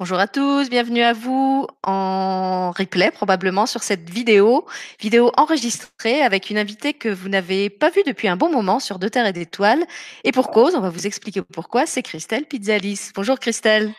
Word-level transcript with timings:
Bonjour 0.00 0.20
à 0.20 0.28
tous, 0.28 0.70
bienvenue 0.70 1.02
à 1.02 1.12
vous 1.12 1.66
en 1.82 2.70
replay 2.70 3.10
probablement 3.10 3.66
sur 3.66 3.82
cette 3.82 4.08
vidéo, 4.08 4.64
vidéo 5.00 5.32
enregistrée 5.36 6.22
avec 6.22 6.50
une 6.50 6.56
invitée 6.56 6.92
que 6.92 7.08
vous 7.08 7.28
n'avez 7.28 7.68
pas 7.68 7.90
vue 7.90 8.04
depuis 8.06 8.28
un 8.28 8.36
bon 8.36 8.48
moment 8.48 8.78
sur 8.78 9.00
Deux 9.00 9.10
Terres 9.10 9.26
et 9.26 9.32
d'Étoiles. 9.32 9.84
Et 10.22 10.30
pour 10.30 10.52
cause, 10.52 10.76
on 10.76 10.80
va 10.80 10.90
vous 10.90 11.08
expliquer 11.08 11.42
pourquoi, 11.42 11.84
c'est 11.84 12.04
Christelle 12.04 12.46
Pizzalis. 12.46 13.10
Bonjour 13.16 13.40
Christelle. 13.40 13.92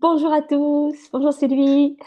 Bonjour 0.00 0.32
à 0.32 0.40
tous, 0.40 0.96
bonjour 1.12 1.34
Sylvie. 1.34 1.98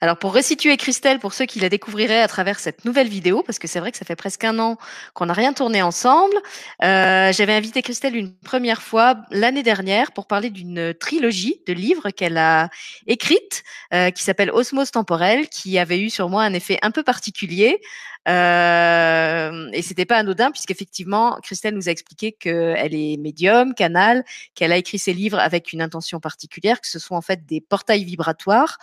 Alors 0.00 0.18
pour 0.18 0.34
resituer 0.34 0.76
Christelle, 0.76 1.18
pour 1.18 1.32
ceux 1.32 1.46
qui 1.46 1.60
la 1.60 1.68
découvriraient 1.68 2.22
à 2.22 2.28
travers 2.28 2.58
cette 2.58 2.84
nouvelle 2.84 3.08
vidéo, 3.08 3.42
parce 3.44 3.58
que 3.58 3.68
c'est 3.68 3.80
vrai 3.80 3.92
que 3.92 3.98
ça 3.98 4.04
fait 4.04 4.16
presque 4.16 4.44
un 4.44 4.58
an 4.58 4.76
qu'on 5.14 5.26
n'a 5.26 5.32
rien 5.32 5.52
tourné 5.52 5.82
ensemble, 5.82 6.36
euh, 6.82 7.32
j'avais 7.32 7.54
invité 7.54 7.82
Christelle 7.82 8.16
une 8.16 8.34
première 8.34 8.82
fois 8.82 9.16
l'année 9.30 9.62
dernière 9.62 10.12
pour 10.12 10.26
parler 10.26 10.50
d'une 10.50 10.94
trilogie 10.94 11.60
de 11.66 11.72
livres 11.72 12.10
qu'elle 12.10 12.38
a 12.38 12.68
écrite, 13.06 13.62
euh, 13.94 14.10
qui 14.10 14.22
s'appelle 14.22 14.50
Osmose 14.50 14.90
temporelle, 14.90 15.48
qui 15.48 15.78
avait 15.78 16.00
eu 16.00 16.10
sur 16.10 16.28
moi 16.28 16.42
un 16.42 16.52
effet 16.52 16.78
un 16.82 16.90
peu 16.90 17.02
particulier. 17.02 17.80
Euh, 18.28 19.68
et 19.72 19.82
c'était 19.82 20.04
pas 20.04 20.16
anodin 20.16 20.50
puisqu'effectivement, 20.52 21.38
Christelle 21.42 21.74
nous 21.74 21.88
a 21.88 21.92
expliqué 21.92 22.32
qu'elle 22.32 22.94
est 22.94 23.16
médium, 23.16 23.74
canal, 23.74 24.24
qu'elle 24.54 24.72
a 24.72 24.76
écrit 24.76 24.98
ses 24.98 25.12
livres 25.12 25.38
avec 25.38 25.72
une 25.72 25.82
intention 25.82 26.20
particulière, 26.20 26.80
que 26.80 26.86
ce 26.86 26.98
sont 26.98 27.14
en 27.14 27.20
fait 27.20 27.44
des 27.46 27.60
portails 27.60 28.04
vibratoires, 28.04 28.78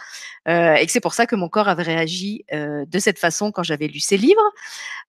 euh, 0.47 0.75
et 0.75 0.85
que 0.85 0.91
c'est 0.91 0.99
pour 0.99 1.13
ça 1.13 1.25
que 1.25 1.35
mon 1.35 1.49
corps 1.49 1.69
avait 1.69 1.83
réagi 1.83 2.45
euh, 2.53 2.85
de 2.85 2.99
cette 2.99 3.19
façon 3.19 3.51
quand 3.51 3.63
j'avais 3.63 3.87
lu 3.87 3.99
ses 3.99 4.17
livres. 4.17 4.41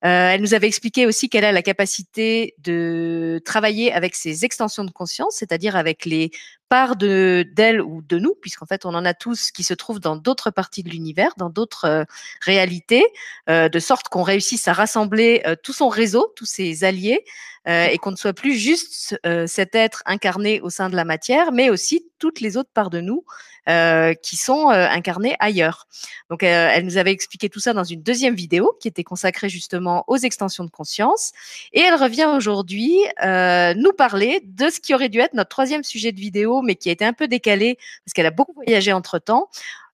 Euh, 0.05 0.29
elle 0.31 0.41
nous 0.41 0.53
avait 0.53 0.67
expliqué 0.67 1.05
aussi 1.05 1.29
qu'elle 1.29 1.45
a 1.45 1.51
la 1.51 1.61
capacité 1.61 2.55
de 2.59 3.41
travailler 3.45 3.91
avec 3.91 4.15
ses 4.15 4.45
extensions 4.45 4.83
de 4.83 4.91
conscience, 4.91 5.35
c'est-à-dire 5.35 5.75
avec 5.75 6.05
les 6.05 6.31
part 6.69 6.95
de 6.95 7.45
d'elle 7.53 7.81
ou 7.81 8.01
de 8.01 8.17
nous, 8.17 8.33
puisqu'en 8.41 8.65
fait 8.65 8.85
on 8.85 8.93
en 8.93 9.03
a 9.03 9.13
tous 9.13 9.51
qui 9.51 9.63
se 9.63 9.73
trouvent 9.73 9.99
dans 9.99 10.15
d'autres 10.15 10.51
parties 10.51 10.83
de 10.83 10.89
l'univers, 10.89 11.33
dans 11.35 11.49
d'autres 11.49 12.05
réalités, 12.39 13.05
de 13.49 13.79
sorte 13.79 14.07
qu'on 14.07 14.20
réussisse 14.23 14.67
à 14.67 14.73
rassembler 14.73 15.41
euh, 15.45 15.55
tout 15.61 15.73
son 15.73 15.89
réseau, 15.89 16.31
tous 16.35 16.45
ses 16.45 16.83
alliés, 16.83 17.23
et 17.67 17.99
qu'on 17.99 18.09
ne 18.09 18.15
soit 18.15 18.33
plus 18.33 18.55
juste 18.55 19.15
cet 19.45 19.75
être 19.75 20.01
incarné 20.07 20.61
au 20.61 20.71
sein 20.71 20.89
de 20.89 20.95
la 20.95 21.05
matière, 21.05 21.51
mais 21.51 21.69
aussi 21.69 22.07
toutes 22.17 22.41
les 22.41 22.57
autres 22.57 22.71
parts 22.73 22.89
de 22.89 23.01
nous 23.01 23.23
qui 24.23 24.35
sont 24.35 24.69
incarnées 24.69 25.35
ailleurs. 25.39 25.87
Donc 26.31 26.41
elle 26.41 26.83
nous 26.83 26.97
avait 26.97 27.11
expliqué 27.11 27.49
tout 27.49 27.59
ça 27.59 27.73
dans 27.73 27.83
une 27.83 28.01
deuxième 28.01 28.33
vidéo 28.33 28.75
qui 28.81 28.87
était 28.87 29.03
consacrée 29.03 29.47
justement 29.47 30.05
aux 30.07 30.17
extensions 30.17 30.63
de 30.63 30.71
conscience, 30.71 31.33
et 31.71 31.81
elle 31.81 31.93
revient 31.93 32.31
aujourd'hui 32.35 32.97
nous 33.23 33.93
parler 33.93 34.41
de 34.43 34.71
ce 34.71 34.79
qui 34.79 34.95
aurait 34.95 35.09
dû 35.09 35.19
être 35.19 35.35
notre 35.35 35.49
troisième 35.49 35.83
sujet 35.83 36.11
de 36.11 36.19
vidéo 36.19 36.63
mais 36.63 36.73
qui 36.73 36.89
a 36.89 36.93
été 36.93 37.05
un 37.05 37.13
peu 37.13 37.27
décalée 37.27 37.77
parce 38.03 38.13
qu'elle 38.15 38.25
a 38.25 38.31
beaucoup 38.31 38.53
voyagé 38.53 38.91
entre 38.91 39.19
temps. 39.19 39.49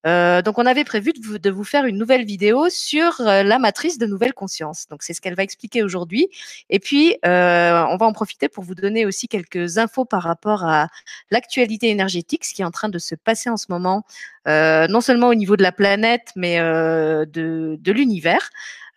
Euh, 0.07 0.41
donc, 0.41 0.57
on 0.57 0.65
avait 0.65 0.85
prévu 0.85 1.11
de 1.13 1.49
vous, 1.49 1.63
faire 1.63 1.85
une 1.85 1.97
nouvelle 1.97 2.23
vidéo 2.23 2.69
sur 2.69 3.19
euh, 3.19 3.43
la 3.43 3.59
matrice 3.59 3.97
de 3.97 4.05
nouvelle 4.05 4.33
conscience. 4.33 4.87
Donc, 4.89 5.03
c'est 5.03 5.13
ce 5.13 5.19
qu'elle 5.19 5.35
va 5.35 5.43
expliquer 5.43 5.83
aujourd'hui. 5.83 6.29
Et 6.69 6.79
puis, 6.79 7.17
euh, 7.25 7.85
on 7.89 7.97
va 7.97 8.05
en 8.05 8.13
profiter 8.13 8.47
pour 8.47 8.63
vous 8.63 8.75
donner 8.75 9.05
aussi 9.05 9.27
quelques 9.27 9.77
infos 9.77 10.05
par 10.05 10.23
rapport 10.23 10.63
à 10.63 10.87
l'actualité 11.29 11.89
énergétique, 11.89 12.45
ce 12.45 12.53
qui 12.53 12.61
est 12.61 12.65
en 12.65 12.71
train 12.71 12.89
de 12.89 12.99
se 12.99 13.15
passer 13.15 13.49
en 13.49 13.57
ce 13.57 13.65
moment, 13.69 14.03
non 14.45 15.01
seulement 15.01 15.27
au 15.27 15.35
niveau 15.35 15.57
de 15.57 15.63
la 15.63 15.73
planète, 15.73 16.31
mais 16.35 16.57
de, 16.57 17.91
l'univers. 17.91 18.49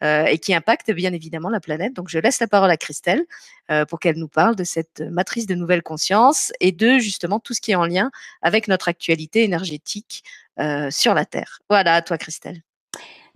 Et 0.02 0.38
qui 0.38 0.54
impacte 0.54 0.90
bien 0.92 1.12
évidemment 1.12 1.50
la 1.50 1.60
planète. 1.60 1.92
Donc 1.92 2.08
je 2.08 2.18
laisse 2.18 2.40
la 2.40 2.46
parole 2.46 2.70
à 2.70 2.78
Christelle 2.78 3.22
pour 3.90 4.00
qu'elle 4.00 4.16
nous 4.16 4.28
parle 4.28 4.56
de 4.56 4.64
cette 4.64 5.02
matrice 5.02 5.46
de 5.46 5.54
nouvelle 5.54 5.82
conscience 5.82 6.52
et 6.58 6.72
de 6.72 6.98
justement 6.98 7.38
tout 7.38 7.52
ce 7.52 7.60
qui 7.60 7.72
est 7.72 7.74
en 7.74 7.84
lien 7.84 8.10
avec 8.40 8.66
notre 8.66 8.88
actualité 8.88 9.44
énergétique 9.44 10.24
sur 10.90 11.14
la 11.14 11.24
Terre. 11.24 11.58
Voilà, 11.68 11.94
à 11.94 12.02
toi 12.02 12.18
Christelle. 12.18 12.62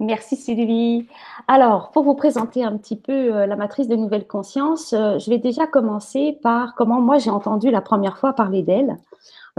Merci 0.01 0.37
Sylvie. 0.37 1.07
Alors, 1.47 1.93
pour 1.93 2.03
vous 2.03 2.15
présenter 2.15 2.65
un 2.65 2.77
petit 2.77 2.97
peu 2.97 3.47
la 3.47 3.55
matrice 3.55 3.87
de 3.87 3.95
nouvelle 3.95 4.27
conscience, 4.27 4.91
je 4.91 5.31
vais 5.31 5.39
déjà 5.39 5.67
commencer 5.67 6.39
par 6.43 6.75
comment 6.75 7.01
moi 7.01 7.19
j'ai 7.19 7.31
entendu 7.31 7.71
la 7.71 7.81
première 7.81 8.19
fois 8.19 8.33
parler 8.33 8.63
d'elle. 8.63 8.97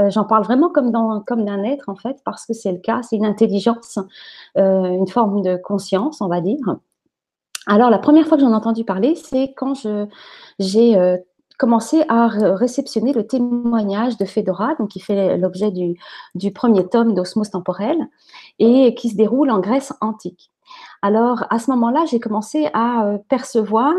J'en 0.09 0.25
parle 0.25 0.43
vraiment 0.43 0.69
comme 0.69 0.91
d'un 0.91 1.63
être 1.63 1.87
en 1.87 1.95
fait, 1.95 2.17
parce 2.25 2.45
que 2.45 2.53
c'est 2.53 2.73
le 2.73 2.79
cas, 2.79 3.01
c'est 3.01 3.15
une 3.15 3.25
intelligence, 3.25 3.97
une 4.55 5.07
forme 5.07 5.41
de 5.41 5.55
conscience, 5.55 6.19
on 6.19 6.27
va 6.27 6.41
dire. 6.41 6.75
Alors, 7.67 7.89
la 7.89 7.97
première 7.97 8.27
fois 8.27 8.37
que 8.37 8.43
j'en 8.43 8.51
ai 8.51 8.55
entendu 8.55 8.83
parler, 8.83 9.15
c'est 9.15 9.53
quand 9.55 9.73
j'ai 10.59 10.97
euh, 10.97 11.17
commencé 11.57 12.03
à 12.09 12.27
réceptionner 12.27 13.13
le 13.13 13.25
témoignage 13.25 14.17
de 14.17 14.25
Fedora, 14.25 14.75
donc 14.75 14.89
qui 14.89 14.99
fait 14.99 15.37
l'objet 15.37 15.71
du, 15.71 16.51
premier 16.51 16.87
tome 16.87 17.13
d'Osmose 17.13 17.49
temporelle 17.49 18.07
et 18.59 18.95
qui 18.95 19.09
se 19.09 19.15
déroule 19.15 19.51
en 19.51 19.59
Grèce 19.59 19.93
antique. 20.01 20.51
Alors, 21.05 21.45
à 21.51 21.59
ce 21.59 21.69
moment-là, 21.69 22.03
j'ai 22.09 22.19
commencé 22.19 22.67
à 22.73 23.05
euh, 23.05 23.19
percevoir, 23.29 23.93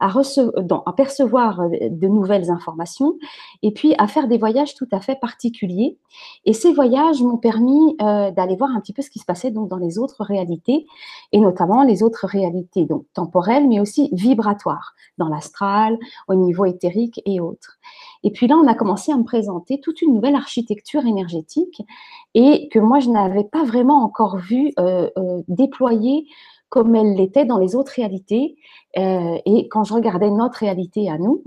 à, 0.00 0.08
à 0.08 0.92
percevoir 0.94 1.60
euh, 1.60 1.68
de 1.90 2.08
nouvelles 2.08 2.50
informations 2.50 3.18
et 3.62 3.72
puis 3.72 3.94
à 3.98 4.06
faire 4.06 4.26
des 4.26 4.38
voyages 4.38 4.74
tout 4.74 4.88
à 4.90 5.00
fait 5.00 5.16
particuliers. 5.20 5.98
Et 6.46 6.54
ces 6.54 6.72
voyages 6.72 7.20
m'ont 7.20 7.36
permis 7.36 7.94
euh, 8.00 8.30
d'aller 8.30 8.56
voir 8.56 8.70
un 8.70 8.80
petit 8.80 8.94
peu 8.94 9.02
ce 9.02 9.10
qui 9.10 9.18
se 9.18 9.26
passait 9.26 9.50
donc 9.50 9.68
dans 9.68 9.76
les 9.76 9.98
autres 9.98 10.24
réalités 10.24 10.86
et 11.32 11.40
notamment 11.40 11.82
les 11.82 12.02
autres 12.02 12.26
réalités 12.26 12.86
donc 12.86 13.04
temporelles, 13.12 13.68
mais 13.68 13.78
aussi 13.78 14.08
vibratoires, 14.12 14.94
dans 15.18 15.28
l'astral, 15.28 15.98
au 16.26 16.36
niveau 16.36 16.64
éthérique 16.64 17.20
et 17.26 17.38
autres. 17.38 17.76
Et 18.26 18.32
puis 18.32 18.48
là, 18.48 18.56
on 18.56 18.66
a 18.66 18.74
commencé 18.74 19.12
à 19.12 19.16
me 19.16 19.22
présenter 19.22 19.78
toute 19.80 20.02
une 20.02 20.12
nouvelle 20.12 20.34
architecture 20.34 21.06
énergétique 21.06 21.80
et 22.34 22.68
que 22.72 22.80
moi, 22.80 22.98
je 22.98 23.08
n'avais 23.08 23.44
pas 23.44 23.62
vraiment 23.62 24.02
encore 24.02 24.38
vu 24.38 24.72
euh, 24.80 25.08
euh, 25.16 25.42
déployer 25.46 26.26
comme 26.68 26.96
elle 26.96 27.14
l'était 27.14 27.44
dans 27.44 27.58
les 27.58 27.76
autres 27.76 27.92
réalités. 27.94 28.56
Euh, 28.98 29.38
et 29.46 29.68
quand 29.68 29.84
je 29.84 29.94
regardais 29.94 30.28
notre 30.28 30.58
réalité 30.58 31.08
à 31.08 31.18
nous, 31.18 31.44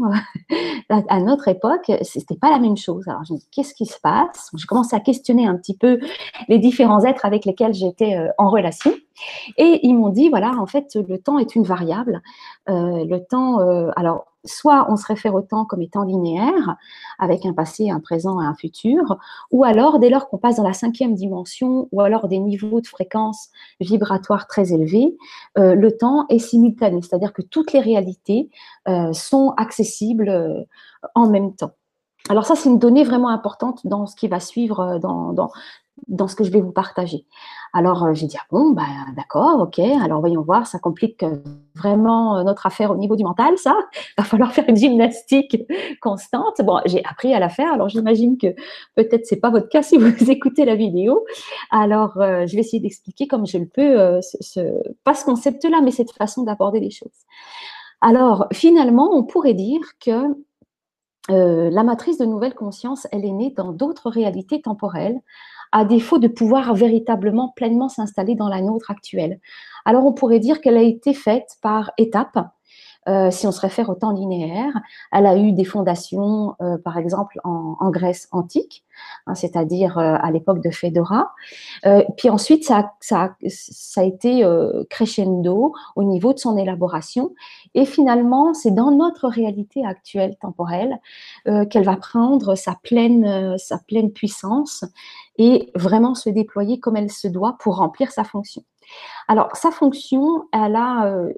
à 0.89 1.19
notre 1.19 1.49
époque, 1.49 1.91
c'était 2.03 2.37
pas 2.37 2.49
la 2.49 2.59
même 2.59 2.77
chose. 2.77 3.05
Alors 3.09 3.25
je 3.25 3.33
me 3.33 3.39
dis 3.39 3.47
qu'est-ce 3.51 3.73
qui 3.73 3.85
se 3.85 3.99
passe? 3.99 4.49
Je 4.55 4.65
commence 4.65 4.93
à 4.93 5.01
questionner 5.01 5.45
un 5.45 5.57
petit 5.57 5.75
peu 5.75 5.99
les 6.47 6.59
différents 6.59 7.03
êtres 7.03 7.25
avec 7.25 7.43
lesquels 7.43 7.73
j'étais 7.73 8.17
en 8.37 8.49
relation. 8.49 8.93
Et 9.57 9.81
ils 9.83 9.95
m'ont 9.95 10.07
dit 10.07 10.29
voilà, 10.29 10.53
en 10.57 10.65
fait, 10.65 10.95
le 10.95 11.17
temps 11.17 11.39
est 11.39 11.55
une 11.55 11.63
variable. 11.63 12.21
le 12.67 13.17
temps, 13.17 13.57
alors 13.97 14.28
soit 14.45 14.87
on 14.89 14.95
se 14.95 15.05
réfère 15.05 15.35
au 15.35 15.41
temps 15.41 15.65
comme 15.65 15.81
étant 15.81 16.03
linéaire, 16.03 16.77
avec 17.17 17.45
un 17.45 17.53
passé, 17.53 17.89
un 17.89 17.99
présent 17.99 18.41
et 18.41 18.45
un 18.45 18.55
futur, 18.55 19.17
ou 19.51 19.63
alors 19.63 19.99
dès 19.99 20.09
lors 20.09 20.29
qu'on 20.29 20.37
passe 20.37 20.57
dans 20.57 20.63
la 20.63 20.73
cinquième 20.73 21.13
dimension, 21.13 21.87
ou 21.91 22.01
alors 22.01 22.27
des 22.27 22.39
niveaux 22.39 22.81
de 22.81 22.87
fréquence 22.87 23.49
vibratoire 23.79 24.47
très 24.47 24.73
élevés, 24.73 25.17
euh, 25.57 25.75
le 25.75 25.95
temps 25.95 26.25
est 26.29 26.39
simultané, 26.39 27.01
c'est-à-dire 27.01 27.33
que 27.33 27.41
toutes 27.41 27.73
les 27.73 27.81
réalités 27.81 28.49
euh, 28.87 29.13
sont 29.13 29.53
accessibles 29.57 30.29
euh, 30.29 30.63
en 31.15 31.29
même 31.29 31.55
temps. 31.55 31.71
Alors 32.29 32.45
ça, 32.45 32.55
c'est 32.55 32.69
une 32.69 32.79
donnée 32.79 33.03
vraiment 33.03 33.29
importante 33.29 33.87
dans 33.87 34.05
ce 34.05 34.15
qui 34.15 34.27
va 34.27 34.39
suivre 34.39 34.99
dans, 34.99 35.33
dans, 35.33 35.51
dans 36.07 36.27
ce 36.27 36.35
que 36.35 36.43
je 36.43 36.51
vais 36.51 36.61
vous 36.61 36.71
partager. 36.71 37.25
Alors 37.71 38.03
euh, 38.03 38.13
j'ai 38.13 38.25
dit 38.25 38.37
ah 38.39 38.45
bon 38.51 38.71
bah 38.71 38.87
d'accord 39.15 39.61
ok 39.61 39.79
alors 39.79 40.21
voyons 40.21 40.41
voir 40.41 40.65
ça 40.65 40.79
complique 40.79 41.21
euh, 41.21 41.37
vraiment 41.75 42.37
euh, 42.37 42.43
notre 42.43 42.65
affaire 42.65 42.91
au 42.91 42.97
niveau 42.97 43.15
du 43.15 43.23
mental 43.23 43.57
ça. 43.57 43.77
Va 44.17 44.23
falloir 44.23 44.51
faire 44.51 44.65
une 44.67 44.75
gymnastique 44.75 45.57
constante. 46.01 46.61
Bon 46.63 46.79
j'ai 46.85 47.03
appris 47.05 47.33
à 47.33 47.39
la 47.39 47.49
faire 47.49 47.71
alors 47.73 47.89
j'imagine 47.89 48.37
que 48.37 48.47
peut-être 48.95 49.25
c'est 49.25 49.39
pas 49.39 49.51
votre 49.51 49.69
cas 49.69 49.83
si 49.83 49.97
vous 49.99 50.31
écoutez 50.31 50.65
la 50.65 50.75
vidéo. 50.75 51.25
Alors 51.69 52.13
je 52.15 52.53
vais 52.53 52.61
essayer 52.61 52.79
d'expliquer 52.79 53.27
comme 53.27 53.45
je 53.45 53.57
le 53.57 53.67
peux 53.67 54.19
pas 55.03 55.13
ce 55.13 55.25
concept 55.25 55.63
là 55.65 55.81
mais 55.83 55.91
cette 55.91 56.11
façon 56.11 56.43
d'aborder 56.43 56.79
les 56.79 56.91
choses. 56.91 57.09
Alors 58.01 58.47
finalement 58.51 59.11
on 59.13 59.23
pourrait 59.23 59.53
dire 59.53 59.81
que 60.03 60.35
la 61.29 61.83
matrice 61.83 62.17
de 62.17 62.25
nouvelle 62.25 62.55
conscience, 62.55 63.05
elle 63.11 63.23
est 63.23 63.31
née 63.31 63.53
dans 63.55 63.71
d'autres 63.71 64.09
réalités 64.09 64.61
temporelles, 64.61 65.21
à 65.71 65.85
défaut 65.85 66.19
de 66.19 66.27
pouvoir 66.27 66.73
véritablement 66.73 67.53
pleinement 67.55 67.89
s'installer 67.89 68.35
dans 68.35 68.49
la 68.49 68.61
nôtre 68.61 68.91
actuelle. 68.91 69.39
Alors 69.85 70.05
on 70.05 70.13
pourrait 70.13 70.39
dire 70.39 70.61
qu'elle 70.61 70.77
a 70.77 70.81
été 70.81 71.13
faite 71.13 71.57
par 71.61 71.91
étapes. 71.97 72.39
Euh, 73.09 73.31
si 73.31 73.47
on 73.47 73.51
se 73.51 73.59
réfère 73.59 73.89
au 73.89 73.95
temps 73.95 74.11
linéaire, 74.11 74.73
elle 75.11 75.25
a 75.25 75.35
eu 75.35 75.51
des 75.51 75.65
fondations, 75.65 76.55
euh, 76.61 76.77
par 76.77 76.97
exemple, 76.97 77.39
en, 77.43 77.89
Grèce 77.89 78.27
antique, 78.31 78.85
hein, 79.25 79.33
c'est-à-dire 79.33 79.97
euh, 79.97 80.15
à 80.21 80.29
l'époque 80.29 80.61
de 80.61 80.69
Phédora. 80.69 81.33
puis 82.17 82.29
ensuite, 82.29 82.63
ça, 82.63 82.93
ça, 82.99 83.35
a 83.97 84.03
été 84.03 84.45
crescendo 84.89 85.73
au 85.95 86.03
niveau 86.03 86.33
de 86.33 86.39
son 86.39 86.55
élaboration. 86.55 87.33
Et 87.73 87.85
finalement, 87.85 88.53
c'est 88.53 88.71
dans 88.71 88.91
notre 88.91 89.27
réalité 89.27 89.83
actuelle 89.85 90.35
temporelle 90.39 90.99
qu'elle 91.45 91.83
va 91.83 91.95
prendre 91.95 92.55
sa 92.55 92.75
pleine, 92.75 93.57
sa 93.57 93.79
pleine 93.79 94.11
puissance 94.11 94.85
et 95.37 95.71
vraiment 95.73 96.13
se 96.13 96.29
déployer 96.29 96.79
comme 96.79 96.97
elle 96.97 97.11
se 97.11 97.27
doit 97.27 97.57
pour 97.59 97.77
remplir 97.77 98.11
sa 98.11 98.23
fonction. 98.23 98.63
Alors, 99.27 99.55
sa 99.55 99.71
fonction, 99.71 100.45
elle 100.51 100.75
a 100.75 101.29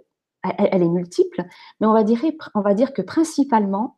elle, 0.44 0.82
est 0.82 0.90
multiple, 0.90 1.44
mais 1.80 1.88
on 1.88 1.94
va, 1.94 2.04
dire, 2.04 2.20
on 2.56 2.62
va 2.62 2.74
dire 2.74 2.94
que 2.94 3.02
principalement, 3.02 3.98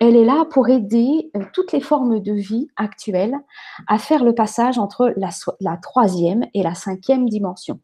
elle 0.00 0.16
est 0.16 0.24
là 0.24 0.44
pour 0.50 0.68
aider 0.68 1.30
euh, 1.36 1.40
toutes 1.52 1.72
les 1.72 1.80
formes 1.80 2.20
de 2.20 2.32
vie 2.32 2.68
actuelles 2.76 3.36
à 3.86 3.98
faire 3.98 4.24
le 4.24 4.34
passage 4.34 4.78
entre 4.78 5.14
la, 5.16 5.76
troisième 5.76 6.44
et 6.52 6.62
la 6.62 6.74
cinquième 6.74 7.28
dimension. 7.28 7.80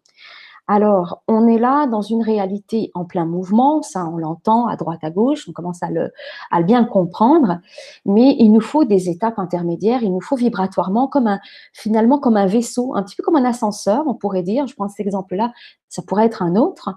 Alors, 0.66 1.24
on 1.26 1.48
est 1.48 1.58
là 1.58 1.88
dans 1.88 2.02
une 2.02 2.22
réalité 2.22 2.92
en 2.94 3.04
plein 3.04 3.24
mouvement, 3.24 3.82
ça 3.82 4.06
on 4.06 4.18
l'entend 4.18 4.68
à 4.68 4.76
droite 4.76 5.00
à 5.02 5.10
gauche, 5.10 5.48
on 5.48 5.52
commence 5.52 5.82
à 5.82 5.90
le, 5.90 6.12
à 6.52 6.62
bien 6.62 6.84
comprendre, 6.84 7.58
mais 8.06 8.36
il 8.38 8.52
nous 8.52 8.60
faut 8.60 8.84
des 8.84 9.08
étapes 9.08 9.40
intermédiaires, 9.40 10.04
il 10.04 10.12
nous 10.12 10.20
faut 10.20 10.36
vibratoirement 10.36 11.08
comme 11.08 11.26
un, 11.26 11.40
finalement 11.72 12.20
comme 12.20 12.36
un 12.36 12.46
vaisseau, 12.46 12.94
un 12.94 13.02
petit 13.02 13.16
peu 13.16 13.24
comme 13.24 13.34
un 13.34 13.44
ascenseur, 13.44 14.04
on 14.06 14.14
pourrait 14.14 14.44
dire, 14.44 14.68
je 14.68 14.76
prends 14.76 14.88
cet 14.88 15.00
exemple-là, 15.00 15.52
ça 15.90 16.02
pourrait 16.02 16.24
être 16.24 16.42
un 16.42 16.56
autre. 16.56 16.94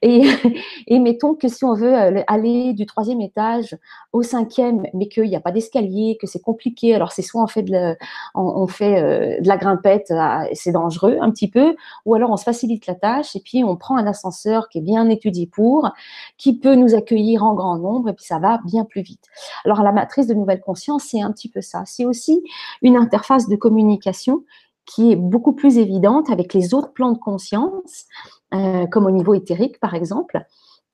Et, 0.00 0.22
et, 0.86 0.98
mettons 0.98 1.34
que 1.34 1.48
si 1.48 1.64
on 1.64 1.74
veut 1.74 1.94
euh, 1.94 2.22
aller 2.28 2.72
du 2.72 2.86
troisième 2.86 3.20
étage 3.20 3.76
au 4.12 4.22
cinquième, 4.22 4.86
mais 4.94 5.08
qu'il 5.08 5.24
n'y 5.24 5.36
a 5.36 5.40
pas 5.40 5.52
d'escalier, 5.52 6.16
que 6.18 6.26
c'est 6.26 6.40
compliqué, 6.40 6.94
alors 6.94 7.12
c'est 7.12 7.22
soit 7.22 7.42
on 7.42 7.46
fait 7.46 7.62
de, 7.62 7.96
on, 8.34 8.66
fait 8.66 9.02
euh, 9.02 9.40
de 9.40 9.48
la 9.48 9.56
grimpette, 9.58 10.12
c'est 10.54 10.72
dangereux 10.72 11.18
un 11.20 11.30
petit 11.30 11.50
peu, 11.50 11.76
ou 12.06 12.14
alors 12.14 12.30
on 12.30 12.36
se 12.36 12.44
facilite 12.44 12.86
la 12.86 12.94
tâche 12.94 13.36
et 13.36 13.40
puis 13.40 13.64
on 13.64 13.76
prend 13.76 13.96
un 13.96 14.06
ascenseur 14.06 14.68
qui 14.68 14.78
est 14.78 14.82
bien 14.82 15.08
étudié 15.10 15.46
pour, 15.46 15.90
qui 16.38 16.56
peut 16.56 16.76
nous 16.76 16.94
accueillir 16.94 17.42
en 17.42 17.54
grand 17.54 17.76
nombre 17.76 18.08
et 18.08 18.12
puis 18.14 18.24
ça 18.24 18.38
va 18.38 18.60
bien 18.64 18.84
plus 18.84 19.02
vite. 19.02 19.24
Alors 19.64 19.82
la 19.82 19.92
matrice 19.92 20.28
de 20.28 20.34
nouvelle 20.34 20.60
conscience, 20.60 21.04
c'est 21.04 21.20
un 21.20 21.32
petit 21.32 21.48
peu 21.48 21.60
ça. 21.60 21.82
C'est 21.84 22.04
aussi 22.04 22.42
une 22.80 22.96
interface 22.96 23.48
de 23.48 23.56
communication 23.56 24.44
qui 24.86 25.10
est 25.12 25.16
beaucoup 25.16 25.52
plus 25.52 25.78
évidente 25.78 26.30
avec 26.30 26.54
les 26.54 26.72
autres 26.72 26.92
plans 26.92 27.12
de 27.12 27.18
conscience, 27.18 28.06
euh, 28.54 28.86
comme 28.86 29.06
au 29.06 29.10
niveau 29.10 29.34
éthérique 29.34 29.80
par 29.80 29.94
exemple, 29.94 30.40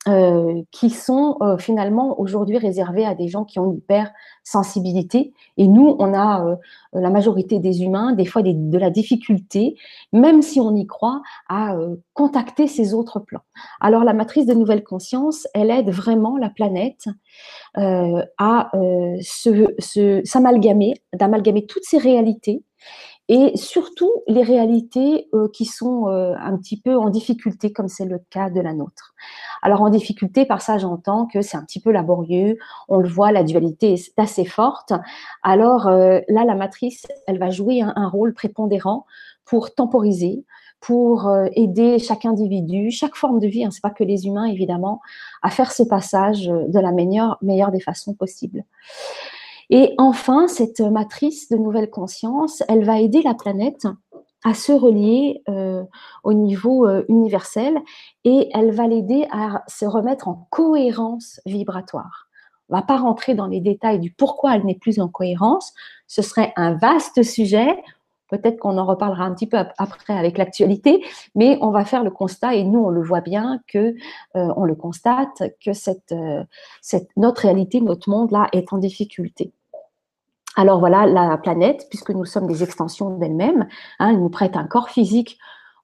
euh, 0.09 0.63
qui 0.73 0.91
sont 0.91 1.37
euh, 1.43 1.59
finalement 1.59 2.19
aujourd'hui 2.19 2.59
réservés 2.59 3.05
à 3.05 3.15
des 3.15 3.29
gens 3.29 3.45
qui 3.45 3.59
ont 3.59 3.67
une 3.67 3.77
hypersensibilité. 3.77 5.33
Et 5.59 5.69
nous, 5.69 5.95
on 5.99 6.15
a 6.15 6.57
la 6.93 7.11
majorité 7.11 7.59
des 7.59 7.83
humains, 7.83 8.13
des 8.13 8.25
fois 8.25 8.43
de 8.43 8.79
la 8.79 8.91
difficulté, 8.91 9.77
même 10.13 10.43
si 10.43 10.61
on 10.61 10.75
y 10.75 10.87
croit, 10.87 11.23
à 11.49 11.77
contacter 12.15 12.67
ces 12.67 12.95
autres 12.95 13.21
plans. 13.21 13.45
Alors 13.81 14.03
la 14.03 14.13
matrice 14.13 14.47
de 14.47 14.55
nouvelle 14.55 14.83
conscience, 14.83 15.47
elle 15.55 15.71
aide 15.71 15.91
vraiment 15.91 16.37
la 16.37 16.49
planète 16.49 17.07
à 17.77 18.71
s'amalgamer, 20.25 20.95
d'amalgamer 21.13 21.67
toutes 21.67 21.85
ces 21.85 21.99
réalités 21.99 22.65
et 23.33 23.57
surtout 23.57 24.13
les 24.29 24.43
réalités 24.43 25.31
euh, 25.33 25.49
qui 25.49 25.65
sont 25.65 26.07
euh, 26.09 26.35
un 26.39 26.55
petit 26.59 26.79
peu 26.79 26.99
en 26.99 27.09
difficulté, 27.09 27.73
comme 27.73 27.89
c'est 27.89 28.05
le 28.05 28.19
cas 28.29 28.51
de 28.51 28.61
la 28.61 28.75
nôtre. 28.75 29.15
Alors 29.63 29.81
en 29.81 29.89
difficulté, 29.89 30.45
par 30.45 30.61
ça 30.61 30.77
j'entends 30.77 31.25
que 31.25 31.41
c'est 31.41 31.57
un 31.57 31.65
petit 31.65 31.81
peu 31.81 31.93
laborieux, 31.93 32.59
on 32.89 32.99
le 32.99 33.09
voit, 33.09 33.33
la 33.33 33.43
dualité 33.43 33.95
est 33.95 34.13
assez 34.19 34.45
forte. 34.45 34.93
Alors 35.43 35.89
euh, 35.89 36.21
là, 36.29 36.45
la 36.45 36.55
matrice, 36.55 37.07
elle 37.27 37.39
va 37.39 37.49
jouer 37.49 37.81
un, 37.81 38.09
rôle 38.11 38.35
prépondérant 38.35 39.07
pour 39.47 39.75
temporiser, 39.75 40.45
pour 40.81 41.33
aider 41.55 41.99
chaque 41.99 42.27
individu, 42.27 42.91
chaque 42.91 43.15
forme 43.15 43.41
de 43.41 43.47
vie, 43.47 43.65
hein, 43.65 43.71
c'est 43.71 43.81
pas 43.81 43.91
que 43.91 44.05
les 44.05 44.27
humains 44.27 44.45
évidemment, 44.45 45.01
à 45.41 45.49
faire 45.49 45.73
ce 45.73 45.85
passage 45.85 46.49
de 46.49 46.79
la 46.79 46.93
meilleure, 46.93 47.39
meilleure 47.41 47.71
des 47.71 47.81
façons 47.81 48.13
possibles. 48.13 48.65
Et 49.75 49.95
enfin, 49.97 50.49
cette 50.49 50.83
matrice 50.83 51.49
de 51.49 51.57
nouvelle 51.57 51.89
conscience, 51.89 52.63
elle 52.69 52.85
va 52.85 53.01
aider 53.01 53.23
la 53.23 53.33
planète 53.33 53.87
à 54.45 54.53
se 54.53 54.71
relier 54.71 55.43
euh, 55.49 55.83
au 56.25 56.35
niveau 56.35 56.87
euh, 56.87 57.07
universel 57.09 57.79
et 58.25 58.51
elle 58.53 58.73
va 58.73 58.87
l'aider 58.87 59.27
à 59.33 59.63
se 59.69 59.87
remettre 59.87 60.29
en 60.29 60.47
cohérence 60.51 61.41
vibratoire. 61.47 62.29
On 62.69 62.77
va 62.77 62.83
pas 62.83 62.99
rentrer 62.99 63.35
dans 63.35 63.47
les 63.47 63.61
détails 63.61 63.99
du 63.99 64.13
pourquoi 64.13 64.57
elle 64.57 64.67
n'est 64.67 64.79
plus 64.79 65.01
en 65.01 65.09
cohérence. 65.09 65.73
Ce 66.07 66.21
serait 66.21 66.53
un 66.57 66.75
vaste 66.75 67.23
sujet. 67.23 67.83
Peut-être 68.29 68.59
qu'on 68.59 68.77
en 68.77 68.85
reparlera 68.85 69.25
un 69.25 69.33
petit 69.33 69.47
peu 69.47 69.57
après 69.57 70.19
avec 70.19 70.37
l'actualité, 70.37 71.03
mais 71.35 71.57
on 71.63 71.71
va 71.71 71.87
faire 71.87 72.05
le 72.05 72.11
constat 72.11 72.57
et 72.57 72.65
nous 72.65 72.81
on 72.81 72.91
le 72.91 73.03
voit 73.03 73.23
bien 73.23 73.59
que 73.69 73.79
euh, 73.79 73.95
on 74.35 74.65
le 74.65 74.75
constate 74.75 75.43
que 75.65 75.71
notre 77.17 77.41
réalité, 77.41 77.81
notre 77.81 78.11
monde 78.11 78.33
là 78.33 78.51
est 78.53 78.71
en 78.75 78.77
difficulté. 78.77 79.51
Alors 80.57 80.81
voilà, 80.81 81.07
la 81.07 81.39
planète, 81.39 81.87
puisque 81.89 82.11
nous 82.11 82.25
sommes 82.25 82.47
des 82.47 82.63
extensions 82.63 83.17
d'elle-même, 83.17 83.67
hein, 83.99 84.11
elle 84.11 84.21
nous 84.21 84.29
prête 84.29 84.57
un 84.57 84.65
corps 84.65 84.91
physique 84.91 85.39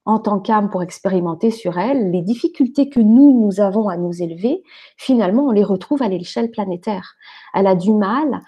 en 0.04 0.18
tant 0.18 0.40
qu'âme 0.40 0.70
pour 0.70 0.82
expérimenter 0.82 1.50
sur 1.50 1.78
elle. 1.78 2.10
Les 2.10 2.22
difficultés 2.22 2.88
que 2.88 3.00
nous, 3.00 3.40
nous 3.40 3.60
avons 3.60 3.88
à 3.88 3.96
nous 3.96 4.22
élever, 4.22 4.62
finalement, 4.96 5.44
on 5.44 5.50
les 5.50 5.64
retrouve 5.64 6.02
à 6.02 6.08
l'échelle 6.08 6.50
planétaire. 6.50 7.14
Elle 7.54 7.66
a 7.66 7.74
du 7.74 7.92
mal, 7.92 8.40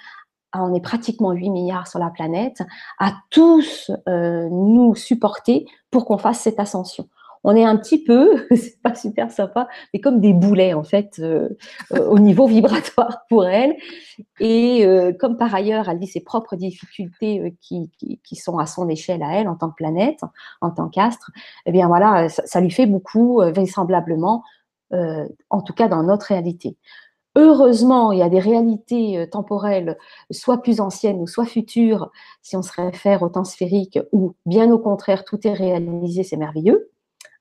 on 0.55 0.75
est 0.75 0.81
pratiquement 0.81 1.33
8 1.33 1.51
milliards 1.51 1.87
sur 1.87 1.99
la 1.99 2.11
planète, 2.11 2.63
à 2.99 3.15
tous 3.31 3.91
euh, 4.09 4.49
nous 4.51 4.95
supporter 4.95 5.67
pour 5.91 6.05
qu'on 6.05 6.19
fasse 6.19 6.41
cette 6.41 6.61
ascension 6.61 7.09
on 7.45 7.57
est 7.57 7.65
un 7.65 7.77
petit 7.77 8.03
peu, 8.03 8.47
c'est 8.57 8.81
pas 8.83 8.95
super 8.95 9.31
sympa, 9.31 9.69
mais 9.93 10.01
comme 10.01 10.21
des 10.21 10.33
boulets 10.33 10.75
en 10.75 10.85
fait 10.85 11.19
euh, 11.19 11.49
euh, 11.93 12.07
au 12.09 12.19
niveau 12.19 12.47
vibratoire 12.47 13.25
pour 13.29 13.47
elle. 13.47 13.75
Et 14.39 14.87
euh, 14.87 15.13
comme 15.19 15.37
par 15.37 15.55
ailleurs, 15.55 15.89
elle 15.89 15.99
vit 15.99 16.07
ses 16.07 16.21
propres 16.21 16.57
difficultés 16.57 17.57
qui, 17.61 17.91
qui, 18.23 18.37
sont 18.37 18.59
à 18.59 18.67
son 18.67 18.89
échelle 18.89 19.23
à 19.23 19.35
elle 19.35 19.49
en 19.49 19.57
tant 19.57 19.71
que 19.71 19.77
planète, 19.77 20.21
en 20.61 20.71
tant 20.71 20.89
qu'astre, 20.89 21.31
eh 21.67 21.73
bien 21.73 21.89
voilà, 21.89 22.29
ça, 22.29 22.61
lui 22.61 22.71
fait 22.71 22.87
beaucoup 22.87 23.41
vraisemblablement, 23.41 24.45
en 24.93 25.63
tout 25.63 25.73
cas 25.73 25.89
dans 25.89 26.03
notre 26.03 26.27
réalité. 26.27 26.77
Heureusement, 27.37 28.13
il 28.13 28.19
y 28.19 28.23
a 28.23 28.29
des 28.29 28.41
réalités 28.41 29.27
temporelles, 29.31 29.97
soit 30.31 30.63
plus 30.63 30.81
anciennes 30.81 31.21
ou 31.21 31.27
soit 31.27 31.47
futures, 31.47 32.11
si 32.43 32.57
on 32.57 32.63
se 32.63 32.73
réfère 32.73 33.23
au 33.23 33.29
temps 33.29 33.45
sphérique, 33.45 33.99
où 34.13 34.35
bien 34.47 34.71
au 34.73 34.79
contraire, 34.79 35.25
tout 35.25 35.47
est 35.47 35.53
réalisé, 35.53 36.25
c'est 36.25 36.37
merveilleux 36.37 36.90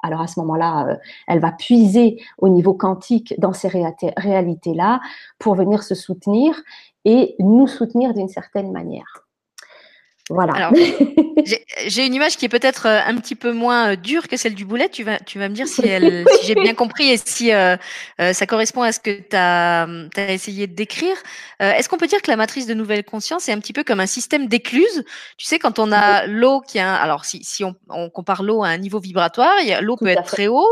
alors 0.02 0.22
à 0.22 0.28
ce 0.28 0.40
moment-là, 0.40 0.88
euh, 0.88 0.96
elle 1.28 1.40
va 1.40 1.52
puiser 1.52 2.22
au 2.38 2.50
niveau 2.50 2.74
quantique 2.74 3.34
dans 3.40 3.54
ces 3.54 3.68
réalités-là 3.68 5.02
pour 5.40 5.56
venir 5.56 5.84
se 5.84 5.96
soutenir 5.96 6.56
et 7.06 7.36
nous 7.40 7.68
soutenir 7.68 8.14
d'une 8.14 8.30
certaine 8.30 8.72
manière. 8.72 9.29
Voilà. 10.30 10.72
j'ai 11.88 12.06
une 12.06 12.14
image 12.14 12.38
qui 12.38 12.46
est 12.46 12.50
peut-être 12.50 12.86
euh, 12.86 13.00
un 13.04 13.16
petit 13.16 13.36
peu 13.36 13.52
moins 13.52 13.92
euh, 13.92 13.96
dure 13.96 14.28
que 14.28 14.38
celle 14.38 14.54
du 14.54 14.64
boulet. 14.64 14.88
Tu 14.90 15.04
vas, 15.04 15.18
tu 15.20 15.40
vas 15.40 15.50
me 15.50 15.56
dire 15.56 15.68
si, 15.68 15.88
elle, 15.88 16.26
si 16.40 16.48
j'ai 16.48 16.56
bien 16.56 16.76
compris 16.76 17.10
et 17.10 17.18
si 17.18 17.52
euh, 17.52 17.78
ça 18.18 18.46
correspond 18.46 18.84
à 18.84 18.92
ce 18.92 19.00
que 19.00 19.10
tu 19.10 19.36
as, 19.36 19.84
as, 19.84 20.32
essayé 20.32 20.68
de 20.68 20.76
décrire. 20.76 21.16
Est-ce 21.60 21.90
qu'on 21.90 21.98
peut 21.98 22.08
dire 22.08 22.22
que 22.22 22.32
la 22.32 22.38
matrice 22.38 22.68
de 22.68 22.74
nouvelle 22.74 23.04
conscience 23.04 23.50
est 23.50 23.52
un 23.52 23.60
petit 23.60 23.74
peu 23.74 23.84
comme 23.84 24.00
un 24.00 24.06
système 24.06 24.48
d'écluse? 24.48 25.04
Tu 25.38 25.46
sais, 25.46 25.60
quand 25.60 25.80
on 25.80 25.92
a 25.92 26.26
l'eau 26.26 26.62
qui 26.62 26.80
a 26.80 26.96
alors 26.96 27.26
si, 27.26 27.44
si 27.44 27.64
on, 27.64 27.76
on 27.90 28.10
compare 28.10 28.44
l'eau 28.44 28.64
à 28.64 28.70
un 28.70 28.78
niveau 28.78 29.00
vibratoire, 29.00 29.54
l'eau 29.82 29.98
peut 29.98 30.08
être 30.08 30.24
très 30.24 30.48
haut, 30.48 30.70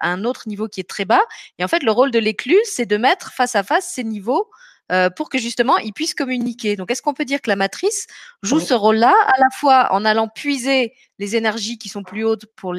à 0.00 0.08
un 0.08 0.24
autre 0.24 0.42
niveau 0.46 0.68
qui 0.68 0.80
est 0.80 0.88
très 0.88 1.04
bas. 1.04 1.22
Et 1.58 1.64
en 1.64 1.68
fait, 1.68 1.82
le 1.82 1.90
rôle 1.90 2.10
de 2.10 2.18
l'écluse, 2.18 2.58
c'est 2.64 2.86
de 2.86 2.96
mettre 2.96 3.32
face 3.32 3.56
à 3.56 3.62
face 3.62 3.86
ces 3.86 4.04
niveaux 4.04 4.48
euh, 4.90 5.08
pour 5.08 5.28
que 5.28 5.38
justement 5.38 5.78
ils 5.78 5.92
puissent 5.92 6.14
communiquer. 6.14 6.74
Donc, 6.74 6.90
est-ce 6.90 7.02
qu'on 7.02 7.14
peut 7.14 7.24
dire 7.24 7.40
que 7.40 7.48
la 7.48 7.56
matrice 7.56 8.06
joue 8.42 8.58
ce 8.58 8.74
rôle-là 8.74 9.14
à 9.26 9.38
la 9.38 9.46
fois 9.56 9.88
en 9.92 10.04
allant 10.04 10.26
puiser 10.28 10.94
les 11.18 11.36
énergies 11.36 11.78
qui 11.78 11.88
sont 11.88 12.02
plus 12.02 12.24
hautes 12.24 12.46
pour, 12.56 12.74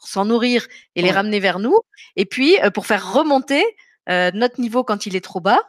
s'en 0.00 0.26
nourrir 0.26 0.66
et 0.94 1.02
les 1.02 1.10
ramener 1.10 1.40
vers 1.40 1.58
nous, 1.58 1.78
et 2.16 2.26
puis 2.26 2.58
euh, 2.62 2.70
pour 2.70 2.86
faire 2.86 3.12
remonter 3.12 3.64
euh, 4.10 4.30
notre 4.34 4.60
niveau 4.60 4.84
quand 4.84 5.06
il 5.06 5.16
est 5.16 5.24
trop 5.24 5.40
bas. 5.40 5.60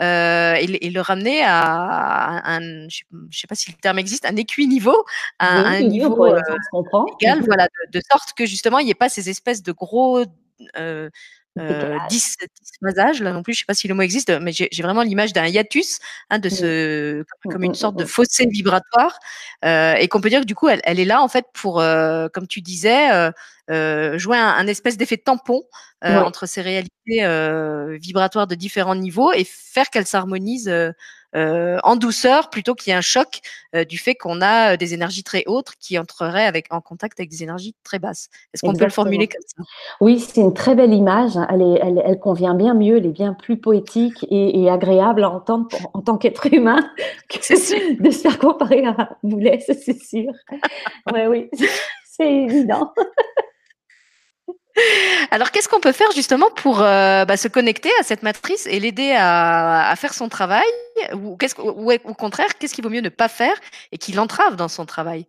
et, 0.00 0.90
le 0.90 1.00
ramener 1.00 1.44
à, 1.44 2.42
un, 2.56 2.88
je 2.88 3.02
ne 3.12 3.30
sais 3.30 3.46
pas 3.46 3.54
si 3.54 3.70
le 3.70 3.76
terme 3.76 4.00
existe, 4.00 4.24
un 4.24 4.36
équiniveau, 4.36 5.04
à, 5.38 5.56
un 5.56 5.82
niveau 5.82 6.34
égal, 7.20 7.42
voilà, 7.44 7.68
de, 7.92 8.00
sorte 8.10 8.32
que 8.32 8.44
justement 8.44 8.80
il 8.80 8.86
n'y 8.86 8.90
ait 8.90 8.94
pas 8.94 9.08
ces 9.08 9.30
espèces 9.30 9.62
de 9.62 9.70
gros 9.70 10.24
euh, 11.58 11.96
10, 12.08 12.36
10 12.82 13.20
là 13.20 13.32
non 13.32 13.42
plus, 13.42 13.54
je 13.54 13.60
sais 13.60 13.64
pas 13.64 13.74
si 13.74 13.86
le 13.86 13.94
mot 13.94 14.02
existe, 14.02 14.30
mais 14.40 14.52
j'ai 14.52 14.82
vraiment 14.82 15.02
l'image 15.02 15.32
d'un 15.32 15.46
hiatus, 15.46 15.98
hein, 16.30 16.38
de 16.38 16.48
mmh. 16.48 16.50
ce, 16.50 17.24
comme 17.44 17.60
mmh, 17.60 17.64
une 17.64 17.70
mmh, 17.72 17.74
sorte 17.74 17.96
de 17.96 18.04
fossé 18.04 18.46
vibratoire, 18.46 19.18
euh, 19.64 19.94
et 19.94 20.08
qu'on 20.08 20.20
peut 20.20 20.30
dire 20.30 20.40
que 20.40 20.46
du 20.46 20.54
coup, 20.54 20.68
elle, 20.68 20.80
elle, 20.84 20.98
est 20.98 21.04
là 21.04 21.22
en 21.22 21.28
fait 21.28 21.46
pour, 21.54 21.80
euh, 21.80 22.28
comme 22.32 22.46
tu 22.46 22.60
disais, 22.60 23.12
euh, 23.12 23.30
euh 23.70 24.18
jouer 24.18 24.36
un, 24.36 24.48
un 24.48 24.66
espèce 24.66 24.96
d'effet 24.96 25.16
tampon 25.16 25.62
euh, 26.04 26.20
entre 26.20 26.44
ces 26.46 26.60
réalités 26.60 27.24
euh, 27.24 27.96
vibratoires 27.98 28.46
de 28.46 28.54
différents 28.54 28.94
niveaux 28.94 29.32
et 29.32 29.44
faire 29.44 29.88
qu'elles 29.88 30.06
s'harmonisent 30.06 30.72
euh, 31.36 31.78
en 31.82 31.96
douceur 31.96 32.48
plutôt 32.50 32.74
qu'il 32.74 32.90
y 32.90 32.94
ait 32.94 32.98
un 32.98 33.00
choc 33.00 33.40
euh, 33.74 33.84
du 33.84 33.98
fait 33.98 34.14
qu'on 34.14 34.40
a 34.40 34.74
euh, 34.74 34.76
des 34.76 34.94
énergies 34.94 35.24
très 35.24 35.42
hautes 35.46 35.72
qui 35.80 35.98
entreraient 35.98 36.46
avec, 36.46 36.72
en 36.72 36.80
contact 36.80 37.18
avec 37.18 37.30
des 37.30 37.42
énergies 37.42 37.74
très 37.82 37.98
basses. 37.98 38.28
Est-ce 38.52 38.62
qu'on 38.62 38.72
peut 38.72 38.84
le 38.84 38.90
formuler 38.90 39.26
comme 39.26 39.42
ça? 39.44 39.64
Oui, 40.00 40.20
c'est 40.20 40.40
une 40.40 40.54
très 40.54 40.74
belle 40.74 40.94
image. 40.94 41.32
Elle, 41.50 41.62
est, 41.62 41.80
elle, 41.82 42.02
elle, 42.04 42.18
convient 42.18 42.54
bien 42.54 42.74
mieux, 42.74 42.98
elle 42.98 43.06
est 43.06 43.12
bien 43.12 43.34
plus 43.34 43.56
poétique 43.56 44.24
et, 44.30 44.62
et 44.62 44.70
agréable 44.70 45.24
à 45.24 45.30
entendre 45.30 45.68
en 45.92 46.02
tant 46.02 46.18
qu'être 46.18 46.46
humain 46.52 46.88
que 47.28 47.38
de 48.02 48.10
se 48.10 48.18
faire 48.20 48.38
comparer 48.38 48.84
à 48.86 49.16
Boulet, 49.22 49.58
c'est 49.66 50.00
sûr. 50.00 50.32
ouais, 51.12 51.26
oui, 51.26 51.50
c'est 52.04 52.30
évident. 52.30 52.92
Alors, 55.30 55.50
qu'est-ce 55.50 55.68
qu'on 55.68 55.80
peut 55.80 55.92
faire 55.92 56.10
justement 56.12 56.50
pour 56.50 56.80
euh, 56.80 57.24
bah, 57.24 57.36
se 57.36 57.48
connecter 57.48 57.90
à 58.00 58.02
cette 58.02 58.22
matrice 58.22 58.66
et 58.66 58.80
l'aider 58.80 59.14
à, 59.16 59.94
faire 59.96 60.14
son 60.14 60.28
travail? 60.28 60.66
Ou, 61.14 61.36
ou 61.58 61.92
au 61.92 62.14
contraire, 62.14 62.58
qu'est-ce 62.58 62.74
qu'il 62.74 62.84
vaut 62.84 62.90
mieux 62.90 63.00
ne 63.00 63.08
pas 63.08 63.28
faire 63.28 63.56
et 63.92 63.98
qui 63.98 64.12
l'entrave 64.12 64.56
dans 64.56 64.68
son 64.68 64.86
travail? 64.86 65.26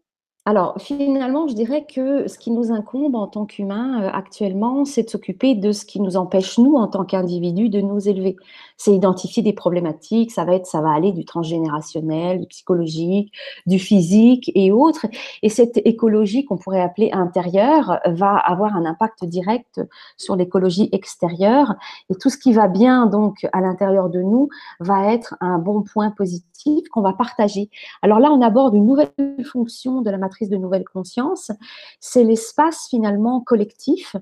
Alors, 0.47 0.79
finalement, 0.79 1.47
je 1.47 1.55
dirais 1.55 1.87
que 1.91 2.27
ce 2.27 2.37
qui 2.37 2.51
nous 2.51 2.71
incombe 2.71 3.15
en 3.15 3.25
tant 3.25 3.47
qu'humains 3.47 4.03
euh, 4.03 4.09
actuellement, 4.13 4.85
c'est 4.85 5.01
de 5.01 5.09
s'occuper 5.09 5.55
de 5.55 5.71
ce 5.71 5.85
qui 5.85 5.99
nous 5.99 6.17
empêche, 6.17 6.59
nous, 6.59 6.75
en 6.75 6.87
tant 6.87 7.03
qu'individus, 7.03 7.69
de 7.69 7.81
nous 7.81 8.07
élever. 8.07 8.35
C'est 8.77 8.93
identifier 8.93 9.41
des 9.41 9.53
problématiques, 9.53 10.31
ça 10.31 10.45
va 10.45 10.53
être, 10.53 10.67
ça 10.67 10.81
va 10.81 10.91
aller 10.91 11.13
du 11.13 11.25
transgénérationnel, 11.25 12.41
du 12.41 12.45
psychologique, 12.45 13.33
du 13.65 13.79
physique 13.79 14.51
et 14.53 14.71
autres. 14.71 15.07
Et 15.41 15.49
cette 15.49 15.77
écologie 15.77 16.45
qu'on 16.45 16.57
pourrait 16.57 16.81
appeler 16.81 17.09
intérieure 17.11 17.99
va 18.05 18.35
avoir 18.35 18.75
un 18.75 18.85
impact 18.85 19.25
direct 19.25 19.81
sur 20.15 20.35
l'écologie 20.35 20.89
extérieure. 20.91 21.73
Et 22.11 22.15
tout 22.15 22.29
ce 22.29 22.37
qui 22.37 22.53
va 22.53 22.67
bien, 22.67 23.07
donc, 23.07 23.47
à 23.51 23.61
l'intérieur 23.61 24.09
de 24.11 24.21
nous, 24.21 24.49
va 24.79 25.11
être 25.11 25.35
un 25.41 25.57
bon 25.57 25.81
point 25.81 26.11
positif 26.11 26.87
qu'on 26.91 27.01
va 27.01 27.13
partager. 27.13 27.71
Alors 28.03 28.19
là, 28.19 28.31
on 28.31 28.41
aborde 28.41 28.75
une 28.75 28.85
nouvelle 28.85 29.09
fonction 29.43 30.01
de 30.01 30.11
la 30.11 30.19
matrice 30.19 30.34
de 30.43 30.57
nouvelles 30.57 30.85
consciences, 30.85 31.51
c'est 31.99 32.23
l'espace 32.23 32.87
finalement 32.89 33.41
collectif 33.41 34.15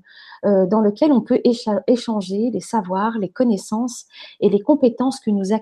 euh, 0.46 0.66
dans 0.66 0.82
lequel 0.82 1.12
on 1.12 1.22
peut 1.22 1.42
échanger 1.88 2.50
les 2.52 2.60
savoirs, 2.60 3.18
les 3.18 3.30
connaissances 3.30 4.06
et 4.40 4.50
les 4.50 4.60
compétences 4.60 5.20
que 5.20 5.32
nous, 5.32 5.54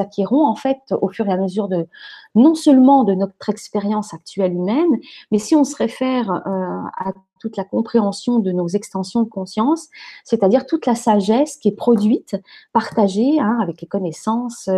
acquérons 0.00 0.46
en 0.46 0.54
fait 0.54 0.78
au 1.00 1.08
fur 1.08 1.26
et 1.28 1.32
à 1.32 1.36
mesure 1.36 1.68
de 1.68 1.86
non 2.34 2.54
seulement 2.54 3.04
de 3.04 3.14
notre 3.14 3.48
expérience 3.48 4.14
actuelle 4.14 4.52
humaine, 4.52 5.00
mais 5.30 5.38
si 5.38 5.54
on 5.54 5.64
se 5.64 5.76
réfère 5.76 6.30
euh, 6.30 6.80
à 6.96 7.12
toute 7.44 7.58
la 7.58 7.64
compréhension 7.64 8.38
de 8.38 8.52
nos 8.52 8.68
extensions 8.68 9.22
de 9.22 9.28
conscience, 9.28 9.88
c'est-à-dire 10.24 10.64
toute 10.64 10.86
la 10.86 10.94
sagesse 10.94 11.56
qui 11.58 11.68
est 11.68 11.76
produite, 11.76 12.36
partagée 12.72 13.38
hein, 13.38 13.58
avec 13.60 13.82
les 13.82 13.86
connaissances, 13.86 14.70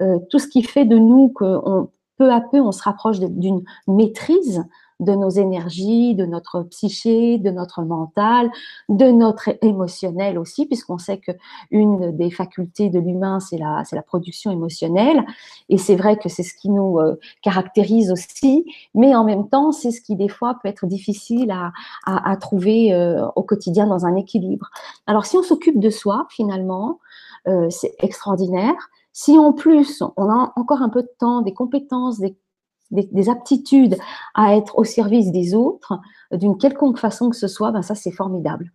euh, 0.00 0.18
tout 0.28 0.40
ce 0.40 0.48
qui 0.48 0.64
fait 0.64 0.84
de 0.84 0.98
nous 0.98 1.28
qu'on 1.28 1.88
peu 2.18 2.32
à 2.32 2.40
peu, 2.40 2.60
on 2.60 2.72
se 2.72 2.82
rapproche 2.82 3.20
d'une 3.20 3.62
maîtrise 3.86 4.64
de 5.00 5.12
nos 5.12 5.30
énergies, 5.30 6.14
de 6.14 6.26
notre 6.26 6.62
psyché, 6.64 7.38
de 7.38 7.50
notre 7.50 7.82
mental, 7.82 8.50
de 8.88 9.06
notre 9.10 9.50
émotionnel 9.62 10.38
aussi, 10.38 10.66
puisqu'on 10.66 10.98
sait 10.98 11.18
que 11.18 11.30
une 11.70 12.16
des 12.16 12.30
facultés 12.30 12.90
de 12.90 12.98
l'humain, 12.98 13.38
c'est 13.38 13.58
la, 13.58 13.84
production 14.06 14.50
émotionnelle. 14.50 15.24
Et 15.68 15.78
c'est 15.78 15.96
vrai 15.96 16.16
que 16.16 16.28
c'est 16.28 16.42
ce 16.42 16.54
qui 16.54 16.70
nous 16.70 16.98
euh, 16.98 17.18
caractérise 17.42 18.10
aussi, 18.10 18.64
mais 18.94 19.14
en 19.14 19.24
même 19.24 19.48
temps, 19.48 19.70
c'est 19.70 19.90
ce 19.90 20.00
qui 20.00 20.16
des 20.16 20.28
fois 20.28 20.56
peut 20.62 20.68
être 20.68 20.86
difficile 20.86 21.50
à, 21.50 21.72
à, 22.04 22.36
trouver 22.36 22.92
euh, 22.92 23.26
au 23.36 23.42
quotidien 23.42 23.86
dans 23.86 24.06
un 24.06 24.16
équilibre. 24.16 24.70
Alors 25.06 25.26
si 25.26 25.36
on 25.36 25.42
s'occupe 25.42 25.78
de 25.78 25.90
soi, 25.90 26.26
finalement, 26.30 26.98
euh, 27.46 27.68
c'est 27.70 27.94
extraordinaire. 28.00 28.90
Si 29.20 29.36
en 29.36 29.52
plus, 29.52 30.00
on 30.16 30.30
a 30.30 30.52
encore 30.54 30.80
un 30.80 30.88
peu 30.88 31.02
de 31.02 31.10
temps, 31.18 31.40
des 31.40 31.52
compétences, 31.52 32.20
des, 32.20 33.28
aptitudes 33.28 33.96
à 34.36 34.54
être 34.54 34.78
au 34.78 34.84
service 34.84 35.32
des 35.32 35.56
autres, 35.56 35.98
d'une 36.30 36.56
quelconque 36.56 37.00
façon 37.00 37.28
que 37.28 37.34
ce 37.34 37.48
soit, 37.48 37.72
ben 37.72 37.82
ça 37.82 37.96
c'est 37.96 38.12
formidable. 38.12 38.70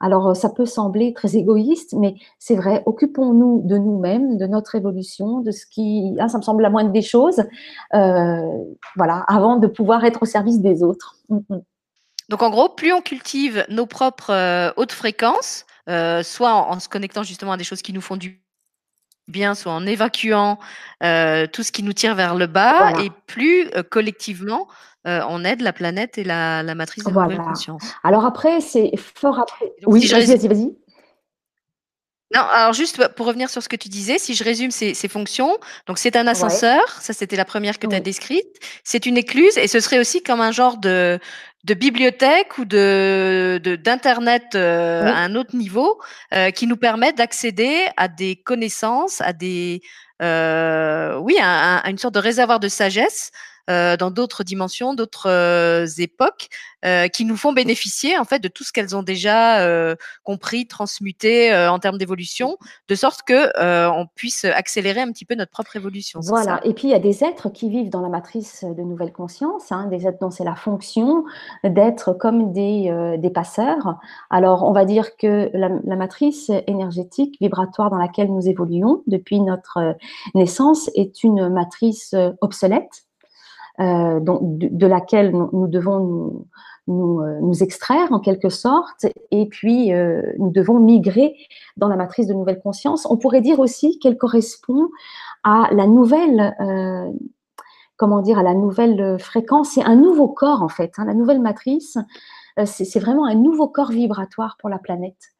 Alors 0.00 0.28
euh, 0.28 0.34
ça 0.34 0.48
peut 0.48 0.64
sembler 0.64 1.12
très 1.12 1.36
égoïste, 1.36 1.92
mais 1.92 2.14
c'est 2.38 2.56
vrai, 2.56 2.82
occupons-nous 2.86 3.64
de 3.66 3.76
nous-mêmes, 3.76 4.38
de 4.38 4.46
notre 4.46 4.76
évolution, 4.76 5.40
de 5.40 5.50
ce 5.50 5.66
qui, 5.66 6.16
ah, 6.18 6.30
ça 6.30 6.38
me 6.38 6.42
semble 6.42 6.62
la 6.62 6.70
moindre 6.70 6.90
des 6.90 7.02
choses, 7.02 7.42
euh, 7.92 8.40
voilà, 8.96 9.26
avant 9.28 9.58
de 9.58 9.66
pouvoir 9.66 10.06
être 10.06 10.22
au 10.22 10.26
service 10.26 10.60
des 10.60 10.82
autres. 10.82 11.16
Mm, 11.28 11.40
mm. 11.50 11.62
Donc 12.30 12.42
en 12.42 12.48
gros, 12.48 12.70
plus 12.70 12.94
on 12.94 13.02
cultive 13.02 13.66
nos 13.68 13.84
propres 13.84 14.32
euh, 14.32 14.72
hautes 14.78 14.92
fréquences, 14.92 15.66
soit 15.86 16.54
en, 16.54 16.80
se 16.80 16.88
connectant 16.88 17.24
justement 17.24 17.52
à 17.52 17.58
des 17.58 17.64
choses 17.64 17.82
qui 17.82 17.92
nous 17.92 18.00
font 18.00 18.16
du 18.16 18.41
bien, 19.28 19.54
soit 19.54 19.72
en 19.72 19.86
évacuant 19.86 20.58
euh, 21.02 21.46
tout 21.46 21.62
ce 21.62 21.72
qui 21.72 21.82
nous 21.82 21.92
tire 21.92 22.14
vers 22.14 22.34
le 22.34 22.46
bas, 22.46 22.92
et 23.02 23.10
plus 23.26 23.68
euh, 23.74 23.82
collectivement, 23.82 24.68
euh, 25.06 25.20
on 25.28 25.44
aide 25.44 25.62
la 25.62 25.72
planète 25.72 26.18
et 26.18 26.24
la, 26.24 26.62
matrice 26.74 27.04
de 27.04 27.10
voilà. 27.10 27.36
conscience. 27.36 27.82
Alors 28.04 28.24
après, 28.24 28.60
c'est 28.60 28.92
fort 28.96 29.38
après. 29.38 29.72
oui, 29.86 30.06
vas-y, 30.06 30.26
vas-y, 30.26 30.48
vas-y. 30.48 30.76
Non, 32.34 32.40
alors 32.50 32.72
juste 32.72 33.08
pour 33.08 33.26
revenir 33.26 33.50
sur 33.50 33.62
ce 33.62 33.68
que 33.68 33.76
tu 33.76 33.90
disais, 33.90 34.18
si 34.18 34.34
je 34.34 34.42
résume 34.42 34.70
ces, 34.70 34.94
fonctions, 35.08 35.58
donc 35.86 35.98
c'est 35.98 36.16
un 36.16 36.26
ascenseur, 36.26 36.80
ça 37.00 37.12
c'était 37.12 37.36
la 37.36 37.44
première 37.44 37.78
que 37.78 37.86
tu 37.86 37.94
as 37.94 38.00
décrite, 38.00 38.58
c'est 38.84 39.04
une 39.04 39.18
écluse 39.18 39.58
et 39.58 39.68
ce 39.68 39.80
serait 39.80 39.98
aussi 39.98 40.22
comme 40.22 40.40
un 40.40 40.50
genre 40.50 40.78
de, 40.78 41.20
de 41.64 41.74
bibliothèque 41.74 42.58
ou 42.58 42.64
de 42.64 43.60
d'internet 43.84 44.54
euh, 44.54 45.06
à 45.06 45.18
un 45.18 45.34
autre 45.36 45.54
niveau 45.56 46.00
euh, 46.34 46.50
qui 46.50 46.66
nous 46.66 46.76
permet 46.76 47.12
d'accéder 47.12 47.86
à 47.96 48.08
des 48.08 48.36
connaissances, 48.36 49.20
à 49.20 49.32
des 49.32 49.80
euh, 50.22 51.16
oui, 51.18 51.36
à, 51.40 51.88
une 51.88 51.98
sorte 51.98 52.14
de 52.14 52.20
réservoir 52.20 52.60
de 52.60 52.68
sagesse 52.68 53.30
dans 53.68 54.10
d'autres 54.10 54.44
dimensions, 54.44 54.94
d'autres 54.94 55.28
euh, 55.28 55.86
époques, 55.98 56.48
euh, 56.84 57.06
qui 57.08 57.24
nous 57.24 57.36
font 57.36 57.52
bénéficier 57.52 58.18
en 58.18 58.24
fait 58.24 58.40
de 58.40 58.48
tout 58.48 58.64
ce 58.64 58.72
qu'elles 58.72 58.96
ont 58.96 59.02
déjà 59.02 59.32
compris, 60.24 60.66
transmuté 60.66 61.54
en 61.54 61.78
termes 61.78 61.98
d'évolution, 61.98 62.56
de 62.88 62.94
sorte 62.94 63.22
que 63.22 63.52
on 63.90 64.06
puisse 64.14 64.44
accélérer 64.44 65.00
un 65.00 65.12
petit 65.12 65.24
peu 65.24 65.34
notre 65.34 65.50
propre 65.50 65.76
évolution. 65.76 66.20
Voilà. 66.22 66.60
Et 66.64 66.74
puis 66.74 66.88
il 66.88 66.90
y 66.90 66.94
a 66.94 66.98
des 66.98 67.22
êtres 67.24 67.50
qui 67.50 67.68
vivent 67.68 67.90
dans 67.90 68.00
la 68.00 68.08
matrice 68.08 68.64
de 68.64 68.82
nouvelle 68.82 69.12
conscience, 69.12 69.70
hein, 69.70 69.86
des 69.88 70.06
êtres 70.06 70.18
dont 70.20 70.30
c'est 70.30 70.44
la 70.44 70.56
fonction 70.56 71.24
d'être 71.64 72.12
comme 72.12 72.52
des, 72.52 73.16
des 73.18 73.30
passeurs. 73.30 73.96
Alors 74.30 74.64
on 74.64 74.72
va 74.72 74.84
dire 74.84 75.16
que 75.16 75.50
la, 75.54 75.68
la 75.84 75.96
matrice 75.96 76.50
énergétique 76.66 77.36
vibratoire 77.40 77.90
dans 77.90 77.98
laquelle 77.98 78.32
nous 78.32 78.48
évoluons 78.48 79.02
depuis 79.06 79.40
notre 79.40 79.96
naissance 80.34 80.90
est 80.94 81.22
une 81.22 81.48
matrice 81.48 82.14
obsolète 82.40 83.04
euh, 83.82 84.20
de, 84.20 84.86
laquelle 84.86 85.32
nous, 85.32 85.66
devons 85.66 86.46
nous, 86.86 87.20
euh, 87.20 87.40
nous, 87.40 87.62
extraire 87.62 88.12
en 88.12 88.20
quelque 88.20 88.48
sorte, 88.48 89.06
et 89.30 89.46
puis 89.46 89.92
euh, 89.92 90.22
nous 90.38 90.50
devons 90.50 90.78
migrer 90.78 91.34
dans 91.76 91.88
la 91.88 91.96
matrice 91.96 92.26
de 92.26 92.34
nouvelle 92.34 92.60
conscience. 92.60 93.06
On 93.10 93.16
pourrait 93.16 93.40
dire 93.40 93.58
aussi 93.58 93.98
qu'elle 93.98 94.16
correspond 94.16 94.88
à 95.42 95.68
la 95.72 95.86
nouvelle, 95.86 96.54
comment 97.96 98.20
dire, 98.20 98.38
à 98.38 98.42
la 98.42 98.54
nouvelle 98.54 99.18
fréquence, 99.18 99.70
c'est 99.70 99.84
un 99.84 99.96
nouveau 99.96 100.28
corps 100.28 100.62
en 100.62 100.68
fait. 100.68 100.92
Hein. 100.98 101.04
la 101.04 101.14
nouvelle 101.14 101.40
matrice, 101.40 101.98
c'est 102.64 103.00
vraiment 103.00 103.26
un 103.26 103.34
nouveau 103.34 103.66
corps 103.68 103.90
vibratoire 103.90 104.56
pour 104.60 104.68
la 104.68 104.78
planète. 104.78 105.32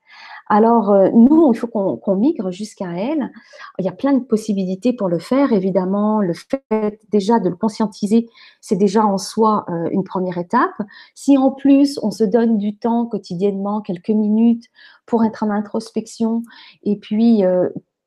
Alors, 0.49 0.91
euh, 0.91 1.09
nous, 1.15 1.53
il 1.53 1.57
faut 1.57 1.67
qu'on 1.67 2.17
migre 2.17 2.51
jusqu'à 2.51 2.93
elle. 2.93 3.31
Il 3.79 3.85
y 3.85 3.89
a 3.89 3.93
plein 3.93 4.13
de 4.13 4.25
possibilités 4.25 4.93
pour 4.93 5.09
le 5.09 5.19
faire. 5.19 5.53
Évidemment, 5.53 6.21
le 6.21 6.35
fait 6.35 7.01
déjà 7.11 7.41
de 7.41 7.49
le 7.49 7.57
conscientiser, 7.57 8.29
c'est 8.61 8.77
déjà 8.77 9.05
en 9.05 9.19
soi 9.19 9.65
euh, 9.69 9.89
une 9.93 10.05
première 10.05 10.39
étape. 10.39 10.75
Si 11.15 11.39
en 11.39 11.51
plus, 11.51 11.99
on 12.03 12.11
se 12.11 12.25
donne 12.25 12.59
du 12.59 12.77
temps 12.77 13.07
quotidiennement, 13.07 13.81
quelques 13.81 14.11
minutes, 14.11 14.67
pour 15.07 15.25
être 15.25 15.43
en 15.43 15.51
introspection 15.51 16.43
et 16.85 16.97
puis 16.97 17.43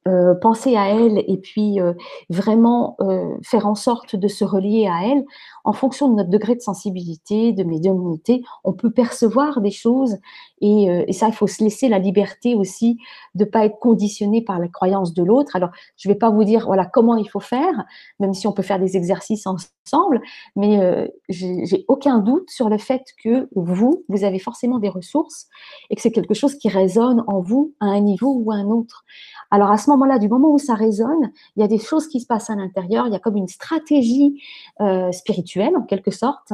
euh, 0.08 0.36
penser 0.36 0.78
à 0.78 0.90
elle 0.90 1.24
et 1.26 1.38
puis 1.38 1.82
euh, 1.82 1.94
vraiment 2.30 2.96
euh, 3.02 3.34
faire 3.42 3.66
en 3.66 3.74
sorte 3.74 4.16
de 4.16 4.28
se 4.28 4.46
relier 4.46 4.86
à 4.86 5.04
elle, 5.04 5.26
en 5.64 5.74
fonction 5.74 6.10
de 6.10 6.14
notre 6.14 6.30
degré 6.30 6.54
de 6.54 6.62
sensibilité, 6.62 7.54
de 7.54 7.64
médiumnité, 7.64 8.44
on 8.64 8.74
peut 8.74 8.92
percevoir 8.92 9.62
des 9.62 9.72
choses 9.72 10.18
et, 10.62 11.12
ça, 11.12 11.28
il 11.28 11.34
faut 11.34 11.48
se 11.48 11.64
laisser 11.64 11.90
la 11.90 12.00
liberté 12.00 12.56
aussi 12.56 12.98
de 13.34 13.46
pas 13.46 13.66
être 13.66 13.80
conditionné 13.80 14.42
par 14.42 14.60
la 14.60 14.68
croyance 14.68 15.14
de 15.14 15.24
l'autre. 15.24 15.56
Alors, 15.56 15.70
je 15.98 16.08
vais 16.08 16.16
pas 16.16 16.30
vous 16.30 16.44
dire 16.44 16.66
voilà 16.66 16.86
comment 16.86 17.18
il 17.18 17.30
faut 17.30 17.40
faire, 17.40 17.86
même 18.20 18.34
si 18.34 18.48
on 18.48 18.52
peut 18.52 18.64
faire 18.64 18.80
des 18.80 18.96
exercices 18.98 19.46
ensemble, 19.48 20.22
mais 20.56 21.12
j'ai 21.30 21.86
aucun 21.88 22.20
doute 22.20 22.50
sur 22.50 22.70
le 22.70 22.78
fait 22.78 23.04
que 23.24 23.50
vous, 23.56 24.04
vous 24.08 24.24
avez 24.24 24.40
forcément 24.40 24.80
des 24.80 24.90
ressources 24.90 25.48
et 25.90 25.96
que 25.96 26.02
c'est 26.02 26.12
quelque 26.12 26.34
chose 26.34 26.56
qui 26.56 26.70
résonne 26.70 27.24
en 27.28 27.42
vous 27.42 27.74
à 27.80 27.86
un 27.86 28.02
niveau 28.02 28.34
ou 28.34 28.52
à 28.52 28.56
un 28.56 28.68
autre. 28.68 29.04
Alors 29.52 29.72
à 29.72 29.78
ce 29.78 29.90
moment-là, 29.96 30.20
du 30.20 30.30
moment 30.30 30.52
où 30.52 30.58
ça 30.58 30.76
résonne, 30.76 31.32
il 31.56 31.62
y 31.62 31.64
a 31.64 31.68
des 31.68 31.80
choses 31.80 32.08
qui 32.08 32.20
se 32.20 32.26
passent 32.26 32.50
à 32.50 32.56
l'intérieur, 32.56 33.08
il 33.08 33.14
y 33.14 33.16
a 33.16 33.20
comme 33.20 33.38
une 33.38 33.48
stratégie 33.48 34.42
euh, 34.82 35.12
spirituelle 35.12 35.76
en 35.76 35.84
quelque 35.84 36.12
sorte 36.12 36.54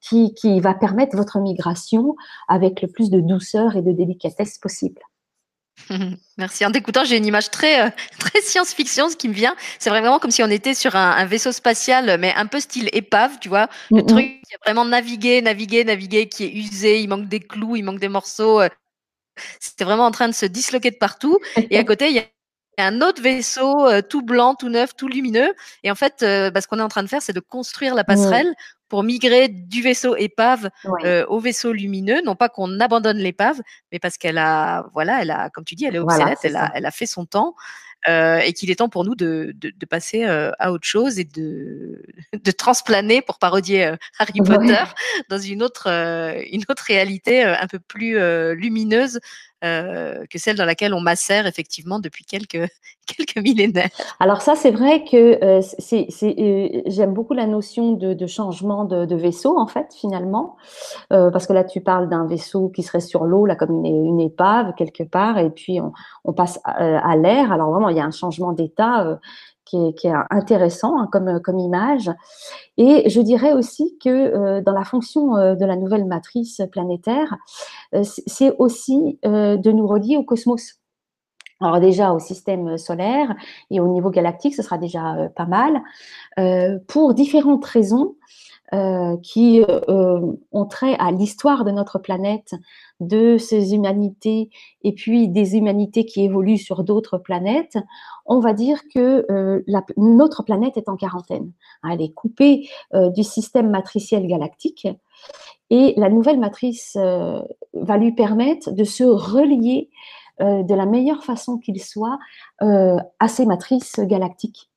qui, 0.00 0.60
va 0.60 0.74
permettre 0.74 1.16
votre 1.16 1.38
migration 1.40 2.16
avec 2.48 2.82
le 2.82 2.88
plus 2.88 3.10
de 3.10 3.20
douceur 3.20 3.76
et 3.76 3.82
de 3.82 3.92
délicatesse 3.92 4.58
possible. 4.58 5.00
Merci. 6.38 6.66
En 6.66 6.72
t'écoutant, 6.72 7.04
j'ai 7.04 7.16
une 7.16 7.26
image 7.26 7.50
très, 7.50 7.86
euh, 7.86 7.90
très 8.18 8.40
science-fiction, 8.40 9.08
ce 9.08 9.16
qui 9.16 9.28
me 9.28 9.34
vient. 9.34 9.54
C'est 9.78 9.90
vraiment 9.90 10.18
comme 10.18 10.30
si 10.30 10.42
on 10.42 10.48
était 10.48 10.74
sur 10.74 10.96
un, 10.96 11.24
vaisseau 11.26 11.52
spatial, 11.52 12.18
mais 12.18 12.34
un 12.34 12.46
peu 12.46 12.60
style 12.60 12.88
épave, 12.92 13.38
tu 13.40 13.48
vois. 13.48 13.68
Le 13.90 14.02
truc 14.02 14.24
qui 14.24 14.54
a 14.54 14.58
vraiment 14.64 14.84
navigué, 14.84 15.42
navigué, 15.42 15.84
navigué, 15.84 16.28
qui 16.28 16.44
est 16.44 16.52
usé, 16.52 17.00
il 17.00 17.08
manque 17.08 17.28
des 17.28 17.40
clous, 17.40 17.76
il 17.76 17.82
manque 17.82 18.00
des 18.00 18.08
morceaux. 18.08 18.60
Euh, 18.60 18.68
c'était 19.58 19.84
vraiment 19.84 20.06
en 20.06 20.10
train 20.10 20.28
de 20.28 20.34
se 20.34 20.46
disloquer 20.46 20.90
de 20.90 20.96
partout. 20.96 21.38
Et 21.56 21.78
à 21.78 21.84
côté, 21.84 22.08
il 22.08 22.16
y 22.16 22.18
a 22.18 22.24
un 22.78 23.00
autre 23.00 23.22
vaisseau 23.22 23.86
euh, 23.86 24.02
tout 24.02 24.22
blanc, 24.22 24.54
tout 24.54 24.68
neuf, 24.68 24.94
tout 24.96 25.08
lumineux. 25.08 25.52
Et 25.82 25.90
en 25.90 25.94
fait, 25.94 26.22
euh, 26.22 26.50
bah, 26.50 26.60
ce 26.60 26.66
qu'on 26.66 26.78
est 26.78 26.82
en 26.82 26.88
train 26.88 27.02
de 27.02 27.08
faire, 27.08 27.22
c'est 27.22 27.32
de 27.32 27.40
construire 27.40 27.94
la 27.94 28.04
passerelle 28.04 28.52
pour 28.88 29.02
migrer 29.02 29.48
du 29.48 29.82
vaisseau 29.82 30.16
épave 30.16 30.70
au 31.28 31.38
vaisseau 31.38 31.72
lumineux. 31.72 32.22
Non 32.24 32.34
pas 32.34 32.48
qu'on 32.48 32.80
abandonne 32.80 33.18
l'épave, 33.18 33.60
mais 33.92 34.00
parce 34.00 34.18
qu'elle 34.18 34.38
a, 34.38 34.86
voilà, 34.94 35.22
elle 35.22 35.30
a, 35.30 35.48
comme 35.50 35.64
tu 35.64 35.76
dis, 35.76 35.84
elle 35.84 35.94
est 35.94 36.00
obsolète, 36.00 36.38
elle, 36.42 36.56
a, 36.56 36.72
elle 36.74 36.86
a 36.86 36.90
fait 36.90 37.06
son 37.06 37.24
temps. 37.24 37.54
Euh, 38.08 38.38
et 38.38 38.54
qu'il 38.54 38.70
est 38.70 38.76
temps 38.76 38.88
pour 38.88 39.04
nous 39.04 39.14
de, 39.14 39.52
de, 39.56 39.70
de 39.76 39.86
passer 39.86 40.24
euh, 40.24 40.52
à 40.58 40.72
autre 40.72 40.86
chose 40.86 41.18
et 41.18 41.24
de, 41.24 42.02
de 42.32 42.50
transplaner, 42.50 43.20
pour 43.20 43.38
parodier 43.38 43.84
euh, 43.84 43.96
Harry 44.18 44.40
Potter, 44.40 44.84
dans 45.28 45.38
une 45.38 45.62
autre, 45.62 45.88
une 46.50 46.62
autre 46.68 46.84
réalité 46.86 47.44
un 47.44 47.66
peu 47.66 47.78
plus 47.78 48.18
lumineuse 48.54 49.20
euh, 49.62 50.24
que 50.30 50.38
celle 50.38 50.56
dans 50.56 50.64
laquelle 50.64 50.94
on 50.94 51.00
macère 51.00 51.46
effectivement 51.46 51.98
depuis 51.98 52.24
quelques, 52.24 52.66
quelques 53.06 53.36
millénaires. 53.36 53.90
Alors 54.18 54.40
ça, 54.40 54.54
c'est 54.54 54.70
vrai 54.70 55.04
que 55.04 55.44
euh, 55.44 55.60
euh, 55.60 56.82
j'aime 56.86 57.12
beaucoup 57.12 57.34
la 57.34 57.46
notion 57.46 57.92
de, 57.92 58.26
changement 58.26 58.84
de, 58.84 59.14
vaisseau, 59.14 59.58
en 59.58 59.66
fait, 59.66 59.94
finalement, 59.94 60.56
parce 61.10 61.46
que 61.46 61.52
là, 61.52 61.64
tu 61.64 61.82
parles 61.82 62.08
d'un 62.08 62.26
vaisseau 62.26 62.70
qui 62.70 62.82
serait 62.82 63.00
sur 63.00 63.24
l'eau, 63.24 63.44
là, 63.44 63.54
comme 63.54 63.84
une, 63.84 64.06
une, 64.06 64.20
épave, 64.20 64.74
quelque 64.76 65.02
part, 65.02 65.38
et 65.38 65.50
puis 65.50 65.78
on, 66.24 66.32
passe 66.32 66.60
à 66.64 67.16
l'air. 67.16 67.52
Alors 67.52 67.70
vraiment, 67.70 67.90
il 67.90 67.96
y 67.96 68.00
a 68.00 68.04
un 68.04 68.10
changement 68.10 68.52
d'état 68.52 69.18
qui 69.70 70.08
est, 70.08 70.12
intéressant 70.30 70.98
hein, 70.98 71.08
comme, 71.10 71.58
image. 71.58 72.10
Et 72.76 73.08
je 73.08 73.20
dirais 73.20 73.52
aussi 73.52 73.96
que 74.02 74.08
euh, 74.08 74.60
dans 74.62 74.72
la 74.72 74.84
fonction 74.84 75.36
euh, 75.36 75.54
de 75.54 75.64
la 75.64 75.76
nouvelle 75.76 76.04
matrice 76.04 76.60
planétaire, 76.72 77.36
euh, 77.94 78.02
c'est 78.04 78.54
aussi 78.58 79.18
de 79.22 79.70
nous 79.70 79.86
relier 79.86 80.16
au 80.16 80.24
cosmos. 80.24 80.76
Alors 81.60 81.78
déjà 81.78 82.12
au 82.12 82.18
système 82.18 82.78
solaire 82.78 83.34
et 83.70 83.80
au 83.80 83.88
niveau 83.88 84.10
galactique, 84.10 84.54
ce 84.54 84.62
sera 84.62 84.78
déjà 84.78 85.28
pas 85.36 85.44
mal, 85.44 85.82
pour 86.86 87.12
différentes 87.12 87.64
raisons. 87.66 88.16
Euh, 88.72 89.16
qui 89.24 89.64
euh, 89.68 90.20
ont 90.52 90.64
trait 90.64 90.94
à 91.00 91.10
l'histoire 91.10 91.64
de 91.64 91.72
notre 91.72 91.98
planète, 91.98 92.54
de 93.00 93.36
ces 93.36 93.74
humanités, 93.74 94.48
et 94.84 94.92
puis 94.92 95.26
des 95.26 95.56
humanités 95.56 96.04
qui 96.04 96.22
évoluent 96.22 96.56
sur 96.56 96.84
d'autres 96.84 97.18
planètes, 97.18 97.78
on 98.26 98.38
va 98.38 98.52
dire 98.52 98.78
que 98.94 99.26
euh, 99.28 99.64
notre 99.96 100.44
planète 100.44 100.76
est 100.76 100.88
en 100.88 100.94
quarantaine. 100.94 101.50
Elle 101.82 102.00
est 102.00 102.12
coupée 102.12 102.68
du 102.94 103.24
système 103.24 103.70
matriciel 103.70 104.28
galactique, 104.28 104.86
et 105.70 105.94
la 105.96 106.08
nouvelle 106.08 106.38
matrice 106.38 106.96
va 106.96 107.96
lui 107.96 108.12
permettre 108.12 108.70
de 108.70 108.84
se 108.84 109.02
relier 109.02 109.90
de 110.38 110.74
la 110.74 110.86
meilleure 110.86 111.24
façon 111.24 111.58
qu'il 111.58 111.82
soit 111.82 112.18
à 112.60 113.28
ces 113.28 113.46
matrices 113.46 113.98
galactiques. 113.98 114.69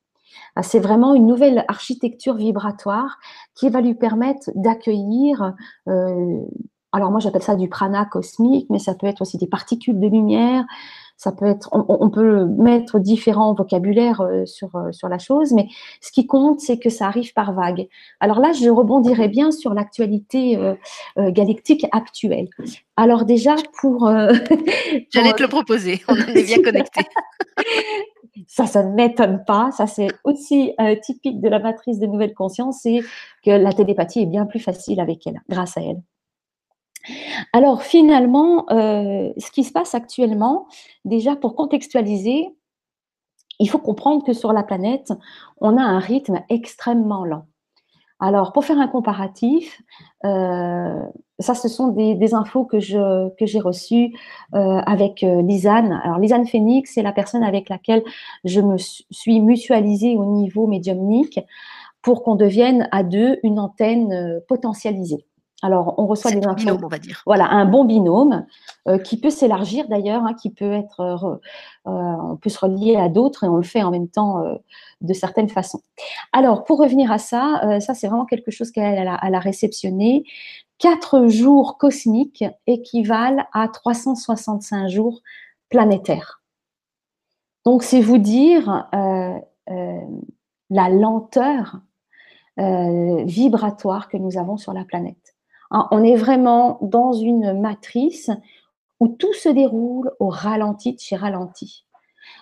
Ah, 0.56 0.62
c'est 0.62 0.78
vraiment 0.78 1.14
une 1.14 1.26
nouvelle 1.26 1.64
architecture 1.68 2.34
vibratoire 2.34 3.18
qui 3.54 3.68
va 3.68 3.80
lui 3.80 3.94
permettre 3.94 4.50
d'accueillir, 4.54 5.54
euh, 5.88 6.40
alors 6.92 7.10
moi 7.10 7.20
j'appelle 7.20 7.42
ça 7.42 7.56
du 7.56 7.68
prana 7.68 8.04
cosmique, 8.04 8.68
mais 8.70 8.78
ça 8.78 8.94
peut 8.94 9.06
être 9.06 9.22
aussi 9.22 9.36
des 9.36 9.48
particules 9.48 9.98
de 9.98 10.06
lumière, 10.06 10.64
ça 11.16 11.32
peut 11.32 11.46
être, 11.46 11.68
on, 11.72 12.10
peut 12.10 12.44
mettre 12.46 12.98
différents 12.98 13.54
vocabulaires 13.54 14.20
euh, 14.20 14.44
sur, 14.46 14.74
euh, 14.76 14.92
sur 14.92 15.08
la 15.08 15.18
chose, 15.18 15.52
mais 15.52 15.68
ce 16.00 16.12
qui 16.12 16.26
compte, 16.26 16.60
c'est 16.60 16.78
que 16.78 16.90
ça 16.90 17.06
arrive 17.06 17.32
par 17.32 17.52
vague. 17.52 17.88
Alors 18.20 18.40
là, 18.40 18.52
je 18.52 18.68
rebondirai 18.68 19.28
bien 19.28 19.50
sur 19.50 19.74
l'actualité 19.74 20.58
galactique 21.16 21.86
actuelle. 21.92 22.48
Alors 22.96 23.24
déjà, 23.24 23.54
pour... 23.80 24.08
J'allais 25.10 25.32
te 25.32 25.42
le 25.42 25.48
proposer, 25.48 26.02
on 26.08 26.16
est 26.16 26.44
bien 26.44 26.62
connectés. 26.62 27.04
ça, 28.46 28.66
ça 28.66 28.82
ne 28.82 28.94
m'étonne 28.94 29.44
pas. 29.46 29.70
Ça, 29.72 29.86
c'est 29.86 30.08
aussi 30.24 30.72
euh, 30.80 30.96
typique 31.02 31.40
de 31.40 31.48
la 31.48 31.58
matrice 31.58 31.98
de 31.98 32.06
nouvelle 32.06 32.34
conscience, 32.34 32.80
c'est 32.82 33.00
que 33.44 33.50
la 33.50 33.72
télépathie 33.72 34.20
est 34.20 34.26
bien 34.26 34.46
plus 34.46 34.60
facile 34.60 35.00
avec 35.00 35.26
elle, 35.26 35.40
grâce 35.48 35.76
à 35.76 35.82
elle. 35.82 36.00
Alors 37.52 37.82
finalement, 37.82 38.66
euh, 38.70 39.32
ce 39.36 39.50
qui 39.50 39.64
se 39.64 39.72
passe 39.72 39.94
actuellement, 39.94 40.66
déjà 41.04 41.36
pour 41.36 41.54
contextualiser, 41.54 42.48
il 43.60 43.70
faut 43.70 43.78
comprendre 43.78 44.24
que 44.24 44.32
sur 44.32 44.52
la 44.52 44.62
planète, 44.62 45.12
on 45.60 45.76
a 45.76 45.82
un 45.82 45.98
rythme 45.98 46.40
extrêmement 46.48 47.24
lent. 47.24 47.46
Alors, 48.20 48.52
pour 48.52 48.64
faire 48.64 48.78
un 48.78 48.88
comparatif, 48.88 49.82
euh, 50.24 51.02
ça, 51.40 51.54
ce 51.54 51.68
sont 51.68 51.88
des, 51.88 52.34
infos 52.34 52.64
que 52.64 52.78
j'ai 52.78 53.60
reçues 53.60 54.12
euh, 54.54 54.78
avec 54.86 55.20
Lisanne. 55.20 56.00
Alors, 56.02 56.18
Lisanne 56.18 56.46
Phoenix, 56.46 56.92
c'est 56.94 57.02
la 57.02 57.12
personne 57.12 57.42
avec 57.42 57.68
laquelle 57.68 58.02
je 58.44 58.60
me 58.60 58.76
suis 58.78 59.40
mutualisée 59.40 60.16
au 60.16 60.24
niveau 60.24 60.66
médiumnique 60.66 61.40
pour 62.02 62.22
qu'on 62.22 62.36
devienne 62.36 62.88
à 62.92 63.02
deux 63.02 63.38
une 63.42 63.58
antenne 63.58 64.40
potentialisée. 64.48 65.26
Alors, 65.62 65.94
on 65.98 66.06
reçoit 66.06 66.30
des 66.30 66.46
infos. 66.46 66.56
Binôme, 66.56 66.84
on 66.84 66.88
va 66.88 66.98
dire. 66.98 67.22
Voilà, 67.26 67.48
un 67.48 67.64
bon 67.64 67.84
binôme 67.84 68.44
euh, 68.86 68.98
qui 68.98 69.18
peut 69.18 69.30
s'élargir 69.30 69.88
d'ailleurs, 69.88 70.24
hein, 70.24 70.34
qui 70.34 70.50
peut 70.50 70.72
être, 70.72 71.00
euh, 71.00 71.36
euh, 71.86 71.90
on 72.32 72.36
peut 72.36 72.50
se 72.50 72.58
relier 72.58 72.96
à 72.96 73.08
d'autres 73.08 73.44
et 73.44 73.48
on 73.48 73.56
le 73.56 73.62
fait 73.62 73.82
en 73.82 73.90
même 73.90 74.08
temps 74.08 74.42
de 75.00 75.12
certaines 75.14 75.48
façons. 75.48 75.80
Alors, 76.32 76.64
pour 76.64 76.78
revenir 76.78 77.10
à 77.10 77.18
ça, 77.18 77.80
ça 77.80 77.94
c'est 77.94 78.08
vraiment 78.08 78.26
quelque 78.26 78.50
chose 78.50 78.70
qu'elle 78.70 79.08
a, 79.08 79.14
a, 79.14 79.38
réceptionné. 79.38 80.24
Quatre 80.78 81.28
jours 81.28 81.78
cosmiques 81.78 82.44
équivalent 82.66 83.44
à 83.52 83.68
365 83.68 84.88
jours 84.88 85.22
planétaires. 85.70 86.42
Donc, 87.64 87.84
c'est 87.84 88.00
vous 88.00 88.18
dire 88.18 88.86
la 89.66 90.88
lenteur 90.90 91.80
vibratoire 92.58 94.08
que 94.08 94.16
nous 94.18 94.36
avons 94.36 94.56
sur 94.56 94.72
la 94.72 94.84
planète. 94.84 95.33
Hein, 95.74 95.88
on 95.90 96.04
est 96.04 96.14
vraiment 96.14 96.78
dans 96.82 97.12
une 97.12 97.60
matrice 97.60 98.30
où 99.00 99.08
tout 99.08 99.32
se 99.34 99.48
déroule 99.48 100.12
au 100.20 100.28
ralenti 100.28 100.94
de 100.94 101.00
chez 101.00 101.16
ralenti. 101.16 101.84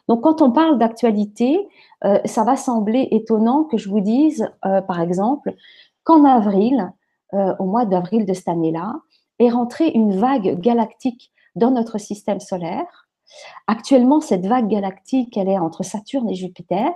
Donc, 0.06 0.20
quand 0.20 0.42
on 0.42 0.52
parle 0.52 0.78
d'actualité, 0.78 1.66
euh, 2.04 2.20
ça 2.26 2.44
va 2.44 2.56
sembler 2.56 3.08
étonnant 3.10 3.64
que 3.64 3.78
je 3.78 3.88
vous 3.88 4.00
dise, 4.00 4.46
euh, 4.66 4.82
par 4.82 5.00
exemple, 5.00 5.54
qu'en 6.04 6.26
avril, 6.26 6.92
euh, 7.32 7.54
au 7.58 7.64
mois 7.64 7.86
d'avril 7.86 8.26
de 8.26 8.34
cette 8.34 8.48
année-là, 8.48 8.96
est 9.38 9.48
rentrée 9.48 9.88
une 9.88 10.14
vague 10.14 10.60
galactique 10.60 11.32
dans 11.56 11.70
notre 11.70 11.96
système 11.96 12.38
solaire. 12.38 13.08
Actuellement, 13.66 14.20
cette 14.20 14.46
vague 14.46 14.68
galactique, 14.68 15.38
elle 15.38 15.48
est 15.48 15.58
entre 15.58 15.82
Saturne 15.82 16.28
et 16.28 16.34
Jupiter 16.34 16.92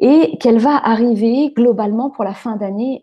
et 0.00 0.36
qu'elle 0.38 0.58
va 0.58 0.76
arriver 0.76 1.52
globalement 1.54 2.10
pour 2.10 2.24
la 2.24 2.34
fin 2.34 2.56
d'année 2.56 3.02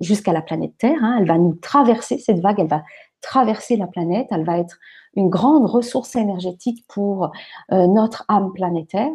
jusqu'à 0.00 0.32
la 0.32 0.42
planète 0.42 0.72
Terre. 0.78 0.98
Hein. 1.02 1.16
Elle 1.20 1.26
va 1.26 1.38
nous 1.38 1.54
traverser, 1.54 2.18
cette 2.18 2.40
vague, 2.40 2.60
elle 2.60 2.68
va 2.68 2.82
traverser 3.20 3.76
la 3.76 3.86
planète, 3.86 4.28
elle 4.30 4.44
va 4.44 4.58
être 4.58 4.78
une 5.14 5.28
grande 5.28 5.66
ressource 5.66 6.14
énergétique 6.16 6.84
pour 6.88 7.30
euh, 7.72 7.86
notre 7.86 8.24
âme 8.28 8.52
planétaire. 8.52 9.10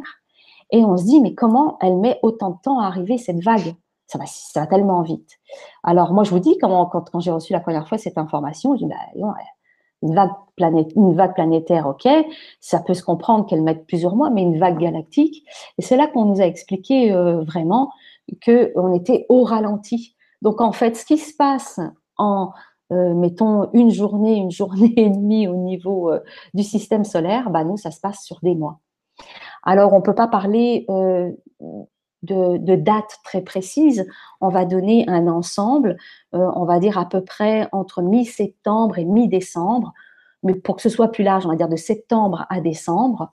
Et 0.72 0.84
on 0.84 0.98
se 0.98 1.04
dit, 1.04 1.22
mais 1.22 1.34
comment 1.34 1.78
elle 1.82 1.98
met 1.98 2.20
autant 2.24 2.52
de 2.52 2.58
temps 2.62 2.80
à 2.80 2.88
arriver, 2.88 3.18
cette 3.18 3.44
vague? 3.44 3.76
Ça 4.08 4.20
va, 4.60 4.68
tellement 4.68 5.02
vite. 5.02 5.40
Alors 5.84 6.14
moi, 6.14 6.24
je 6.24 6.32
vous 6.32 6.40
dis, 6.40 6.58
quand, 6.60 6.86
quand, 6.88 7.20
j'ai 7.20 7.32
reçu 7.32 7.54
la 7.54 7.60
première 7.60 7.88
fois 7.88 7.98
cette 7.98 8.18
information, 8.18 8.76
je 8.76 8.86
dis, 8.86 8.86
bah, 8.86 9.34
une, 10.02 10.14
vague 10.14 10.32
planète, 10.56 10.92
une 10.96 11.16
vague 11.16 11.34
planétaire, 11.34 11.88
ok, 11.88 12.08
ça 12.60 12.80
peut 12.80 12.94
se 12.94 13.02
comprendre 13.02 13.46
qu'elle 13.46 13.64
mette 13.64 13.88
plusieurs 13.88 14.16
mois, 14.16 14.30
mais 14.30 14.44
une 14.44 14.60
vague 14.60 14.78
galactique, 14.78 15.44
et 15.78 15.82
c'est 15.82 15.96
là 15.96 16.08
qu'on 16.08 16.26
nous 16.26 16.42
a 16.42 16.46
expliqué 16.46 17.12
euh, 17.12 17.44
vraiment 17.44 17.92
qu'on 18.46 18.94
était 18.94 19.26
au 19.30 19.44
ralenti. 19.44 20.13
Donc 20.44 20.60
en 20.60 20.74
fait, 20.74 20.98
ce 20.98 21.06
qui 21.06 21.18
se 21.18 21.34
passe 21.34 21.80
en, 22.18 22.52
euh, 22.92 23.14
mettons, 23.14 23.72
une 23.72 23.90
journée, 23.90 24.36
une 24.36 24.52
journée 24.52 24.94
et 24.98 25.10
demie 25.10 25.48
au 25.48 25.56
niveau 25.56 26.12
euh, 26.12 26.20
du 26.54 26.64
système 26.64 27.06
solaire, 27.06 27.50
bah, 27.50 27.64
nous, 27.64 27.78
ça 27.78 27.90
se 27.90 28.00
passe 28.00 28.24
sur 28.24 28.40
des 28.44 28.54
mois. 28.54 28.80
Alors, 29.64 29.94
on 29.94 30.00
ne 30.00 30.04
peut 30.04 30.14
pas 30.14 30.28
parler 30.28 30.86
euh, 30.90 31.32
de, 32.24 32.58
de, 32.58 32.76
dates 32.76 33.20
très 33.24 33.42
précises. 33.42 34.06
On 34.42 34.50
va 34.50 34.66
donner 34.66 35.06
un 35.08 35.28
ensemble, 35.28 35.98
on 36.34 36.66
va 36.66 36.80
dire 36.80 36.98
à 36.98 37.08
peu 37.08 37.24
près 37.24 37.70
entre 37.72 38.02
mi-septembre 38.02 38.98
et 38.98 39.06
mi-décembre. 39.06 39.94
Mais 40.42 40.56
pour 40.56 40.76
que 40.76 40.82
ce 40.82 40.90
soit 40.90 41.10
plus 41.10 41.24
large, 41.24 41.46
on 41.46 41.50
va 41.50 41.56
dire 41.56 41.70
de 41.70 41.78
septembre 41.78 42.46
à 42.50 42.60
décembre, 42.60 43.32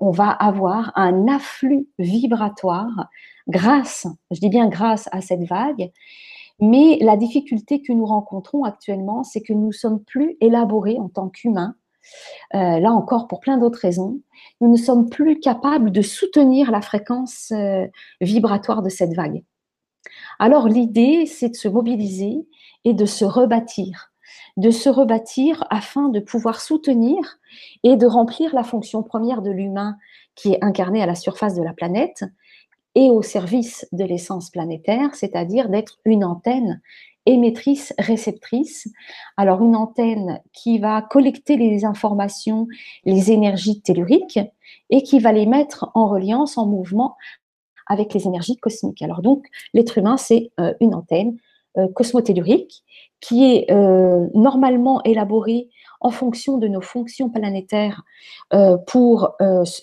on 0.00 0.10
va 0.10 0.30
avoir 0.30 0.92
un 0.96 1.28
afflux 1.28 1.88
vibratoire 1.98 3.08
grâce, 3.48 4.06
je 4.30 4.40
dis 4.40 4.48
bien 4.48 4.68
grâce 4.68 5.08
à 5.12 5.20
cette 5.20 5.44
vague. 5.44 5.90
Mais 6.60 6.98
la 7.00 7.16
difficulté 7.16 7.82
que 7.82 7.92
nous 7.92 8.06
rencontrons 8.06 8.64
actuellement, 8.64 9.24
c'est 9.24 9.40
que 9.40 9.52
nous 9.52 9.68
ne 9.68 9.72
sommes 9.72 10.02
plus 10.04 10.36
élaborés 10.40 10.98
en 10.98 11.08
tant 11.08 11.28
qu'humains. 11.28 11.74
Euh, 12.54 12.78
là 12.78 12.92
encore, 12.92 13.26
pour 13.26 13.40
plein 13.40 13.58
d'autres 13.58 13.80
raisons, 13.80 14.20
nous 14.60 14.70
ne 14.70 14.76
sommes 14.76 15.08
plus 15.08 15.40
capables 15.40 15.90
de 15.90 16.02
soutenir 16.02 16.70
la 16.70 16.80
fréquence 16.80 17.52
euh, 17.52 17.86
vibratoire 18.20 18.82
de 18.82 18.88
cette 18.88 19.14
vague. 19.14 19.42
Alors 20.38 20.68
l'idée, 20.68 21.26
c'est 21.26 21.50
de 21.50 21.56
se 21.56 21.68
mobiliser 21.68 22.46
et 22.84 22.94
de 22.94 23.06
se 23.06 23.24
rebâtir, 23.24 24.11
de 24.56 24.70
se 24.70 24.88
rebâtir 24.88 25.64
afin 25.70 26.08
de 26.08 26.20
pouvoir 26.20 26.60
soutenir 26.60 27.38
et 27.82 27.96
de 27.96 28.06
remplir 28.06 28.54
la 28.54 28.64
fonction 28.64 29.02
première 29.02 29.42
de 29.42 29.50
l'humain 29.50 29.96
qui 30.34 30.52
est 30.52 30.64
incarnée 30.64 31.02
à 31.02 31.06
la 31.06 31.14
surface 31.14 31.54
de 31.54 31.62
la 31.62 31.74
planète, 31.74 32.24
et 32.94 33.10
au 33.10 33.22
service 33.22 33.86
de 33.92 34.04
l'essence 34.04 34.50
planétaire, 34.50 35.14
c'est-à-dire 35.14 35.68
d'être 35.68 35.98
une 36.04 36.24
antenne 36.24 36.80
émettrice, 37.24 37.94
réceptrice. 37.98 38.88
Alors 39.36 39.62
une 39.62 39.76
antenne 39.76 40.40
qui 40.52 40.78
va 40.78 41.02
collecter 41.02 41.56
les 41.56 41.84
informations, 41.84 42.66
les 43.04 43.30
énergies 43.30 43.80
telluriques 43.80 44.40
et 44.90 45.02
qui 45.02 45.20
va 45.20 45.32
les 45.32 45.46
mettre 45.46 45.90
en 45.94 46.08
reliance, 46.08 46.58
en 46.58 46.66
mouvement 46.66 47.16
avec 47.86 48.12
les 48.14 48.26
énergies 48.26 48.56
cosmiques. 48.56 49.02
Alors 49.02 49.22
donc 49.22 49.46
l'être 49.72 49.98
humain, 49.98 50.16
c'est 50.16 50.50
euh, 50.60 50.74
une 50.80 50.94
antenne 50.94 51.36
cosmotellurique 51.94 52.84
qui 53.20 53.44
est 53.44 53.70
euh, 53.70 54.26
normalement 54.34 55.02
élaborée 55.04 55.68
en 56.00 56.10
fonction 56.10 56.58
de 56.58 56.68
nos 56.68 56.80
fonctions 56.80 57.30
planétaires 57.30 58.02
pour 58.86 59.36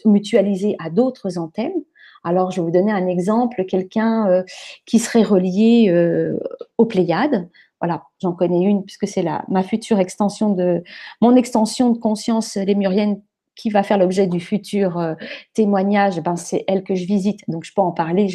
mutualiser 0.06 0.76
à 0.80 0.90
d'autres 0.90 1.38
antennes. 1.38 1.82
Alors, 2.24 2.52
je 2.52 2.60
vais 2.60 2.66
vous 2.66 2.72
donner 2.72 2.92
un 2.92 3.08
exemple, 3.08 3.66
quelqu'un 3.66 4.28
euh, 4.28 4.44
qui 4.86 5.00
serait 5.00 5.24
relié 5.24 5.90
euh, 5.90 6.38
aux 6.78 6.86
Pléiades. 6.86 7.50
Voilà, 7.82 8.04
j'en 8.22 8.34
connais 8.34 8.62
une 8.62 8.84
puisque 8.84 9.08
c'est 9.08 9.24
ma 9.48 9.64
future 9.64 10.00
extension 10.00 10.50
de 10.50 10.84
mon 11.22 11.36
extension 11.38 11.92
de 11.92 11.98
conscience 11.98 12.56
lémurienne 12.56 13.22
qui 13.60 13.70
va 13.70 13.84
faire 13.84 13.98
l'objet 13.98 14.28
du 14.28 14.40
futur 14.40 14.98
euh, 14.98 15.14
témoignage, 15.54 16.22
ben 16.22 16.36
c'est 16.36 16.64
elle 16.68 16.84
que 16.84 16.96
je 16.96 17.06
visite, 17.06 17.42
donc 17.48 17.64
je 17.66 17.74
peux 17.74 17.82
en 17.82 17.92
parler. 17.92 18.28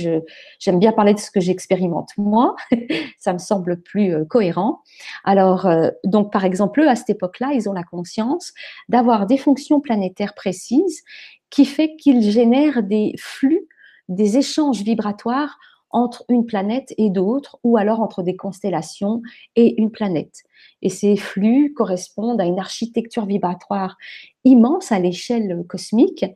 j'aime 0.59 0.79
bien 0.79 0.93
parler 0.93 1.15
de 1.15 1.19
ce 1.19 1.31
que 1.31 1.41
j'expérimente 1.41 2.11
moi, 2.17 2.57
ça 3.19 3.33
me 3.33 3.39
semble 3.39 3.81
plus 3.81 4.15
cohérent. 4.29 4.83
Alors, 5.25 5.69
donc 6.05 6.33
par 6.33 6.45
exemple, 6.45 6.83
à 6.83 6.97
cette 6.97 7.11
époque-là, 7.11 7.53
ils 7.55 7.69
ont 7.69 7.73
la 7.73 7.85
conscience 7.85 8.53
d'avoir 8.89 9.27
des 9.27 9.39
fonctions 9.39 9.81
planétaires 9.81 10.35
précises 10.35 11.03
qui 11.51 11.65
fait 11.65 11.97
qu'ils 11.97 12.23
génèrent 12.23 12.83
des 12.83 13.15
flux 13.19 13.69
des 14.09 14.37
échanges 14.37 14.83
vibratoires 14.83 15.59
entre 15.95 16.25
une 16.29 16.45
planète 16.45 16.93
et 16.99 17.09
d'autres, 17.09 17.57
ou 17.63 17.79
alors 17.79 18.01
entre 18.01 18.23
des 18.23 18.37
constellations 18.37 19.23
et 19.55 19.81
une 19.81 19.91
planète. 19.91 20.43
Et 20.83 20.91
ces 20.91 21.17
flux 21.17 21.73
correspondent 21.73 22.41
à 22.41 22.45
une 22.45 22.59
architecture 22.59 23.25
vibratoire 23.25 23.97
immense 24.45 24.93
à 24.93 24.99
l'échelle 24.99 25.65
cosmique, 25.69 26.27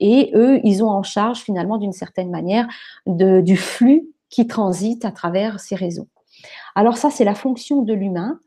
et 0.00 0.32
eux, 0.34 0.60
ils 0.64 0.82
ont 0.82 0.88
en 0.88 1.02
charge 1.02 1.40
finalement 1.40 1.76
d'une 1.76 1.92
certaine 1.92 2.30
manière 2.30 2.66
du 3.06 3.56
flux 3.56 4.08
qui 4.30 4.46
transite 4.46 5.04
à 5.04 5.12
travers 5.12 5.60
ces 5.60 5.76
réseaux. 5.76 6.08
Alors 6.74 6.96
ça, 6.96 7.10
c'est 7.10 7.24
la 7.24 7.34
fonction 7.34 7.82
de 7.82 7.92
l'humain. 7.92 8.40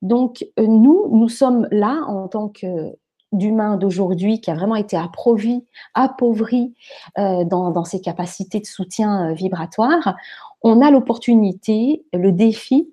Donc 0.00 0.46
nous, 0.58 1.08
nous 1.10 1.28
sommes 1.28 1.66
là 1.72 2.02
en 2.06 2.28
tant 2.28 2.48
que 2.48 2.96
d'humain 3.34 3.76
d'aujourd'hui 3.76 4.40
qui 4.40 4.50
a 4.50 4.54
vraiment 4.54 4.76
été 4.76 4.96
appauvri, 4.96 5.64
appauvri 5.94 6.74
euh, 7.18 7.44
dans, 7.44 7.84
ses 7.84 8.00
capacités 8.00 8.60
de 8.60 8.66
soutien 8.66 9.30
euh, 9.30 9.34
vibratoire, 9.34 10.16
on 10.62 10.80
a 10.80 10.90
l'opportunité, 10.90 12.04
le 12.12 12.32
défi 12.32 12.90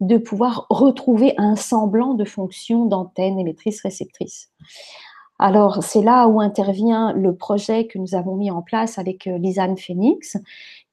de 0.00 0.16
pouvoir 0.16 0.66
retrouver 0.70 1.34
un 1.36 1.56
semblant 1.56 2.14
de 2.14 2.24
fonction 2.24 2.86
d'antenne 2.86 3.38
émettrice-réceptrice. 3.38 4.50
Alors, 5.38 5.82
c'est 5.82 6.02
là 6.02 6.26
où 6.28 6.40
intervient 6.40 7.12
le 7.12 7.34
projet 7.34 7.86
que 7.86 7.98
nous 7.98 8.14
avons 8.14 8.36
mis 8.36 8.50
en 8.50 8.62
place 8.62 8.98
avec 8.98 9.26
euh, 9.26 9.38
Lisanne 9.38 9.76
Phoenix, 9.76 10.36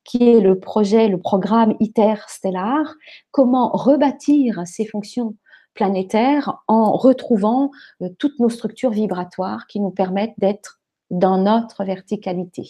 qui 0.04 0.30
est 0.30 0.40
le 0.40 0.58
projet, 0.58 1.10
le 1.10 1.20
programme 1.20 1.76
ITER 1.82 2.16
Stellar, 2.28 2.96
comment 3.32 3.70
rebâtir 3.74 4.62
ces 4.66 4.86
fonctions 4.86 5.36
planétaire 5.78 6.58
en 6.68 6.92
retrouvant 6.92 7.72
euh, 8.02 8.10
toutes 8.18 8.40
nos 8.40 8.50
structures 8.50 8.90
vibratoires 8.90 9.68
qui 9.68 9.80
nous 9.80 9.92
permettent 9.92 10.34
d'être 10.40 10.82
dans 11.12 11.38
notre 11.38 11.86
verticalité. 11.86 12.64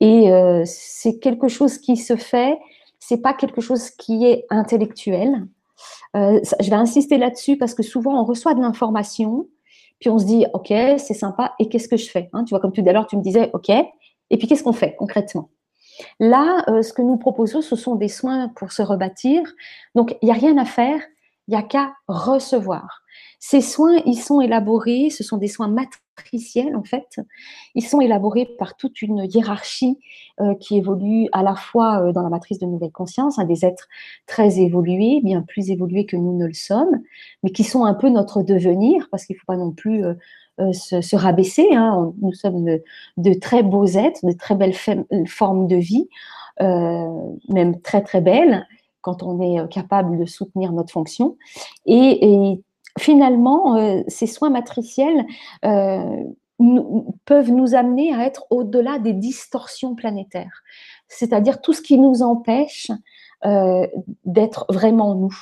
Et 0.00 0.32
euh, 0.32 0.62
c'est 0.64 1.18
quelque 1.18 1.46
chose 1.46 1.78
qui 1.78 1.96
se 1.96 2.16
fait, 2.16 2.58
c'est 2.98 3.20
pas 3.20 3.34
quelque 3.34 3.60
chose 3.60 3.90
qui 3.90 4.26
est 4.26 4.46
intellectuel. 4.50 5.46
Euh, 6.16 6.40
je 6.58 6.70
vais 6.70 6.76
insister 6.76 7.18
là-dessus 7.18 7.58
parce 7.58 7.74
que 7.74 7.82
souvent 7.82 8.18
on 8.20 8.24
reçoit 8.24 8.54
de 8.54 8.60
l'information, 8.60 9.46
puis 10.00 10.08
on 10.08 10.18
se 10.18 10.24
dit 10.24 10.46
ok 10.54 10.68
c'est 10.98 11.14
sympa 11.14 11.54
et 11.58 11.68
qu'est-ce 11.68 11.88
que 11.88 11.98
je 11.98 12.10
fais 12.10 12.30
hein? 12.32 12.44
Tu 12.44 12.50
vois 12.50 12.60
comme 12.60 12.72
tout 12.72 12.84
à 12.86 12.92
l'heure 12.92 13.06
tu 13.06 13.16
me 13.16 13.22
disais 13.22 13.50
ok 13.52 13.70
et 13.70 14.38
puis 14.38 14.48
qu'est-ce 14.48 14.64
qu'on 14.64 14.72
fait 14.72 14.96
concrètement? 14.96 15.50
Là, 16.20 16.62
ce 16.82 16.92
que 16.92 17.00
nous 17.00 17.16
proposons, 17.16 17.62
ce 17.62 17.74
sont 17.74 17.94
des 17.94 18.08
soins 18.08 18.48
pour 18.56 18.72
se 18.72 18.82
rebâtir. 18.82 19.40
Donc, 19.94 20.14
il 20.20 20.26
n'y 20.26 20.30
a 20.30 20.34
rien 20.34 20.58
à 20.58 20.66
faire 20.66 21.00
il 21.48 21.52
n'y 21.52 21.56
a 21.56 21.62
qu'à 21.62 21.94
recevoir. 22.08 23.02
Ces 23.38 23.60
soins, 23.60 24.00
ils 24.06 24.18
sont 24.18 24.40
élaborés, 24.40 25.10
ce 25.10 25.22
sont 25.22 25.36
des 25.36 25.48
soins 25.48 25.68
matriciels 25.68 26.74
en 26.74 26.82
fait. 26.82 27.20
Ils 27.74 27.84
sont 27.84 28.00
élaborés 28.00 28.48
par 28.58 28.76
toute 28.76 29.02
une 29.02 29.26
hiérarchie 29.32 29.98
euh, 30.40 30.54
qui 30.54 30.76
évolue 30.76 31.28
à 31.32 31.42
la 31.42 31.54
fois 31.54 32.02
euh, 32.02 32.12
dans 32.12 32.22
la 32.22 32.30
matrice 32.30 32.58
de 32.58 32.66
nouvelle 32.66 32.92
conscience, 32.92 33.38
hein, 33.38 33.44
des 33.44 33.64
êtres 33.64 33.88
très 34.26 34.58
évolués, 34.58 35.20
bien 35.22 35.42
plus 35.42 35.70
évolués 35.70 36.06
que 36.06 36.16
nous 36.16 36.36
ne 36.36 36.46
le 36.46 36.54
sommes, 36.54 37.00
mais 37.42 37.50
qui 37.50 37.64
sont 37.64 37.84
un 37.84 37.94
peu 37.94 38.08
notre 38.08 38.42
devenir, 38.42 39.08
parce 39.10 39.26
qu'il 39.26 39.36
ne 39.36 39.40
faut 39.40 39.46
pas 39.46 39.56
non 39.56 39.72
plus 39.72 40.04
euh, 40.04 40.72
se, 40.72 41.16
rabaisser. 41.16 41.68
Hein. 41.72 42.12
Nous 42.22 42.32
sommes 42.32 42.64
de, 43.16 43.34
très 43.34 43.62
beaux 43.62 43.86
êtres, 43.86 44.24
de 44.24 44.32
très 44.32 44.54
belles 44.54 44.74
formes 45.26 45.66
de 45.66 45.76
vie, 45.76 46.08
même 46.58 47.80
très 47.82 48.02
très 48.02 48.22
belles 48.22 48.66
quand 49.06 49.22
on 49.22 49.40
est 49.40 49.60
euh, 49.60 49.68
capable 49.68 50.18
de 50.18 50.24
soutenir 50.24 50.72
notre 50.72 50.92
fonction. 50.92 51.36
Et, 51.86 52.60
finalement, 52.98 53.76
euh, 53.76 54.02
ces 54.08 54.26
soins 54.26 54.50
matriciels 54.50 55.26
euh, 55.64 56.24
peuvent 57.24 57.52
nous 57.52 57.74
amener 57.74 58.12
à 58.14 58.24
être 58.24 58.46
au-delà 58.50 58.98
des 58.98 59.12
distorsions 59.12 59.94
planétaires, 59.94 60.62
c'est-à-dire 61.06 61.60
tout 61.60 61.74
ce 61.74 61.82
qui 61.82 61.98
nous 61.98 62.22
empêche 62.22 62.90
d'être 64.24 64.64
vraiment 64.70 65.14
nous. 65.14 65.36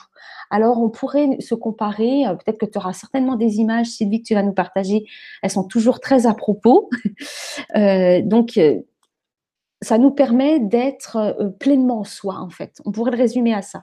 Alors, 0.50 0.82
on 0.82 0.90
pourrait 0.90 1.40
se 1.40 1.54
comparer, 1.54 2.24
peut-être 2.44 2.58
que 2.58 2.66
tu 2.66 2.76
auras 2.76 2.92
certainement 2.92 3.36
des 3.36 3.58
images, 3.58 3.86
Sylvie, 3.86 4.20
que 4.20 4.26
tu 4.26 4.34
vas 4.34 4.42
nous 4.42 4.52
partager, 4.52 5.06
elles 5.42 5.50
sont 5.50 5.64
toujours 5.64 6.00
très 6.00 6.26
à 6.26 6.34
propos. 6.34 6.90
donc, 8.24 8.58
ça 9.84 9.98
nous 9.98 10.10
permet 10.10 10.58
d'être 10.58 11.16
euh, 11.16 11.48
pleinement 11.50 12.04
soi, 12.04 12.36
en 12.36 12.50
fait. 12.50 12.80
On 12.84 12.92
pourrait 12.92 13.12
le 13.12 13.18
résumer 13.18 13.54
à 13.54 13.62
ça. 13.62 13.82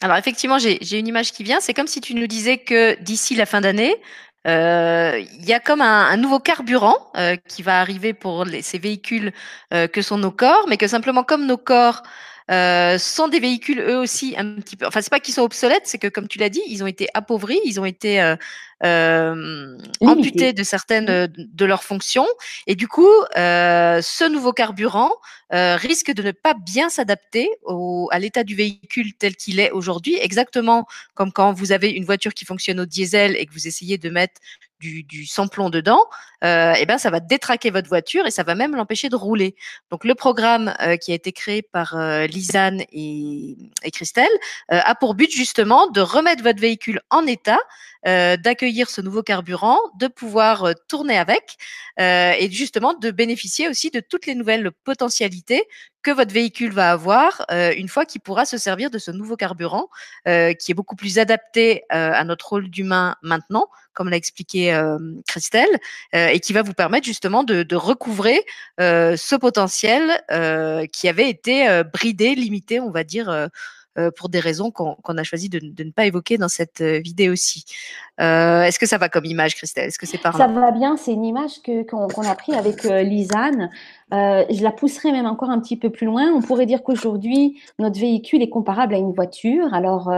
Alors 0.00 0.16
effectivement, 0.16 0.58
j'ai 0.58 0.98
une 0.98 1.06
image 1.06 1.32
qui 1.32 1.44
vient. 1.44 1.60
C'est 1.60 1.72
comme 1.72 1.86
si 1.86 2.00
tu 2.00 2.14
nous 2.14 2.26
disais 2.26 2.58
que 2.58 3.00
d'ici 3.00 3.34
la 3.34 3.46
fin 3.46 3.60
d'année, 3.60 3.96
euh, 4.46 5.18
il 5.38 5.44
y 5.46 5.54
a 5.54 5.60
comme 5.60 5.80
un, 5.80 6.16
nouveau 6.18 6.40
carburant 6.40 6.96
euh, 7.16 7.36
qui 7.48 7.62
va 7.62 7.80
arriver 7.80 8.12
pour 8.12 8.44
ces 8.60 8.78
véhicules 8.78 9.32
que 9.70 10.02
sont 10.02 10.18
nos 10.18 10.30
corps, 10.30 10.66
mais 10.68 10.76
que 10.76 10.86
simplement 10.88 11.22
comme 11.22 11.46
nos 11.46 11.56
corps 11.56 12.02
euh, 12.50 12.98
sont 12.98 13.28
des 13.28 13.40
véhicules 13.40 13.80
eux 13.80 13.96
aussi 13.96 14.34
un 14.36 14.56
petit 14.56 14.76
peu. 14.76 14.86
Enfin, 14.86 15.00
c'est 15.00 15.10
pas 15.10 15.20
qu'ils 15.20 15.32
sont 15.32 15.42
obsolètes, 15.42 15.84
c'est 15.86 15.98
que 15.98 16.08
comme 16.08 16.28
tu 16.28 16.38
l'as 16.38 16.50
dit, 16.50 16.60
ils 16.68 16.82
ont 16.82 16.86
été 16.86 17.08
appauvris, 17.14 17.58
ils 17.64 17.80
ont 17.80 17.86
été 17.86 18.20
euh, 18.20 18.36
euh, 18.84 19.78
amputés 20.02 20.52
de 20.52 20.62
certaines 20.62 21.24
mmh. 21.24 21.32
de 21.38 21.64
leurs 21.64 21.84
fonctions, 21.84 22.26
et 22.66 22.74
du 22.74 22.86
coup, 22.86 23.08
ce 23.34 24.28
nouveau 24.28 24.52
carburant 24.52 25.12
risque 25.50 26.12
de 26.12 26.22
ne 26.22 26.32
pas 26.32 26.52
bien 26.52 26.90
s'adapter 26.90 27.48
à 28.10 28.18
l'état 28.18 28.44
du 28.44 28.54
véhicule 28.54 29.14
tel 29.14 29.36
qu'il 29.36 29.58
est 29.58 29.70
aujourd'hui, 29.70 30.16
exactement 30.20 30.86
comme 31.14 31.32
quand 31.32 31.52
vous 31.54 31.72
avez 31.72 31.90
une 31.90 32.04
voiture 32.04 32.34
qui 32.34 32.44
fonctionne 32.44 32.80
au 32.80 32.86
diesel 32.86 33.36
et 33.36 33.46
que 33.46 33.52
vous 33.54 33.66
essayez 33.66 33.96
de 33.96 34.10
mettre 34.10 34.40
du, 35.02 35.26
sans-plomb 35.26 35.70
dedans, 35.70 36.04
euh, 36.42 36.74
eh 36.78 36.86
ben 36.86 36.98
ça 36.98 37.10
va 37.10 37.20
détraquer 37.20 37.70
votre 37.70 37.88
voiture 37.88 38.26
et 38.26 38.30
ça 38.30 38.42
va 38.42 38.54
même 38.54 38.76
l'empêcher 38.76 39.08
de 39.08 39.16
rouler. 39.16 39.54
Donc 39.90 40.04
le 40.04 40.14
programme 40.14 40.74
euh, 40.80 40.96
qui 40.96 41.12
a 41.12 41.14
été 41.14 41.32
créé 41.32 41.62
par 41.62 41.96
euh, 41.96 42.26
Lisanne 42.26 42.82
et, 42.92 43.56
et 43.82 43.90
Christelle 43.90 44.28
a 44.68 44.94
pour 44.94 45.14
but 45.14 45.30
justement 45.30 45.88
de 45.88 46.00
remettre 46.00 46.42
votre 46.42 46.60
véhicule 46.60 47.00
en 47.10 47.26
état, 47.26 47.58
d'accueillir 48.04 48.90
ce 48.90 49.00
nouveau 49.00 49.22
carburant, 49.22 49.78
de 49.98 50.08
pouvoir 50.08 50.74
tourner 50.88 51.16
avec 51.16 51.56
et 51.98 52.48
justement 52.50 52.94
de 52.94 53.10
bénéficier 53.10 53.68
aussi 53.68 53.90
de 53.90 54.00
toutes 54.00 54.26
les 54.26 54.34
nouvelles 54.34 54.70
potentialités 54.84 55.64
que 56.04 56.10
votre 56.10 56.32
véhicule 56.32 56.72
va 56.72 56.92
avoir 56.92 57.44
une 57.50 57.88
fois 57.88 58.04
qu'il 58.04 58.20
pourra 58.20 58.44
se 58.44 58.58
servir 58.58 58.90
de 58.90 58.98
ce 58.98 59.10
nouveau 59.10 59.36
carburant 59.36 59.88
qui 60.24 60.70
est 60.70 60.74
beaucoup 60.74 60.96
plus 60.96 61.18
adapté 61.18 61.84
à 61.90 62.22
notre 62.24 62.48
rôle 62.50 62.68
d'humain 62.68 63.16
maintenant, 63.22 63.68
comme 63.92 64.08
l'a 64.08 64.16
expliqué 64.16 64.78
Christelle 65.26 65.78
et 66.12 66.40
qui 66.40 66.52
va 66.52 66.62
vous 66.62 66.74
permettre 66.74 67.06
justement 67.06 67.42
de, 67.44 67.62
de 67.62 67.76
recouvrer 67.76 68.44
euh, 68.80 69.16
ce 69.16 69.36
potentiel 69.36 70.22
euh, 70.30 70.86
qui 70.86 71.08
avait 71.08 71.28
été 71.28 71.68
euh, 71.68 71.84
bridé, 71.84 72.34
limité, 72.34 72.80
on 72.80 72.90
va 72.90 73.04
dire. 73.04 73.48
Pour 74.16 74.28
des 74.28 74.40
raisons 74.40 74.70
qu'on 74.70 75.18
a 75.18 75.22
choisi 75.22 75.48
de, 75.48 75.60
ne 75.84 75.90
pas 75.90 76.06
évoquer 76.06 76.38
dans 76.38 76.48
cette 76.48 76.82
vidéo-ci. 76.82 77.64
Est-ce 78.18 78.78
que 78.78 78.86
ça 78.86 78.98
va 78.98 79.08
comme 79.08 79.24
image, 79.24 79.56
Christelle? 79.56 79.88
Est-ce 79.88 79.98
que 79.98 80.06
c'est 80.06 80.20
Ça 80.22 80.30
va 80.46 80.70
bien, 80.70 80.96
c'est 80.96 81.12
une 81.12 81.24
image 81.24 81.60
qu'on 81.88 82.22
a 82.22 82.34
pris 82.34 82.54
avec 82.54 82.84
Lisanne. 82.84 83.70
je 84.10 84.62
la 84.62 84.72
pousserai 84.72 85.12
même 85.12 85.26
encore 85.26 85.50
un 85.50 85.60
petit 85.60 85.76
peu 85.76 85.90
plus 85.90 86.06
loin. 86.06 86.32
On 86.32 86.40
pourrait 86.40 86.66
dire 86.66 86.82
qu'aujourd'hui, 86.82 87.60
notre 87.78 87.98
véhicule 87.98 88.42
est 88.42 88.50
comparable 88.50 88.94
à 88.94 88.98
une 88.98 89.12
voiture. 89.12 89.72
Alors, 89.72 90.12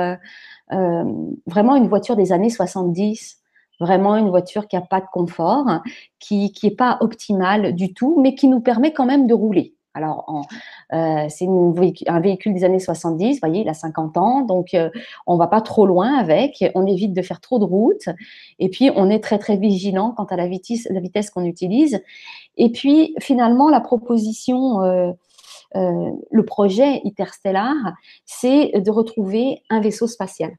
vraiment 0.70 1.76
une 1.76 1.88
voiture 1.88 2.16
des 2.16 2.32
années 2.32 2.50
70 2.50 3.40
vraiment 3.80 4.16
une 4.16 4.28
voiture 4.28 4.68
qui 4.68 4.76
n'a 4.76 4.82
pas 4.82 5.00
de 5.00 5.06
confort, 5.12 5.66
qui 6.18 6.52
n'est 6.62 6.70
pas 6.70 6.98
optimale 7.00 7.74
du 7.74 7.92
tout, 7.94 8.20
mais 8.20 8.34
qui 8.34 8.48
nous 8.48 8.60
permet 8.60 8.92
quand 8.92 9.06
même 9.06 9.26
de 9.26 9.34
rouler. 9.34 9.74
Alors, 9.96 10.46
euh, 10.92 11.26
c'est 11.30 11.46
un 12.06 12.20
véhicule 12.20 12.52
des 12.52 12.64
années 12.64 12.78
70, 12.78 13.32
vous 13.32 13.38
voyez, 13.42 13.62
il 13.62 13.68
a 13.70 13.72
50 13.72 14.18
ans, 14.18 14.42
donc 14.42 14.68
on 14.74 14.78
euh, 14.78 14.90
on 15.26 15.38
va 15.38 15.46
pas 15.46 15.62
trop 15.62 15.86
loin 15.86 16.18
avec, 16.18 16.62
on 16.74 16.86
évite 16.86 17.14
de 17.14 17.22
faire 17.22 17.40
trop 17.40 17.58
de 17.58 17.64
route, 17.64 18.10
et 18.58 18.68
puis 18.68 18.90
on 18.94 19.08
est 19.08 19.20
très 19.20 19.38
très 19.38 19.56
vigilant 19.56 20.12
quant 20.14 20.26
à 20.26 20.36
la 20.36 20.48
vitesse, 20.48 21.30
qu'on 21.30 21.44
utilise. 21.46 22.02
Et 22.58 22.70
puis 22.70 23.14
finalement, 23.20 23.70
la 23.70 23.80
proposition, 23.80 24.82
euh, 24.82 25.12
le 25.74 26.44
projet 26.44 27.00
Interstellar, 27.06 27.74
c'est 28.26 28.78
de 28.78 28.90
retrouver 28.90 29.62
un 29.70 29.80
vaisseau 29.80 30.06
spatial. 30.06 30.52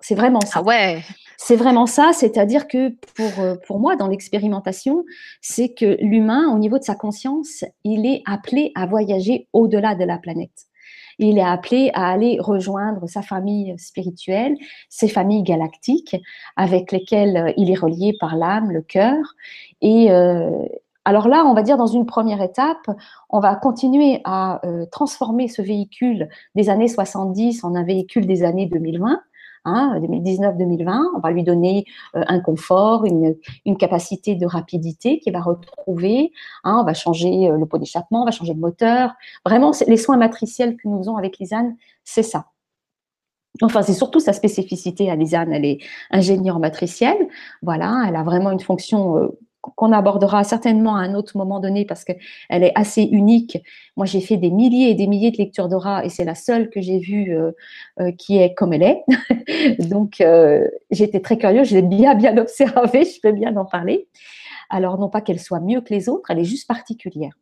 C'est 0.00 0.14
vraiment 0.14 0.40
ça. 0.40 0.60
Ah 0.60 0.62
ouais. 0.62 1.02
C'est 1.36 1.56
vraiment 1.56 1.86
ça, 1.86 2.10
c'est-à-dire 2.12 2.68
que 2.68 2.90
pour, 3.16 3.44
euh, 3.44 3.56
pour 3.66 3.78
moi, 3.78 3.96
dans 3.96 4.08
l'expérimentation, 4.08 5.04
c'est 5.40 5.72
que 5.72 5.96
l'humain, 6.00 6.52
au 6.52 6.58
niveau 6.58 6.78
de 6.78 6.84
sa 6.84 6.94
conscience, 6.94 7.64
il 7.84 8.06
est 8.06 8.22
appelé 8.26 8.72
à 8.74 8.86
voyager 8.86 9.48
au-delà 9.52 9.94
de 9.94 10.04
la 10.04 10.18
planète. 10.18 10.66
Il 11.18 11.36
est 11.36 11.42
appelé 11.42 11.90
à 11.94 12.10
aller 12.10 12.38
rejoindre 12.40 13.08
sa 13.08 13.22
famille 13.22 13.74
spirituelle, 13.78 14.56
ses 14.88 15.08
familles 15.08 15.42
galactiques, 15.42 16.16
avec 16.56 16.92
lesquelles 16.92 17.36
euh, 17.36 17.52
il 17.56 17.70
est 17.70 17.78
relié 17.78 18.16
par 18.20 18.36
l'âme, 18.36 18.70
le 18.70 18.82
cœur. 18.82 19.16
Et 19.80 20.12
euh, 20.12 20.50
alors 21.04 21.26
là, 21.26 21.44
on 21.44 21.54
va 21.54 21.62
dire 21.62 21.76
dans 21.76 21.86
une 21.86 22.06
première 22.06 22.42
étape, 22.42 22.90
on 23.30 23.40
va 23.40 23.56
continuer 23.56 24.20
à 24.24 24.60
transformer 24.92 25.48
ce 25.48 25.62
véhicule 25.62 26.28
des 26.54 26.68
années 26.68 26.88
70 26.88 27.64
en 27.64 27.74
un 27.74 27.84
véhicule 27.84 28.26
des 28.26 28.44
années 28.44 28.66
2020 28.66 29.18
2019-2020. 29.66 30.88
Hein, 30.88 31.10
on 31.16 31.20
va 31.20 31.30
lui 31.30 31.44
donner 31.44 31.84
euh, 32.16 32.22
un 32.26 32.40
confort, 32.40 33.04
une, 33.04 33.36
capacité 33.78 34.34
de 34.34 34.46
rapidité 34.46 35.18
qu'il 35.18 35.32
va 35.32 35.40
retrouver. 35.40 36.32
Hein, 36.64 36.78
on 36.80 36.84
va 36.84 36.94
changer 36.94 37.48
euh, 37.48 37.56
le 37.56 37.66
pot 37.66 37.78
d'échappement, 37.78 38.22
on 38.22 38.24
va 38.24 38.30
changer 38.30 38.54
le 38.54 38.60
moteur. 38.60 39.12
Vraiment, 39.44 39.72
les 39.86 39.96
soins 39.96 40.16
matriciels 40.16 40.76
que 40.76 40.88
nous 40.88 40.98
faisons 40.98 41.16
avec 41.16 41.38
Lisanne, 41.38 41.76
c'est 42.04 42.22
ça. 42.22 42.46
Enfin, 43.62 43.82
c'est 43.82 43.94
surtout 43.94 44.20
sa 44.20 44.32
spécificité 44.32 45.10
à 45.10 45.16
Lisanne. 45.16 45.52
Elle 45.52 45.64
est 45.64 45.78
ingénieure 46.10 46.58
matricielle. 46.60 47.28
Voilà, 47.62 48.04
elle 48.08 48.16
a 48.16 48.22
vraiment 48.22 48.50
une 48.50 48.60
fonction 48.60 49.18
euh, 49.18 49.38
qu'on 49.60 49.92
abordera 49.92 50.44
certainement 50.44 50.96
à 50.96 51.00
un 51.00 51.14
autre 51.14 51.36
moment 51.36 51.60
donné 51.60 51.84
parce 51.84 52.04
qu'elle 52.04 52.18
est 52.50 52.72
assez 52.74 53.02
unique. 53.02 53.58
Moi, 53.96 54.06
j'ai 54.06 54.20
fait 54.20 54.36
des 54.36 54.50
milliers 54.50 54.90
et 54.90 54.94
des 54.94 55.06
milliers 55.06 55.30
de 55.30 55.36
lectures 55.36 55.68
d'aura 55.68 56.04
et 56.04 56.08
c'est 56.08 56.24
la 56.24 56.34
seule 56.34 56.70
que 56.70 56.80
j'ai 56.80 56.98
vue 56.98 57.36
euh, 57.36 57.52
euh, 58.00 58.12
qui 58.12 58.38
est 58.38 58.54
comme 58.54 58.72
elle 58.72 58.82
est. 58.82 59.04
Donc, 59.90 60.20
euh, 60.20 60.66
j'étais 60.90 61.20
très 61.20 61.38
curieuse, 61.38 61.68
je 61.68 61.76
l'ai 61.76 61.82
bien, 61.82 62.14
bien 62.14 62.36
observée, 62.38 63.04
je 63.04 63.20
peux 63.20 63.32
bien 63.32 63.56
en 63.56 63.64
parler. 63.64 64.08
Alors, 64.70 64.98
non 64.98 65.08
pas 65.08 65.20
qu'elle 65.20 65.40
soit 65.40 65.60
mieux 65.60 65.80
que 65.80 65.92
les 65.92 66.08
autres, 66.08 66.30
elle 66.30 66.38
est 66.38 66.44
juste 66.44 66.68
particulière. 66.68 67.32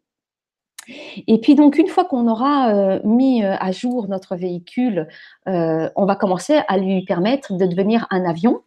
Et 1.26 1.40
puis 1.40 1.56
donc 1.56 1.78
une 1.78 1.88
fois 1.88 2.04
qu'on 2.04 2.28
aura 2.28 3.00
mis 3.02 3.42
à 3.42 3.72
jour 3.72 4.06
notre 4.06 4.36
véhicule, 4.36 5.08
on 5.46 6.06
va 6.06 6.14
commencer 6.14 6.60
à 6.68 6.78
lui 6.78 7.04
permettre 7.04 7.54
de 7.54 7.66
devenir 7.66 8.06
un 8.10 8.24
avion 8.24 8.62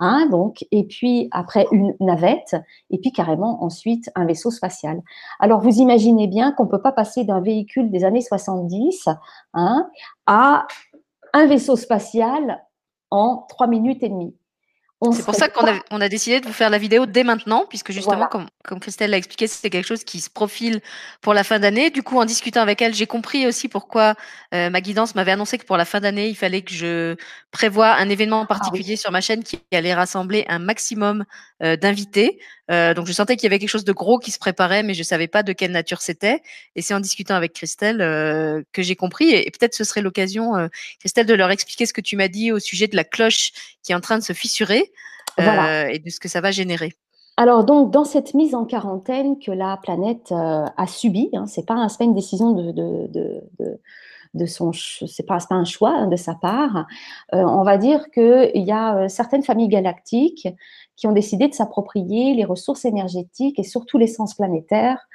Hein, 0.00 0.28
donc, 0.30 0.64
et 0.70 0.84
puis 0.84 1.28
après 1.32 1.66
une 1.72 1.94
navette, 2.00 2.56
et 2.90 2.98
puis 2.98 3.12
carrément 3.12 3.62
ensuite 3.64 4.10
un 4.14 4.26
vaisseau 4.26 4.50
spatial. 4.50 5.02
Alors 5.40 5.60
vous 5.60 5.80
imaginez 5.80 6.28
bien 6.28 6.52
qu'on 6.52 6.64
ne 6.64 6.70
peut 6.70 6.82
pas 6.82 6.92
passer 6.92 7.24
d'un 7.24 7.40
véhicule 7.40 7.90
des 7.90 8.04
années 8.04 8.20
70 8.20 9.08
hein, 9.54 9.90
à 10.26 10.66
un 11.32 11.46
vaisseau 11.46 11.76
spatial 11.76 12.64
en 13.10 13.44
trois 13.48 13.66
minutes 13.66 14.02
et 14.02 14.08
demie. 14.08 14.37
C'est 15.12 15.24
pour 15.24 15.34
ça 15.36 15.48
qu'on 15.48 15.64
a, 15.64 15.78
on 15.92 16.00
a, 16.00 16.08
décidé 16.08 16.40
de 16.40 16.46
vous 16.46 16.52
faire 16.52 16.70
la 16.70 16.78
vidéo 16.78 17.06
dès 17.06 17.22
maintenant, 17.22 17.66
puisque 17.68 17.92
justement, 17.92 18.26
comme, 18.26 18.46
comme, 18.64 18.80
Christelle 18.80 19.10
l'a 19.10 19.16
expliqué, 19.16 19.46
c'est 19.46 19.70
quelque 19.70 19.86
chose 19.86 20.02
qui 20.02 20.18
se 20.18 20.28
profile 20.28 20.80
pour 21.20 21.34
la 21.34 21.44
fin 21.44 21.60
d'année. 21.60 21.90
Du 21.90 22.02
coup, 22.02 22.18
en 22.18 22.24
discutant 22.24 22.62
avec 22.62 22.82
elle, 22.82 22.94
j'ai 22.94 23.06
compris 23.06 23.46
aussi 23.46 23.68
pourquoi 23.68 24.16
euh, 24.54 24.70
ma 24.70 24.80
guidance 24.80 25.14
m'avait 25.14 25.30
annoncé 25.30 25.56
que 25.56 25.64
pour 25.64 25.76
la 25.76 25.84
fin 25.84 26.00
d'année, 26.00 26.28
il 26.28 26.34
fallait 26.34 26.62
que 26.62 26.72
je 26.72 27.14
prévoie 27.52 27.92
un 27.94 28.08
événement 28.08 28.42
ah 28.42 28.46
particulier 28.46 28.96
sur 28.96 29.12
ma 29.12 29.20
chaîne 29.20 29.44
qui 29.44 29.60
allait 29.72 29.94
rassembler 29.94 30.44
un 30.48 30.58
maximum 30.58 31.24
euh, 31.62 31.76
d'invités. 31.76 32.40
Euh, 32.70 32.94
donc, 32.94 33.06
je 33.06 33.12
sentais 33.12 33.36
qu'il 33.36 33.44
y 33.44 33.46
avait 33.46 33.58
quelque 33.58 33.68
chose 33.68 33.84
de 33.84 33.92
gros 33.92 34.18
qui 34.18 34.30
se 34.30 34.38
préparait, 34.38 34.82
mais 34.82 34.94
je 34.94 35.02
savais 35.02 35.28
pas 35.28 35.42
de 35.42 35.52
quelle 35.52 35.72
nature 35.72 36.02
c'était. 36.02 36.42
Et 36.76 36.82
c'est 36.82 36.94
en 36.94 37.00
discutant 37.00 37.34
avec 37.34 37.52
Christelle 37.54 38.00
euh, 38.00 38.62
que 38.72 38.82
j'ai 38.82 38.96
compris. 38.96 39.30
Et, 39.30 39.50
peut-être 39.50 39.74
ce 39.74 39.84
serait 39.84 40.02
l'occasion, 40.02 40.56
euh, 40.56 40.68
Christelle, 41.00 41.26
de 41.26 41.34
leur 41.34 41.50
expliquer 41.50 41.86
ce 41.86 41.92
que 41.92 42.00
tu 42.00 42.16
m'as 42.16 42.28
dit 42.28 42.52
au 42.52 42.58
sujet 42.58 42.86
de 42.86 42.96
la 42.96 43.04
cloche 43.04 43.52
qui 43.82 43.92
est 43.92 43.94
en 43.94 44.00
train 44.00 44.18
de 44.18 44.22
se 44.22 44.32
fissurer 44.32 44.90
et 45.38 45.98
de 46.00 46.10
ce 46.10 46.18
que 46.18 46.28
ça 46.28 46.40
va 46.40 46.50
générer. 46.50 46.94
Alors 47.36 47.64
donc 47.64 47.92
dans 47.92 48.04
cette 48.04 48.34
mise 48.34 48.56
en 48.56 48.64
quarantaine 48.64 49.38
que 49.38 49.52
la 49.52 49.76
planète 49.80 50.32
a 50.32 50.86
subie, 50.88 51.30
hein, 51.32 51.46
c'est 51.46 51.64
pas, 51.64 51.74
un, 51.74 51.86
pas 51.86 52.02
une 52.02 52.14
décision 52.14 52.50
de, 52.50 52.72
de, 52.72 53.08
de, 53.60 53.80
de 54.34 54.46
son, 54.46 54.72
c'est 54.72 55.24
pas, 55.24 55.38
pas 55.48 55.54
un 55.54 55.64
choix 55.64 56.06
de 56.06 56.16
sa 56.16 56.34
part. 56.34 56.86
on 57.32 57.62
va 57.62 57.78
dire 57.78 58.10
qu'il 58.10 58.50
y 58.64 58.72
a 58.72 59.08
certaines 59.08 59.44
familles 59.44 59.68
galactiques 59.68 60.48
qui 60.98 61.06
ont 61.06 61.12
décidé 61.12 61.48
de 61.48 61.54
s'approprier 61.54 62.34
les 62.34 62.44
ressources 62.44 62.84
énergétiques 62.84 63.58
et 63.58 63.62
surtout 63.62 63.96
l'essence 63.96 64.34
planétaire 64.34 65.08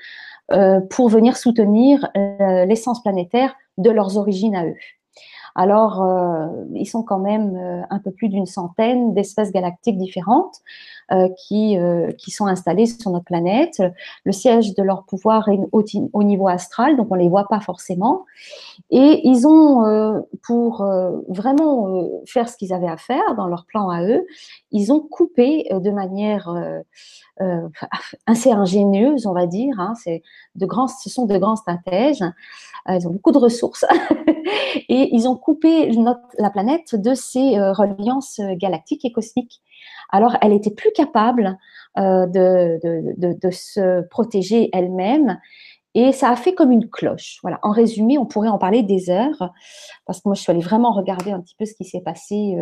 euh, 0.52 0.80
pour 0.80 1.10
venir 1.10 1.38
soutenir 1.38 2.10
euh, 2.18 2.66
l'essence 2.66 3.04
planétaire 3.04 3.54
de 3.78 3.92
leurs 3.92 4.18
origines 4.18 4.56
à 4.56 4.66
eux. 4.66 4.78
Alors, 5.56 6.02
euh, 6.02 6.48
ils 6.74 6.88
sont 6.88 7.04
quand 7.04 7.20
même 7.20 7.56
euh, 7.56 7.82
un 7.90 8.00
peu 8.00 8.12
plus 8.12 8.28
d'une 8.28 8.48
centaine 8.48 9.14
d'espèces 9.14 9.52
galactiques 9.52 9.98
différentes 9.98 10.62
euh, 11.12 11.30
qui, 11.38 11.78
qui 12.18 12.32
sont 12.32 12.48
installées 12.48 12.88
sur 12.88 13.12
notre 13.12 13.26
planète. 13.26 13.82
Le 14.24 14.32
siège 14.32 14.74
de 14.74 14.82
leur 14.82 15.04
pouvoir 15.04 15.50
est 15.50 15.60
au, 15.72 15.84
au 16.14 16.24
niveau 16.24 16.48
astral, 16.48 16.98
donc 16.98 17.08
on 17.12 17.16
ne 17.16 17.22
les 17.22 17.30
voit 17.30 17.48
pas 17.48 17.60
forcément. 17.60 18.26
Et 18.90 19.22
ils 19.28 19.46
ont, 19.46 20.24
pour 20.42 20.86
vraiment 21.28 22.10
faire 22.26 22.50
ce 22.50 22.58
qu'ils 22.58 22.74
avaient 22.74 22.88
à 22.88 22.98
faire 22.98 23.36
dans 23.36 23.48
leur 23.48 23.66
plan 23.66 23.90
à 23.90 24.04
eux, 24.04 24.26
ils 24.72 24.92
ont 24.92 25.02
coupé 25.02 25.68
de 25.72 25.92
manière 25.92 26.54
assez 28.26 28.52
ingénieuse, 28.52 29.28
on 29.28 29.34
va 29.34 29.46
dire. 29.46 29.80
Hein, 29.80 29.94
de 30.56 30.66
grands, 30.66 30.88
ce 30.88 31.10
sont 31.10 31.26
de 31.26 31.38
grands 31.38 31.58
stratèges. 31.58 32.24
Ils 32.90 33.08
ont 33.08 33.12
beaucoup 33.12 33.32
de 33.32 33.38
ressources 33.38 33.86
et 34.90 35.10
ils 35.16 35.28
ont 35.28 35.36
coupé 35.36 35.92
la 36.38 36.50
planète 36.50 36.96
de 36.96 37.14
ses 37.14 37.58
euh, 37.58 37.72
reliances 37.72 38.40
euh, 38.40 38.56
galactiques 38.56 39.06
et 39.06 39.12
cosmiques. 39.12 39.62
Alors, 40.10 40.38
elle 40.42 40.54
était 40.54 40.72
plus 40.72 40.92
capable 40.94 41.58
euh, 41.98 42.26
de, 42.28 43.50
se 43.52 44.02
protéger 44.10 44.70
elle-même. 44.74 45.40
Et 45.96 46.12
ça 46.12 46.30
a 46.30 46.36
fait 46.36 46.54
comme 46.54 46.72
une 46.72 46.90
cloche. 46.90 47.40
Voilà. 47.42 47.60
En 47.62 47.72
résumé, 47.72 48.18
on 48.18 48.26
pourrait 48.26 48.50
en 48.50 48.58
parler 48.58 48.84
des 48.84 49.10
heures, 49.10 49.52
parce 50.06 50.20
que 50.20 50.24
moi, 50.28 50.36
je 50.36 50.42
suis 50.42 50.52
allée 50.52 50.62
vraiment 50.62 50.92
regarder 50.92 51.32
un 51.32 51.40
petit 51.40 51.56
peu 51.56 51.66
ce 51.66 51.74
qui 51.74 51.86
s'est 51.86 52.02
passé 52.02 52.58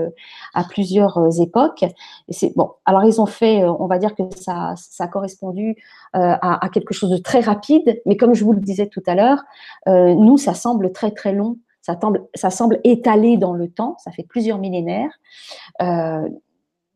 à 0.53 0.63
plusieurs 0.63 1.19
époques. 1.41 1.83
Et 1.83 2.33
c'est 2.33 2.51
bon. 2.55 2.71
Alors, 2.85 3.03
ils 3.05 3.21
ont 3.21 3.25
fait, 3.25 3.63
on 3.63 3.87
va 3.87 3.99
dire 3.99 4.15
que 4.15 4.23
ça, 4.35 4.73
ça 4.75 5.05
a 5.05 5.07
correspondu 5.07 5.75
à, 6.13 6.69
quelque 6.73 6.93
chose 6.93 7.09
de 7.09 7.17
très 7.17 7.39
rapide, 7.39 8.01
mais 8.05 8.17
comme 8.17 8.33
je 8.33 8.43
vous 8.43 8.53
le 8.53 8.59
disais 8.59 8.87
tout 8.87 9.03
à 9.07 9.15
l'heure, 9.15 9.43
nous, 9.87 10.37
ça 10.37 10.53
semble 10.53 10.91
très 10.91 11.11
très 11.11 11.31
long 11.31 11.57
ça, 11.81 12.49
semble 12.49 12.79
étalé 12.83 13.37
dans 13.37 13.53
le 13.53 13.69
temps, 13.69 13.95
ça 13.97 14.11
fait 14.11 14.23
plusieurs 14.23 14.59
millénaires. 14.59 15.19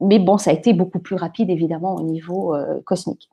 Euh, 0.02 0.06
mais 0.06 0.20
bon, 0.20 0.38
ça 0.38 0.52
a 0.52 0.54
été 0.54 0.74
beaucoup 0.74 1.00
plus 1.00 1.16
rapide, 1.16 1.50
évidemment, 1.50 1.96
au 1.96 2.04
niveau 2.04 2.56
euh, 2.56 2.82
cosmique. 2.86 3.30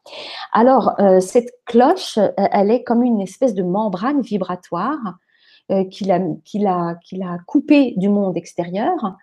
Alors, 0.53 0.95
euh, 1.01 1.21
cette 1.21 1.53
cloche, 1.67 2.19
elle 2.37 2.71
est 2.71 2.83
comme 2.85 3.03
une 3.03 3.21
espèce 3.21 3.55
de 3.55 3.63
membrane 3.63 4.21
vibratoire 4.21 4.99
qui 5.91 6.05
l'a 6.05 6.19
a, 6.19 7.39
coupée 7.47 7.95
du 7.97 8.11
monde 8.11 8.37
extérieur 8.37 9.17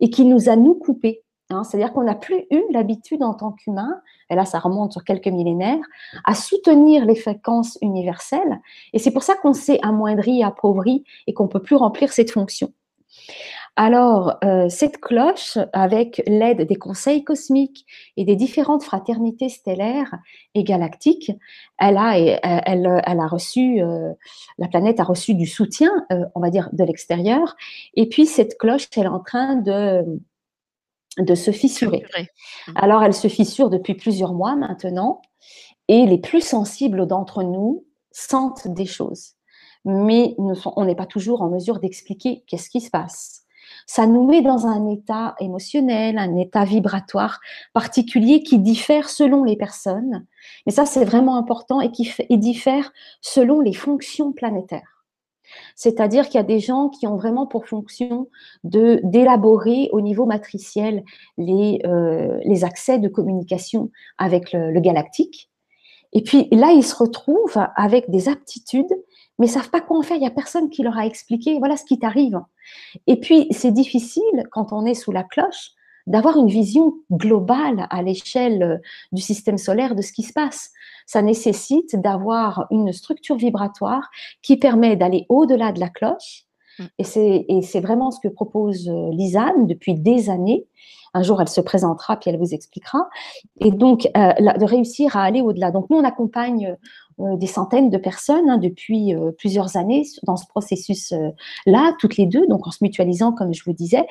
et 0.00 0.10
qui 0.10 0.24
nous 0.24 0.48
a, 0.48 0.56
nous, 0.56 0.74
coupés. 0.74 1.22
Hein. 1.50 1.62
C'est-à-dire 1.62 1.92
qu'on 1.92 2.02
n'a 2.02 2.16
plus 2.16 2.46
eu 2.50 2.60
l'habitude 2.72 3.22
en 3.22 3.34
tant 3.34 3.52
qu'humain, 3.52 4.00
et 4.28 4.34
là 4.34 4.44
ça 4.44 4.58
remonte 4.58 4.90
sur 4.90 5.04
quelques 5.04 5.28
millénaires, 5.28 5.84
à 6.24 6.34
soutenir 6.34 7.04
les 7.04 7.14
fréquences 7.14 7.78
universelles. 7.82 8.60
Et 8.92 8.98
c'est 8.98 9.12
pour 9.12 9.22
ça 9.22 9.36
qu'on 9.36 9.52
s'est 9.52 9.78
amoindri, 9.82 10.42
appauvri 10.42 11.04
et 11.28 11.34
qu'on 11.34 11.44
ne 11.44 11.50
peut 11.50 11.62
plus 11.62 11.76
remplir 11.76 12.12
cette 12.12 12.32
fonction. 12.32 12.72
Alors, 13.76 14.36
euh, 14.44 14.68
cette 14.68 15.00
cloche, 15.00 15.56
avec 15.72 16.22
l'aide 16.26 16.66
des 16.66 16.76
conseils 16.76 17.24
cosmiques 17.24 17.86
et 18.18 18.24
des 18.24 18.36
différentes 18.36 18.82
fraternités 18.82 19.48
stellaires 19.48 20.14
et 20.54 20.62
galactiques, 20.62 21.32
elle 21.78 21.96
a, 21.96 22.18
elle, 22.18 22.86
a 22.86 23.26
reçu, 23.26 23.82
euh, 23.82 24.12
la 24.58 24.68
planète 24.68 25.00
a 25.00 25.04
reçu 25.04 25.34
du 25.34 25.46
soutien, 25.46 25.90
euh, 26.12 26.26
on 26.34 26.40
va 26.40 26.50
dire, 26.50 26.68
de 26.72 26.84
l'extérieur. 26.84 27.56
Et 27.94 28.08
puis, 28.10 28.26
cette 28.26 28.58
cloche, 28.58 28.88
elle 28.96 29.04
est 29.04 29.08
en 29.08 29.20
train 29.20 29.56
de 29.56 30.04
de 31.18 31.34
se 31.34 31.50
fissurer. 31.50 32.04
Mmh. 32.16 32.72
Alors, 32.74 33.02
elle 33.02 33.12
se 33.12 33.28
fissure 33.28 33.68
depuis 33.68 33.92
plusieurs 33.92 34.32
mois 34.32 34.56
maintenant, 34.56 35.20
et 35.88 36.06
les 36.06 36.16
plus 36.16 36.40
sensibles 36.40 37.06
d'entre 37.06 37.42
nous 37.42 37.84
sentent 38.12 38.66
des 38.68 38.86
choses, 38.86 39.34
mais 39.84 40.34
on 40.38 40.84
n'est 40.86 40.94
pas 40.94 41.06
toujours 41.06 41.42
en 41.42 41.50
mesure 41.50 41.80
d'expliquer 41.80 42.44
qu'est-ce 42.46 42.70
qui 42.70 42.80
se 42.80 42.88
passe. 42.88 43.41
Ça 43.86 44.06
nous 44.06 44.26
met 44.26 44.42
dans 44.42 44.66
un 44.66 44.88
état 44.88 45.34
émotionnel, 45.40 46.18
un 46.18 46.36
état 46.36 46.64
vibratoire 46.64 47.40
particulier 47.72 48.42
qui 48.42 48.58
diffère 48.58 49.08
selon 49.08 49.44
les 49.44 49.56
personnes. 49.56 50.26
Mais 50.66 50.72
ça, 50.72 50.86
c'est 50.86 51.04
vraiment 51.04 51.36
important 51.36 51.80
et 51.80 51.90
qui 51.90 52.12
diffère 52.38 52.92
selon 53.20 53.60
les 53.60 53.72
fonctions 53.72 54.32
planétaires. 54.32 55.04
C'est-à-dire 55.76 56.26
qu'il 56.26 56.36
y 56.36 56.38
a 56.38 56.44
des 56.44 56.60
gens 56.60 56.88
qui 56.88 57.06
ont 57.06 57.16
vraiment 57.16 57.46
pour 57.46 57.66
fonction 57.66 58.28
d'élaborer 58.64 59.90
au 59.92 60.00
niveau 60.00 60.24
matriciel 60.24 61.04
les, 61.36 61.80
euh, 61.84 62.38
les 62.44 62.64
accès 62.64 62.98
de 62.98 63.08
communication 63.08 63.90
avec 64.18 64.52
le 64.52 64.80
galactique. 64.80 65.51
Et 66.12 66.22
puis 66.22 66.48
là, 66.50 66.72
ils 66.72 66.84
se 66.84 66.94
retrouvent 66.94 67.66
avec 67.76 68.10
des 68.10 68.28
aptitudes 68.28 68.94
mais 69.38 69.46
savent 69.46 69.70
pas 69.70 69.80
quoi 69.80 69.98
en 69.98 70.02
faire. 70.02 70.16
Il 70.16 70.22
y 70.22 70.26
a 70.26 70.30
personne 70.30 70.70
qui 70.70 70.82
leur 70.82 70.96
a 70.96 71.06
expliqué. 71.06 71.58
Voilà 71.58 71.76
ce 71.76 71.84
qui 71.84 71.98
t'arrive. 71.98 72.40
Et 73.06 73.18
puis 73.18 73.48
c'est 73.50 73.72
difficile 73.72 74.44
quand 74.50 74.72
on 74.72 74.86
est 74.86 74.94
sous 74.94 75.12
la 75.12 75.24
cloche 75.24 75.72
d'avoir 76.06 76.36
une 76.36 76.48
vision 76.48 76.94
globale 77.12 77.86
à 77.90 78.02
l'échelle 78.02 78.62
euh, 78.62 78.78
du 79.12 79.22
système 79.22 79.58
solaire 79.58 79.94
de 79.94 80.02
ce 80.02 80.12
qui 80.12 80.24
se 80.24 80.32
passe. 80.32 80.70
Ça 81.06 81.22
nécessite 81.22 81.94
d'avoir 81.94 82.66
une 82.70 82.92
structure 82.92 83.36
vibratoire 83.36 84.10
qui 84.42 84.56
permet 84.56 84.96
d'aller 84.96 85.26
au-delà 85.28 85.70
de 85.70 85.78
la 85.78 85.88
cloche. 85.88 86.44
Mm. 86.78 86.84
Et 86.98 87.62
c'est 87.62 87.80
vraiment 87.80 88.10
ce 88.10 88.20
que 88.20 88.28
propose 88.28 88.88
euh, 88.88 89.10
Lisanne 89.12 89.66
depuis 89.66 89.94
des 89.94 90.30
années. 90.30 90.66
Un 91.14 91.22
jour, 91.22 91.42
elle 91.42 91.48
se 91.48 91.60
présentera, 91.60 92.16
puis 92.16 92.30
elle 92.30 92.38
vous 92.38 92.54
expliquera. 92.54 93.08
Et 93.60 93.70
donc, 93.70 94.08
euh, 94.16 94.32
de 94.32 94.64
réussir 94.64 95.16
à 95.16 95.24
aller 95.24 95.42
au-delà. 95.42 95.70
Donc, 95.70 95.90
nous, 95.90 95.98
on 95.98 96.04
accompagne 96.04 96.74
euh, 97.20 97.36
des 97.36 97.46
centaines 97.46 97.90
de 97.90 97.98
personnes 97.98 98.48
hein, 98.48 98.56
depuis 98.56 99.14
plusieurs 99.36 99.76
années 99.76 100.04
dans 100.22 100.36
ce 100.36 100.46
processus-là, 100.46 101.92
toutes 101.98 102.16
les 102.16 102.24
deux, 102.24 102.46
donc 102.46 102.66
en 102.66 102.70
se 102.70 102.78
mutualisant, 102.80 103.32
comme 103.32 103.52
je 103.52 103.62
vous 103.64 103.74
disais. 103.74 104.06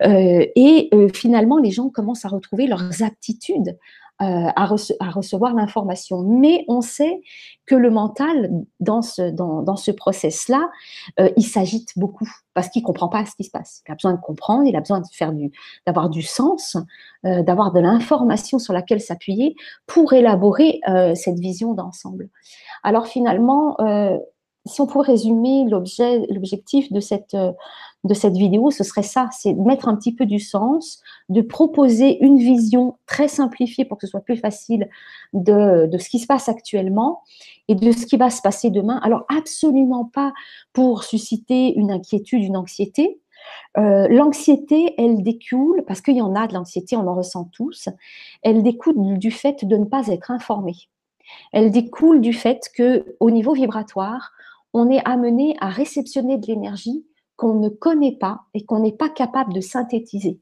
et 0.00 0.90
finalement, 1.12 1.58
les 1.58 1.72
gens 1.72 1.88
commencent 1.88 2.24
à 2.24 2.28
retrouver 2.28 2.68
leurs 2.68 3.02
aptitudes 3.02 3.76
à, 4.18 4.62
à, 4.62 5.10
recevoir 5.10 5.54
l'information. 5.54 6.22
Mais 6.22 6.64
on 6.68 6.80
sait 6.80 7.20
que 7.66 7.74
le 7.74 7.90
mental, 7.90 8.50
dans 8.80 9.02
ce, 9.02 9.30
dans, 9.30 9.62
dans 9.62 9.76
ce 9.76 9.90
process-là, 9.90 10.68
il 11.36 11.44
s'agite 11.44 11.90
beaucoup 11.96 12.28
parce 12.54 12.68
qu'il 12.68 12.82
ne 12.82 12.86
comprend 12.86 13.08
pas 13.08 13.24
ce 13.26 13.36
qui 13.36 13.44
se 13.44 13.50
passe. 13.50 13.82
Il 13.86 13.92
a 13.92 13.94
besoin 13.94 14.14
de 14.14 14.20
comprendre, 14.20 14.64
il 14.66 14.74
a 14.74 14.80
besoin 14.80 15.00
faire 15.12 15.32
du, 15.32 15.52
d'avoir 15.86 16.08
du 16.10 16.22
sens, 16.22 16.76
d'avoir 17.22 17.72
de 17.72 17.80
l'information 17.80 18.58
sur 18.58 18.72
laquelle 18.72 19.00
s'appuyer 19.00 19.54
pour 19.86 20.12
élaborer 20.12 20.80
cette 21.14 21.38
vision 21.38 21.74
d'ensemble. 21.74 22.30
Alors 22.82 23.06
finalement, 23.06 23.78
euh, 23.80 24.16
si 24.66 24.80
on 24.80 24.86
pouvait 24.86 25.06
résumer 25.06 25.64
l'objectif 25.68 26.92
de 26.92 27.00
cette, 27.00 27.36
de 28.04 28.14
cette 28.14 28.36
vidéo, 28.36 28.70
ce 28.70 28.84
serait 28.84 29.02
ça, 29.02 29.28
c'est 29.32 29.54
de 29.54 29.60
mettre 29.60 29.88
un 29.88 29.96
petit 29.96 30.14
peu 30.14 30.24
du 30.24 30.38
sens, 30.38 31.02
de 31.28 31.40
proposer 31.40 32.24
une 32.24 32.38
vision 32.38 32.96
très 33.06 33.28
simplifiée 33.28 33.84
pour 33.84 33.98
que 33.98 34.06
ce 34.06 34.10
soit 34.10 34.20
plus 34.20 34.36
facile 34.36 34.88
de, 35.32 35.86
de 35.86 35.98
ce 35.98 36.08
qui 36.08 36.18
se 36.18 36.26
passe 36.26 36.48
actuellement 36.48 37.22
et 37.66 37.74
de 37.74 37.90
ce 37.90 38.06
qui 38.06 38.16
va 38.16 38.30
se 38.30 38.40
passer 38.40 38.70
demain. 38.70 39.00
Alors 39.02 39.24
absolument 39.28 40.04
pas 40.04 40.32
pour 40.72 41.02
susciter 41.02 41.74
une 41.76 41.90
inquiétude, 41.90 42.42
une 42.42 42.56
anxiété, 42.56 43.20
euh, 43.76 44.08
l'anxiété, 44.08 44.94
elle 44.98 45.22
découle, 45.22 45.84
parce 45.86 46.00
qu'il 46.00 46.16
y 46.16 46.22
en 46.22 46.34
a 46.34 46.46
de 46.46 46.54
l'anxiété, 46.54 46.96
on 46.96 47.06
en 47.06 47.14
ressent 47.14 47.44
tous, 47.44 47.88
elle 48.42 48.62
découle 48.62 49.18
du 49.18 49.30
fait 49.30 49.64
de 49.64 49.76
ne 49.76 49.84
pas 49.84 50.06
être 50.08 50.30
informé. 50.30 50.74
Elle 51.52 51.70
découle 51.70 52.20
du 52.20 52.32
fait 52.32 52.70
que, 52.74 53.16
au 53.20 53.30
niveau 53.30 53.52
vibratoire, 53.52 54.32
on 54.72 54.90
est 54.90 55.02
amené 55.04 55.56
à 55.60 55.68
réceptionner 55.68 56.38
de 56.38 56.46
l'énergie 56.46 57.04
qu'on 57.38 57.54
ne 57.54 57.70
connaît 57.70 58.16
pas 58.16 58.40
et 58.52 58.66
qu'on 58.66 58.80
n'est 58.80 58.92
pas 58.92 59.08
capable 59.08 59.54
de 59.54 59.62
synthétiser. 59.62 60.40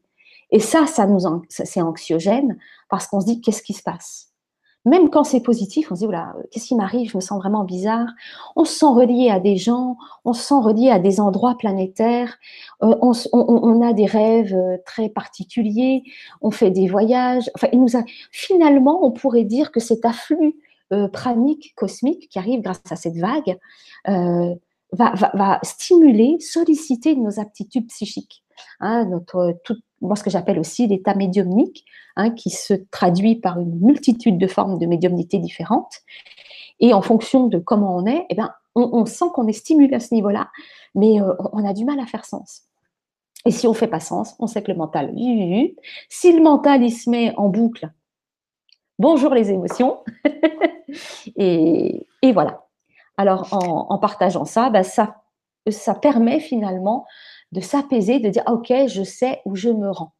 Et 0.51 0.59
ça, 0.59 0.87
ça 0.87 1.07
nous, 1.07 1.21
c'est 1.49 1.83
anxiogène 1.83 2.59
parce 2.89 3.07
qu'on 3.07 3.21
se 3.21 3.27
dit 3.27 3.41
qu'est-ce 3.41 3.63
qui 3.63 3.75
se 3.75 3.83
passe? 3.83 4.33
Même 4.87 5.11
quand 5.11 5.25
c'est 5.25 5.41
positif, 5.41 5.91
on 5.91 5.97
se 5.97 6.07
dit, 6.07 6.13
qu'est-ce 6.51 6.69
qui 6.69 6.77
m'arrive? 6.77 7.11
Je 7.11 7.17
me 7.17 7.21
sens 7.21 7.39
vraiment 7.41 7.65
bizarre. 7.65 8.07
On 8.55 8.65
se 8.65 8.79
sent 8.79 8.87
relié 8.87 9.31
à 9.31 9.41
des 9.41 9.57
gens, 9.57 9.97
on 10.25 10.33
se 10.33 10.43
sent 10.43 10.55
relié 10.55 10.91
à 10.91 11.01
des 11.01 11.21
endroits 11.21 11.57
planétaires, 11.59 12.39
euh, 12.85 12.95
on, 13.03 13.83
a 13.83 13.93
des 13.93 14.07
rêves 14.07 14.55
euh, 14.55 14.77
très 14.87 15.09
particuliers, 15.09 16.05
on 16.41 16.53
fait 16.53 16.71
des 16.71 16.87
voyages. 16.87 17.51
Finalement, 18.31 19.05
on 19.05 19.11
pourrait 19.11 19.45
dire 19.45 19.73
que 19.73 19.81
cet 19.81 20.05
afflux 20.05 20.55
euh, 20.93 21.09
pranique, 21.09 21.75
cosmique, 21.75 22.29
qui 22.29 22.39
arrive 22.39 22.61
grâce 22.61 22.81
à 22.89 22.95
cette 22.95 23.17
vague, 23.17 23.59
va, 24.93 25.61
stimuler, 25.63 26.39
solliciter 26.41 27.17
nos 27.17 27.41
aptitudes 27.41 27.89
psychiques. 27.89 28.43
Hein, 28.81 29.05
notre, 29.07 29.59
tout, 29.65 29.77
moi, 30.01 30.17
ce 30.17 30.23
que 30.23 30.31
j'appelle 30.31 30.59
aussi 30.59 30.87
l'état 30.87 31.15
médiumnique, 31.15 31.85
hein, 32.17 32.31
qui 32.31 32.51
se 32.51 32.75
traduit 32.91 33.37
par 33.37 33.59
une 33.61 33.79
multitude 33.81 34.39
de 34.39 34.47
formes 34.47 34.79
de 34.79 34.87
médiumnité 34.87 35.39
différentes. 35.39 36.01
Et 36.81 36.93
en 36.93 37.03
fonction 37.03 37.47
de 37.47 37.59
comment 37.59 37.97
on 37.97 38.07
est, 38.07 38.27
eh 38.31 38.35
ben, 38.35 38.51
on, 38.75 39.07
sent 39.07 39.27
qu'on 39.35 39.47
est 39.47 39.53
stimulé 39.53 39.95
à 39.95 40.01
ce 40.01 40.13
niveau-là, 40.15 40.51
mais 40.95 41.21
euh, 41.21 41.33
on 41.53 41.67
a 41.67 41.73
du 41.73 41.85
mal 41.85 41.99
à 41.99 42.07
faire 42.07 42.27
sens. 42.27 42.63
Et 43.47 43.51
si 43.51 43.67
on 43.67 43.71
ne 43.71 43.77
fait 43.77 43.87
pas 43.87 44.01
sens, 44.01 44.35
on 44.39 44.47
sait 44.47 44.63
que 44.63 44.71
le 44.71 44.77
mental, 44.77 45.15
si 46.11 46.33
le 46.33 46.43
mental 46.43 46.83
il 46.83 46.91
se 46.91 47.09
met 47.09 47.33
en 47.37 47.49
boucle, 47.49 47.91
bonjour 48.99 49.33
les 49.33 49.51
émotions, 49.51 50.01
et, 51.37 52.07
voilà. 52.35 52.66
Alors 53.17 53.49
en, 53.53 53.99
partageant 53.99 54.45
ça, 54.45 54.71
ben, 54.71 54.83
ça, 54.83 55.23
ça 55.69 55.95
permet 55.95 56.41
finalement 56.41 57.07
de 57.53 57.61
s'apaiser, 57.61 58.21
de 58.21 58.29
dire 58.29 58.43
ah, 58.47 58.53
ok, 58.53 58.73
je 58.89 59.03
sais 59.03 59.41
où 59.45 59.57
je 59.57 59.69
me 59.69 59.91
rends. 59.91 60.16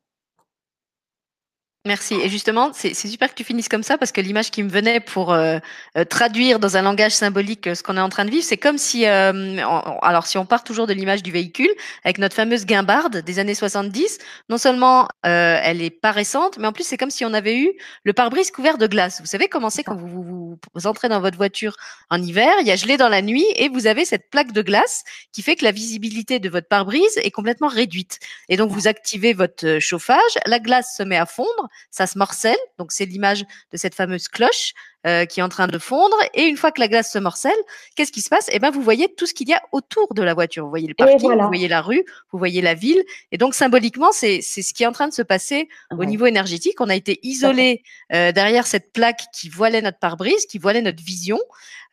Merci. 1.87 2.15
Et 2.15 2.29
justement, 2.29 2.73
c'est 2.75 2.95
super 2.95 3.31
que 3.31 3.35
tu 3.37 3.45
finisses 3.45 3.69
comme 3.69 3.85
ça 3.85 3.97
parce 3.97 4.11
que 4.11 4.21
l'image 4.21 4.51
qui 4.51 4.65
me 4.65 4.69
venait 4.69 4.99
pour 4.99 5.33
euh, 5.33 5.59
euh, 5.97 6.05
traduire 6.05 6.59
dans 6.59 6.77
un 6.77 6.83
langage 6.83 7.13
symbolique 7.13 7.69
euh, 7.69 7.77
ce 7.77 7.85
qu'on 7.85 7.97
est 7.97 8.01
en 8.01 8.09
train 8.09 8.25
de 8.25 8.31
vivre, 8.31 8.43
c'est 8.43 8.57
comme 8.57 8.77
si, 8.77 9.07
alors 9.07 10.27
si 10.27 10.37
on 10.37 10.47
part 10.47 10.65
toujours 10.65 10.89
de 10.89 10.93
l'image 10.93 11.23
du 11.23 11.31
véhicule, 11.31 11.71
avec 12.05 12.19
notre 12.19 12.35
fameuse 12.35 12.67
guimbarde 12.67 13.19
des 13.19 13.39
années 13.39 13.55
70, 13.55 14.19
non 14.49 14.59
seulement 14.59 15.07
elle 15.23 15.81
est 15.81 15.91
pas 15.91 16.11
récente, 16.11 16.59
mais 16.59 16.67
en 16.67 16.73
plus 16.73 16.85
c'est 16.85 16.97
comme 16.97 17.11
si 17.11 17.25
on 17.25 17.33
avait 17.33 17.57
eu 17.57 17.73
le 18.03 18.13
pare-brise 18.13 18.51
couvert 18.51 18.79
de 18.79 18.89
glace. 18.89 19.21
Vous 19.21 19.27
savez 19.27 19.49
comment 19.49 19.71
c'est 19.71 19.85
quand 19.85 19.95
vous, 19.95 20.09
vous, 20.09 20.59
vous, 20.75 20.87
entrez 20.87 21.09
dans 21.09 21.21
votre 21.21 21.37
voiture 21.37 21.77
en 22.11 22.21
hiver, 22.21 22.53
il 22.61 22.67
y 22.67 22.73
a 22.73 22.77
gelé 22.77 22.97
dans 22.97 23.09
la 23.09 23.23
nuit 23.23 23.47
et 23.55 23.69
vous 23.69 23.87
avez 23.87 24.05
cette 24.05 24.29
plaque 24.31 24.53
de 24.53 24.63
glace 24.63 25.05
qui 25.33 25.43
fait 25.43 25.55
que 25.55 25.65
la 25.65 25.73
visibilité 25.73 26.41
de 26.41 26.49
votre 26.49 26.67
pare-brise 26.67 27.17
est 27.19 27.31
complètement 27.31 27.69
réduite. 27.69 28.19
Et 28.49 28.57
donc 28.57 28.71
vous 28.71 28.89
activez 28.89 29.35
votre 29.35 29.79
chauffage, 29.79 30.19
la 30.47 30.59
glace 30.59 30.97
se 30.97 31.05
met 31.05 31.17
à 31.17 31.27
fondre 31.27 31.69
ça 31.91 32.07
se 32.07 32.19
morcelle. 32.19 32.59
Donc 32.79 32.93
c'est 32.93 33.07
l'image 33.07 33.45
de 33.73 33.77
cette 33.77 33.95
fameuse 33.95 34.29
cloche 34.29 34.73
euh, 35.07 35.25
qui 35.25 35.41
est 35.41 35.43
en 35.43 35.49
train 35.49 35.69
de 35.69 35.79
fondre. 35.79 36.17
Et 36.35 36.45
une 36.45 36.57
fois 36.57 36.73
que 36.73 36.81
la 36.81 36.89
glace 36.89 37.13
se 37.13 37.19
morcelle, 37.19 37.53
qu'est-ce 37.95 38.11
qui 38.11 38.21
se 38.21 38.29
passe? 38.29 38.49
Eh 38.53 38.59
ben, 38.59 38.71
vous 38.71 38.83
voyez 38.83 39.15
tout 39.15 39.27
ce 39.27 39.35
qu'il 39.35 39.49
y 39.49 39.55
a 39.55 39.63
autour 39.73 40.13
de 40.15 40.23
la 40.23 40.35
voiture. 40.35 40.65
Vous 40.65 40.71
voyez 40.71 40.89
le 40.89 40.95
parking, 40.95 41.33
vous 41.33 41.47
voyez 41.47 41.69
la 41.69 41.81
rue, 41.81 42.05
vous 42.33 42.39
voyez 42.39 42.61
la 42.61 42.75
ville. 42.75 43.05
Et 43.31 43.39
donc 43.39 43.55
symboliquement, 43.55 44.11
c'est 44.13 44.41
ce 44.43 44.75
qui 44.75 44.83
est 44.83 44.87
en 44.87 44.93
train 44.93 45.09
de 45.09 45.15
se 45.15 45.23
passer 45.23 45.69
au 45.97 46.05
niveau 46.05 46.27
énergétique. 46.27 46.81
On 46.81 46.89
a 46.89 46.97
été 46.97 47.21
isolé 47.23 47.83
euh, 48.13 48.33
derrière 48.33 48.67
cette 48.67 48.93
plaque 48.93 49.25
qui 49.33 49.49
voilait 49.49 49.83
notre 49.83 49.99
pare-brise, 49.99 50.47
qui 50.47 50.59
voilait 50.59 50.83
notre 50.83 51.03
vision. 51.03 51.39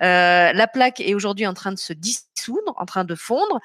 Euh, 0.02 0.52
la 0.52 0.68
plaque 0.68 1.00
est 1.00 1.14
aujourd'hui 1.14 1.46
en 1.46 1.54
train 1.54 1.72
de 1.72 1.78
se 1.78 1.94
dissoudre, 1.94 2.74
en 2.78 2.86
train 2.86 3.04
de 3.04 3.16
fondre 3.16 3.60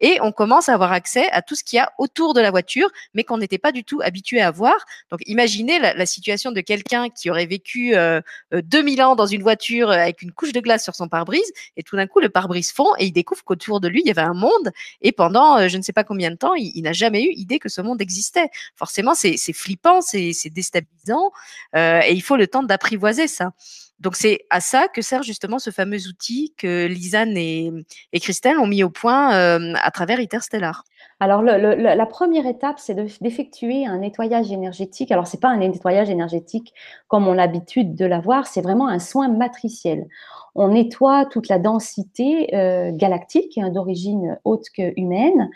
et 0.00 0.18
on 0.22 0.32
commence 0.32 0.68
à 0.68 0.74
avoir 0.74 0.92
accès 0.92 1.30
à 1.30 1.42
tout 1.42 1.54
ce 1.54 1.64
qu'il 1.64 1.76
y 1.76 1.80
a 1.80 1.92
autour 1.98 2.34
de 2.34 2.40
la 2.40 2.50
voiture, 2.50 2.90
mais 3.14 3.24
qu'on 3.24 3.38
n'était 3.38 3.58
pas 3.58 3.72
du 3.72 3.84
tout 3.84 4.00
habitué 4.02 4.40
à 4.40 4.50
voir. 4.50 4.76
Donc 5.10 5.20
imaginez 5.26 5.78
la, 5.78 6.06
situation 6.06 6.50
de 6.50 6.60
quelqu'un 6.60 7.08
qui 7.08 7.30
aurait 7.30 7.46
vécu 7.46 7.94
euh, 7.94 8.20
2000 8.52 9.00
euh, 9.00 9.04
ans 9.04 9.16
dans 9.16 9.26
une 9.26 9.42
voiture 9.42 9.90
euh, 9.90 9.94
avec 9.94 10.22
une 10.22 10.32
couche 10.32 10.52
de 10.52 10.60
glace 10.60 10.82
sur 10.82 10.94
son 10.94 11.08
pare-brise, 11.08 11.52
et 11.76 11.82
tout 11.82 11.96
d'un 11.96 12.06
coup 12.06 12.20
le 12.20 12.28
pare-brise 12.28 12.72
fond 12.72 12.88
et 12.98 13.06
il 13.06 13.12
découvre 13.12 13.44
qu'autour 13.44 13.80
de 13.80 13.88
lui 13.88 14.00
il 14.00 14.08
y 14.08 14.10
avait 14.10 14.20
un 14.22 14.34
monde, 14.34 14.70
et 15.02 15.12
pendant 15.12 15.58
euh, 15.58 15.68
je 15.68 15.76
ne 15.76 15.82
sais 15.82 15.92
pas 15.92 16.04
combien 16.04 16.30
de 16.30 16.36
temps, 16.36 16.54
il, 16.54 16.82
n'a 16.82 16.92
jamais 16.92 17.22
eu 17.22 17.32
idée 17.32 17.58
que 17.58 17.68
ce 17.68 17.80
monde 17.80 18.00
existait. 18.00 18.48
Forcément, 18.76 19.14
c'est 19.14 19.36
flippant, 19.52 20.00
c'est 20.00 20.32
déstabilisant, 20.46 21.30
et 21.74 22.12
il 22.12 22.22
faut 22.22 22.36
le 22.36 22.46
temps 22.46 22.62
d'apprivoiser 22.62 23.28
ça. 23.28 23.52
Donc 24.00 24.16
c'est 24.16 24.40
à 24.48 24.60
ça 24.60 24.88
que 24.88 25.02
sert 25.02 25.22
justement 25.22 25.58
ce 25.58 25.70
fameux 25.70 26.08
outil 26.08 26.54
que 26.56 26.86
Lisanne 26.86 27.36
et, 27.36 27.70
Christelle 28.14 28.58
ont 28.58 28.66
mis 28.66 28.82
au 28.82 28.90
point 28.90 29.34
euh, 29.34 29.74
à 29.82 29.90
travers 29.90 30.18
Interstellar. 30.18 30.84
Alors 31.18 31.42
la 31.42 32.06
première 32.06 32.46
étape, 32.46 32.78
c'est 32.78 32.94
d'effectuer 33.20 33.84
un 33.84 33.98
nettoyage 33.98 34.50
énergétique. 34.50 35.12
Alors 35.12 35.26
c'est 35.26 35.40
pas 35.40 35.48
un 35.48 35.58
nettoyage 35.58 36.08
énergétique 36.08 36.72
comme 37.08 37.28
on 37.28 37.32
a 37.32 37.36
l'habitude 37.36 37.94
de 37.94 38.06
l'avoir, 38.06 38.46
c'est 38.46 38.60
vraiment 38.60 38.88
un 38.88 38.98
soin 38.98 39.28
matriciel. 39.28 40.06
On 40.54 40.68
nettoie 40.68 41.26
toute 41.26 41.48
la 41.48 41.58
densité 41.58 42.54
euh, 42.54 42.90
galactique 42.92 43.58
hein, 43.58 43.70
d'origine 43.70 44.38
haute 44.44 44.66
que 44.76 44.92
humaine. 44.98 45.50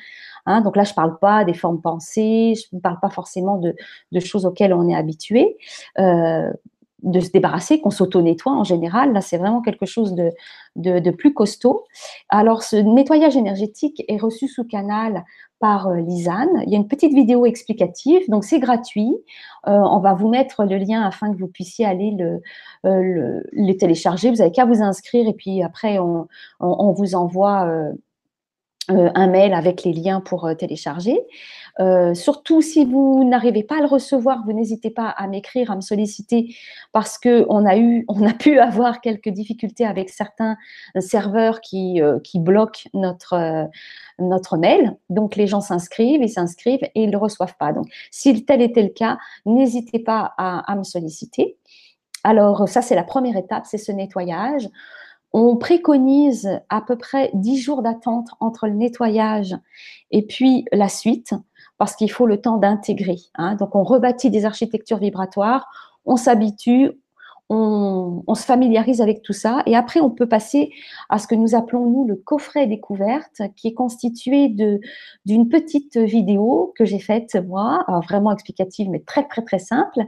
Hein. 0.47 0.61
donc 0.61 0.77
là, 0.77 0.85
je 0.85 0.93
parle 0.93 1.19
pas 1.19 1.45
des 1.45 1.55
formes 1.55 1.81
pensées, 1.81 2.55
je 2.57 2.77
ne 2.77 2.81
parle 2.81 3.01
pas 3.01 3.09
forcément 3.09 3.57
de, 3.57 3.75
choses 4.21 4.47
auxquelles 4.47 4.75
on 4.75 4.89
est 4.89 4.95
habitué. 4.95 5.57
Euh, 5.99 6.51
de 7.05 7.21
se 7.21 7.31
débarrasser, 7.31 7.81
qu'on 7.81 7.91
s'auto-nettoie 7.91 8.53
en 8.53 8.65
général. 8.65 9.13
Là, 9.13 9.21
c'est 9.21 9.37
vraiment 9.37 9.61
quelque 9.61 9.87
chose 9.87 10.15
de, 10.15 11.11
plus 11.11 11.35
costaud. 11.35 11.85
Alors, 12.31 12.63
ce 12.63 12.77
nettoyage 12.77 13.37
énergétique 13.37 14.03
est 14.09 14.17
reçu 14.17 14.49
sous 14.49 14.65
canal 14.65 15.25
par 15.61 15.89
euh, 15.89 16.01
Lisanne. 16.01 16.63
Il 16.67 16.73
y 16.73 16.75
a 16.75 16.79
une 16.79 16.89
petite 16.89 17.13
vidéo 17.13 17.47
explicative, 17.47 18.23
donc 18.29 18.45
c'est 18.45 18.59
gratuit. 18.59 19.15
Euh, 19.69 19.79
on 19.79 20.01
va 20.01 20.15
vous 20.15 20.29
mettre 20.29 20.65
le 20.65 20.77
lien 20.77 21.03
afin 21.03 21.33
que 21.33 21.39
vous 21.39 21.47
puissiez 21.47 21.87
aller 21.87 22.11
le, 22.19 22.41
le, 22.83 23.77
télécharger. 23.77 24.31
Vous 24.31 24.37
n'avez 24.37 24.51
qu'à 24.51 24.65
vous 24.65 24.83
inscrire 24.83 25.29
et 25.29 25.35
puis 25.35 25.63
après, 25.63 25.99
on, 25.99 26.27
vous 26.93 27.15
envoie 27.15 27.69
un 28.89 29.27
mail 29.27 29.55
avec 29.55 29.85
les 29.85 29.93
liens 29.93 30.21
pour 30.21 30.51
télécharger. 30.59 31.19
Euh, 31.81 32.15
surtout 32.15 32.63
si 32.63 32.85
vous 32.85 33.25
n'arrivez 33.25 33.65
pas 33.65 33.79
à 33.79 33.81
le 33.81 33.87
recevoir, 33.87 34.45
vous 34.45 34.53
n'hésitez 34.53 34.91
pas 34.91 35.09
à 35.09 35.27
m'écrire, 35.27 35.73
à 35.73 35.77
me 35.77 35.81
solliciter 35.81 36.55
parce 36.93 37.19
que 37.19 37.47
on 37.49 37.67
a 37.67 37.77
eu, 37.77 38.05
on 38.09 38.25
a 38.27 38.33
pu 38.33 38.59
avoir 38.59 39.01
quelques 39.01 39.31
difficultés 39.31 39.85
avec 39.85 40.11
certains 40.11 40.57
serveurs 41.01 41.61
qui, 41.61 42.01
euh, 42.01 42.21
qui 42.21 42.39
bloquent 42.39 42.89
notre 42.95 43.35
euh, 43.35 43.65
notre 44.21 44.57
mail. 44.57 44.97
Donc 45.11 45.35
les 45.35 45.49
gens 45.49 45.61
s'inscrivent, 45.61 46.23
ils 46.23 46.29
s'inscrivent 46.29 46.85
et 46.85 47.03
ils 47.03 47.07
ne 47.07 47.13
le 47.13 47.19
reçoivent 47.19 47.57
pas. 47.57 47.73
Donc 47.73 47.87
si 48.13 48.45
tel 48.45 48.63
était 48.63 48.83
le 48.83 48.91
cas, 48.91 49.19
n'hésitez 49.45 49.99
pas 49.99 50.35
à 50.39 50.77
me 50.77 50.85
solliciter. 50.85 51.57
Alors 52.23 52.69
ça 52.69 52.81
c'est 52.81 52.95
la 52.95 53.03
première 53.03 53.37
étape, 53.37 53.67
c'est 53.67 53.79
ce 53.79 53.91
nettoyage. 53.91 54.69
On 55.37 55.57
préconise 55.57 56.61
à 56.69 56.81
peu 56.81 56.97
près 56.97 57.33
10 57.35 57.59
jours 57.59 57.83
d'attente 57.83 58.29
entre 58.39 58.69
le 58.69 58.75
nettoyage 58.75 59.57
et 60.13 60.25
puis 60.25 60.65
la 60.71 60.89
suite 60.89 61.35
parce 61.77 61.97
qu'il 61.97 62.11
faut 62.11 62.27
le 62.27 62.41
temps 62.41 62.57
d'intégrer. 62.57 63.17
Hein. 63.35 63.57
Donc, 63.57 63.75
on 63.75 63.83
rebâtit 63.83 64.31
des 64.31 64.45
architectures 64.45 64.99
vibratoires, 64.99 65.67
on 66.05 66.15
s'habitue, 66.17 66.93
on, 67.51 68.35
se 68.35 68.45
familiarise 68.45 69.01
avec 69.01 69.23
tout 69.23 69.33
ça 69.33 69.63
et 69.67 69.77
après 69.77 70.01
on 70.01 70.11
peut 70.11 70.29
passer 70.29 70.73
à 71.09 71.19
ce 71.19 71.29
que 71.29 71.35
nous 71.35 71.55
appelons 71.55 71.87
nous 71.89 72.05
le 72.05 72.17
coffret 72.17 72.67
découverte 72.67 73.43
qui 73.55 73.69
est 73.69 73.75
constitué 73.75 74.49
d'une 74.49 75.49
petite 75.49 75.97
vidéo 75.97 76.73
que 76.77 76.85
j'ai 76.85 76.99
faite 76.99 77.37
moi, 77.47 77.85
vraiment 78.09 78.33
explicative 78.33 78.89
mais 78.91 79.01
très 79.01 79.29
très 79.29 79.43
très 79.43 79.59
simple 79.59 80.01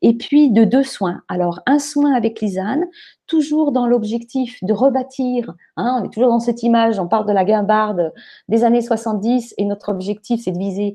et 0.00 0.14
puis 0.14 0.50
de 0.50 0.64
deux 0.64 0.84
soins. 0.84 1.22
Alors 1.28 1.60
un 1.66 1.78
soin 1.78 2.14
avec 2.14 2.40
Lisanne 2.40 2.86
toujours 3.26 3.72
dans 3.72 3.88
l'objectif 3.88 4.62
de 4.62 4.72
rebâtir, 4.72 5.52
hein, 5.76 5.98
on 6.00 6.04
est 6.04 6.10
toujours 6.10 6.30
dans 6.30 6.40
cette 6.40 6.62
image, 6.62 7.00
on 7.00 7.08
parle 7.08 7.26
de 7.26 7.32
la 7.32 7.44
guimbarde 7.44 8.12
des 8.48 8.62
années 8.62 8.80
70 8.80 9.54
et 9.58 9.64
notre 9.64 9.90
objectif 9.90 10.42
c'est 10.44 10.52
de 10.52 10.58
viser 10.58 10.94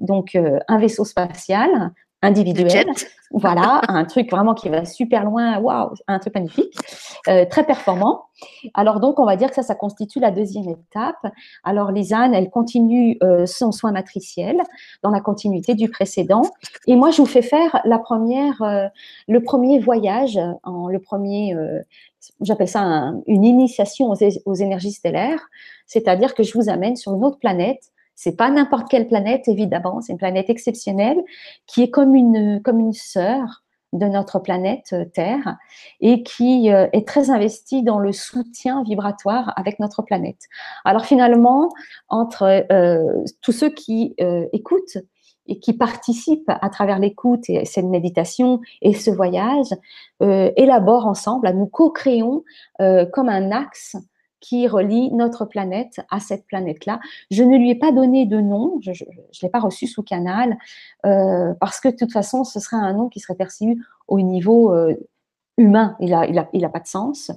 donc 0.00 0.34
euh, 0.34 0.58
un 0.68 0.78
vaisseau 0.78 1.04
spatial 1.04 1.92
individuel. 2.24 2.86
Voilà, 3.36 3.80
un 3.88 4.04
truc 4.04 4.30
vraiment 4.30 4.54
qui 4.54 4.68
va 4.68 4.84
super 4.84 5.24
loin, 5.24 5.58
waouh, 5.58 5.94
un 6.06 6.20
truc 6.20 6.36
magnifique, 6.36 6.72
euh, 7.26 7.44
très 7.44 7.64
performant. 7.64 8.26
Alors 8.74 9.00
donc, 9.00 9.18
on 9.18 9.24
va 9.24 9.34
dire 9.34 9.48
que 9.48 9.56
ça, 9.56 9.64
ça 9.64 9.74
constitue 9.74 10.20
la 10.20 10.30
deuxième 10.30 10.68
étape. 10.68 11.32
Alors 11.64 11.90
Lisanne, 11.90 12.32
elle 12.32 12.48
continue 12.48 13.18
euh, 13.24 13.44
son 13.44 13.72
soin 13.72 13.90
matriciel 13.90 14.62
dans 15.02 15.10
la 15.10 15.20
continuité 15.20 15.74
du 15.74 15.88
précédent. 15.88 16.42
Et 16.86 16.94
moi, 16.94 17.10
je 17.10 17.22
vous 17.22 17.26
fais 17.26 17.42
faire 17.42 17.80
la 17.84 17.98
première, 17.98 18.62
euh, 18.62 18.86
le 19.26 19.42
premier 19.42 19.80
voyage, 19.80 20.38
en, 20.62 20.86
le 20.86 21.00
premier, 21.00 21.56
j'appelle 22.40 22.68
ça 22.68 23.14
une 23.26 23.44
initiation 23.44 24.10
aux, 24.10 24.16
aux 24.44 24.54
énergies 24.54 24.92
stellaires, 24.92 25.44
c'est-à-dire 25.86 26.36
que 26.36 26.44
je 26.44 26.56
vous 26.56 26.68
amène 26.68 26.94
sur 26.94 27.12
une 27.14 27.24
autre 27.24 27.38
planète 27.40 27.90
c'est 28.14 28.36
pas 28.36 28.50
n'importe 28.50 28.88
quelle 28.88 29.08
planète, 29.08 29.48
évidemment. 29.48 30.00
C'est 30.00 30.12
une 30.12 30.18
planète 30.18 30.50
exceptionnelle 30.50 31.22
qui 31.66 31.82
est 31.82 31.90
comme 31.90 32.14
une, 32.14 32.60
comme 32.62 32.80
une 32.80 32.92
sœur 32.92 33.64
de 33.94 34.06
notre 34.06 34.40
planète 34.40 34.92
euh, 34.92 35.04
Terre 35.06 35.56
et 36.00 36.22
qui 36.22 36.70
euh, 36.70 36.88
est 36.92 37.06
très 37.06 37.30
investie 37.30 37.82
dans 37.82 37.98
le 37.98 38.12
soutien 38.12 38.82
vibratoire 38.82 39.52
avec 39.56 39.78
notre 39.78 40.02
planète. 40.02 40.42
Alors 40.84 41.06
finalement, 41.06 41.70
entre 42.08 42.66
euh, 42.70 43.24
tous 43.40 43.52
ceux 43.52 43.70
qui 43.70 44.14
écoutent 44.52 44.98
et 45.46 45.60
qui 45.60 45.74
participent 45.74 46.50
à 46.60 46.68
travers 46.70 46.98
l'écoute 46.98 47.48
et 47.48 47.64
cette 47.64 47.84
méditation 47.84 48.60
et 48.82 48.94
ce 48.94 49.10
voyage, 49.10 49.68
élaborent 50.20 51.06
ensemble, 51.06 51.50
nous 51.50 51.66
co-créons 51.66 52.44
comme 52.78 53.28
un 53.28 53.50
axe 53.50 53.96
qui 54.44 54.68
relie 54.68 55.10
notre 55.12 55.46
planète 55.46 56.02
à 56.10 56.20
cette 56.20 56.46
planète-là. 56.46 57.00
Je 57.30 57.42
ne 57.42 57.56
lui 57.56 57.70
ai 57.70 57.74
pas 57.74 57.92
donné 57.92 58.26
de 58.26 58.40
nom, 58.40 58.76
je 58.82 58.90
ne 58.90 59.40
l'ai 59.40 59.48
pas 59.48 59.58
reçu 59.58 59.86
sous 59.86 60.02
canal, 60.02 60.58
euh, 61.06 61.54
parce 61.60 61.80
que 61.80 61.88
de 61.88 61.96
toute 61.96 62.12
façon, 62.12 62.44
ce 62.44 62.60
serait 62.60 62.76
un 62.76 62.92
nom 62.92 63.08
qui 63.08 63.20
serait 63.20 63.36
perçu 63.36 63.82
au 64.06 64.20
niveau 64.20 64.70
euh, 64.74 64.94
humain, 65.56 65.96
il 65.98 66.10
n'a 66.10 66.26
il 66.26 66.38
a, 66.38 66.50
il 66.52 66.62
a 66.62 66.68
pas 66.68 66.80
de 66.80 66.86
sens, 66.86 67.30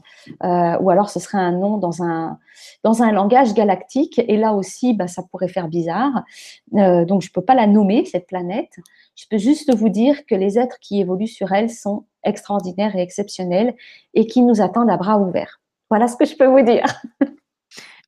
euh, 0.43 0.78
ou 0.80 0.89
alors 0.89 1.10
ce 1.10 1.22
serait 1.22 1.38
un 1.38 1.53
nom 1.53 1.78
dans 1.78 2.03
un, 2.03 2.39
dans 2.84 3.01
un 3.03 3.14
langage 3.14 3.53
galactique, 3.53 4.20
et 4.20 4.36
là 4.36 4.53
aussi, 4.53 4.93
bah, 4.93 5.08
ça 5.08 5.24
pourrait 5.24 5.47
faire 5.47 5.70
bizarre. 5.70 6.26
donc, 6.74 7.22
je 7.22 7.30
ne 7.30 7.34
peux 7.34 7.41
pas 7.41 7.55
la 7.55 7.68
nommer, 7.68 8.03
cette 8.03 8.28
planète. 8.28 8.74
Je 9.16 9.28
peux 9.30 9.38
juste 9.38 9.74
vous 9.74 9.89
dire 9.89 10.26
que 10.26 10.36
les 10.36 10.60
êtres 10.60 10.80
qui 10.82 10.99
évoluent 10.99 11.28
sur 11.28 11.53
elle 11.53 11.70
sont 11.70 12.03
extraordinaires 12.24 12.97
et 12.97 13.01
exceptionnels, 13.01 13.76
et 14.14 14.28
qui 14.28 14.41
nous 14.41 14.60
attendent 14.60 14.89
à 14.89 14.97
bras 14.97 15.20
ouverts. 15.20 15.62
Voilà 15.89 16.07
ce 16.07 16.15
que 16.15 16.25
je 16.25 16.35
peux 16.35 16.47
vous 16.47 16.61
dire. 16.61 16.85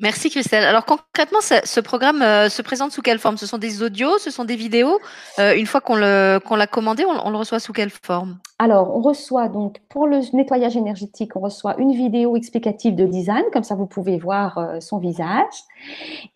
Merci 0.02 0.30
Christelle. 0.30 0.64
Alors 0.64 0.86
concrètement, 0.86 1.40
ce 1.42 1.80
programme 1.82 2.22
euh, 2.22 2.48
se 2.48 2.62
présente 2.62 2.94
sous 2.94 3.02
quelle 3.02 3.20
forme? 3.20 3.36
Ce 3.36 3.46
sont 3.46 3.58
des 3.58 3.84
audios, 3.84 4.18
ce 4.18 4.32
sont 4.32 4.46
des 4.46 4.56
vidéos? 4.56 4.98
Euh, 5.40 5.54
Une 5.56 5.66
fois 5.66 5.82
qu'on 5.82 5.96
l'a 5.98 6.40
commandé, 6.72 7.04
on, 7.06 7.30
le 7.30 7.36
reçoit 7.36 7.60
sous 7.60 7.74
quelle 7.74 7.90
forme? 7.90 8.38
Alors, 8.60 8.96
on 8.96 9.02
reçoit 9.02 9.50
donc 9.50 9.82
pour 9.90 10.08
le 10.08 10.22
nettoyage 10.34 10.78
énergétique, 10.78 11.36
on 11.36 11.42
reçoit 11.42 11.78
une 11.80 11.92
vidéo 11.92 12.38
explicative 12.38 12.96
de 12.96 13.06
design, 13.06 13.44
comme 13.52 13.66
ça 13.66 13.76
vous 13.76 13.88
pouvez 13.88 14.18
voir 14.18 14.58
euh, 14.58 14.80
son 14.80 15.00
visage, 15.00 15.44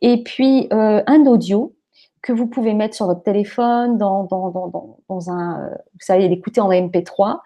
et 0.01 0.23
puis 0.23 0.67
un 0.71 1.25
audio 1.25 1.73
que 2.21 2.33
vous 2.33 2.47
pouvez 2.47 2.73
mettre 2.73 2.95
sur 2.95 3.05
votre 3.05 3.23
téléphone, 3.23 3.97
dans, 3.97 4.23
dans, 4.23 4.49
dans, 4.49 4.97
dans 5.09 5.29
un, 5.29 5.69
vous 5.69 5.99
savez, 5.99 6.27
l'écouter 6.27 6.61
en 6.61 6.69
MP3. 6.69 7.39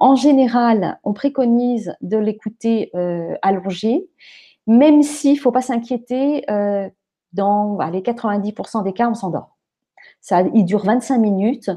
En 0.00 0.16
général, 0.16 0.98
on 1.04 1.12
préconise 1.12 1.94
de 2.00 2.16
l'écouter 2.16 2.90
euh, 2.94 3.36
allongé, 3.42 4.08
même 4.66 5.02
s'il 5.02 5.34
ne 5.34 5.38
faut 5.38 5.52
pas 5.52 5.62
s'inquiéter, 5.62 6.50
euh, 6.50 6.88
dans 7.32 7.78
les 7.92 8.00
90% 8.00 8.82
des 8.82 8.92
cas, 8.92 9.08
on 9.08 9.14
s'endort. 9.14 9.56
Ça, 10.20 10.42
il 10.54 10.64
dure 10.64 10.84
25 10.84 11.18
minutes, 11.18 11.70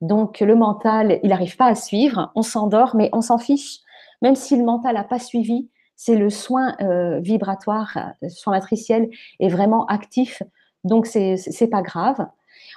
donc 0.00 0.40
le 0.40 0.54
mental, 0.54 1.18
il 1.22 1.30
n'arrive 1.30 1.56
pas 1.56 1.66
à 1.66 1.74
suivre, 1.74 2.30
on 2.34 2.42
s'endort, 2.42 2.94
mais 2.94 3.08
on 3.12 3.22
s'en 3.22 3.38
fiche. 3.38 3.78
Même 4.20 4.34
si 4.34 4.56
le 4.56 4.64
mental 4.64 4.94
n'a 4.94 5.04
pas 5.04 5.18
suivi, 5.18 5.70
c'est 5.96 6.16
le 6.16 6.30
soin 6.30 6.76
euh, 6.80 7.20
vibratoire, 7.20 7.96
le 8.20 8.28
soin 8.28 8.52
matriciel 8.52 9.08
est 9.40 9.48
vraiment 9.48 9.86
actif 9.86 10.42
donc 10.84 11.06
c'est 11.06 11.36
n'est 11.60 11.66
pas 11.68 11.82
grave. 11.82 12.26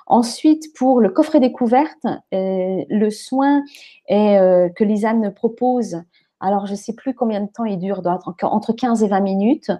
Ensuite, 0.08 0.74
pour 0.76 1.00
le 1.00 1.10
coffret 1.10 1.40
découverte, 1.40 2.06
euh, 2.34 2.84
le 2.90 3.10
soin 3.10 3.64
euh, 4.10 4.70
que 4.70 4.84
Lisanne 4.84 5.34
propose, 5.34 6.02
alors 6.42 6.66
je 6.66 6.72
ne 6.72 6.78
sais 6.78 6.94
plus 6.94 7.14
combien 7.14 7.42
de 7.42 7.50
temps 7.50 7.66
il 7.66 7.78
dure, 7.78 8.02
entre 8.42 8.74
15 8.74 9.04
et 9.04 9.08
20 9.08 9.20
minutes. 9.22 9.72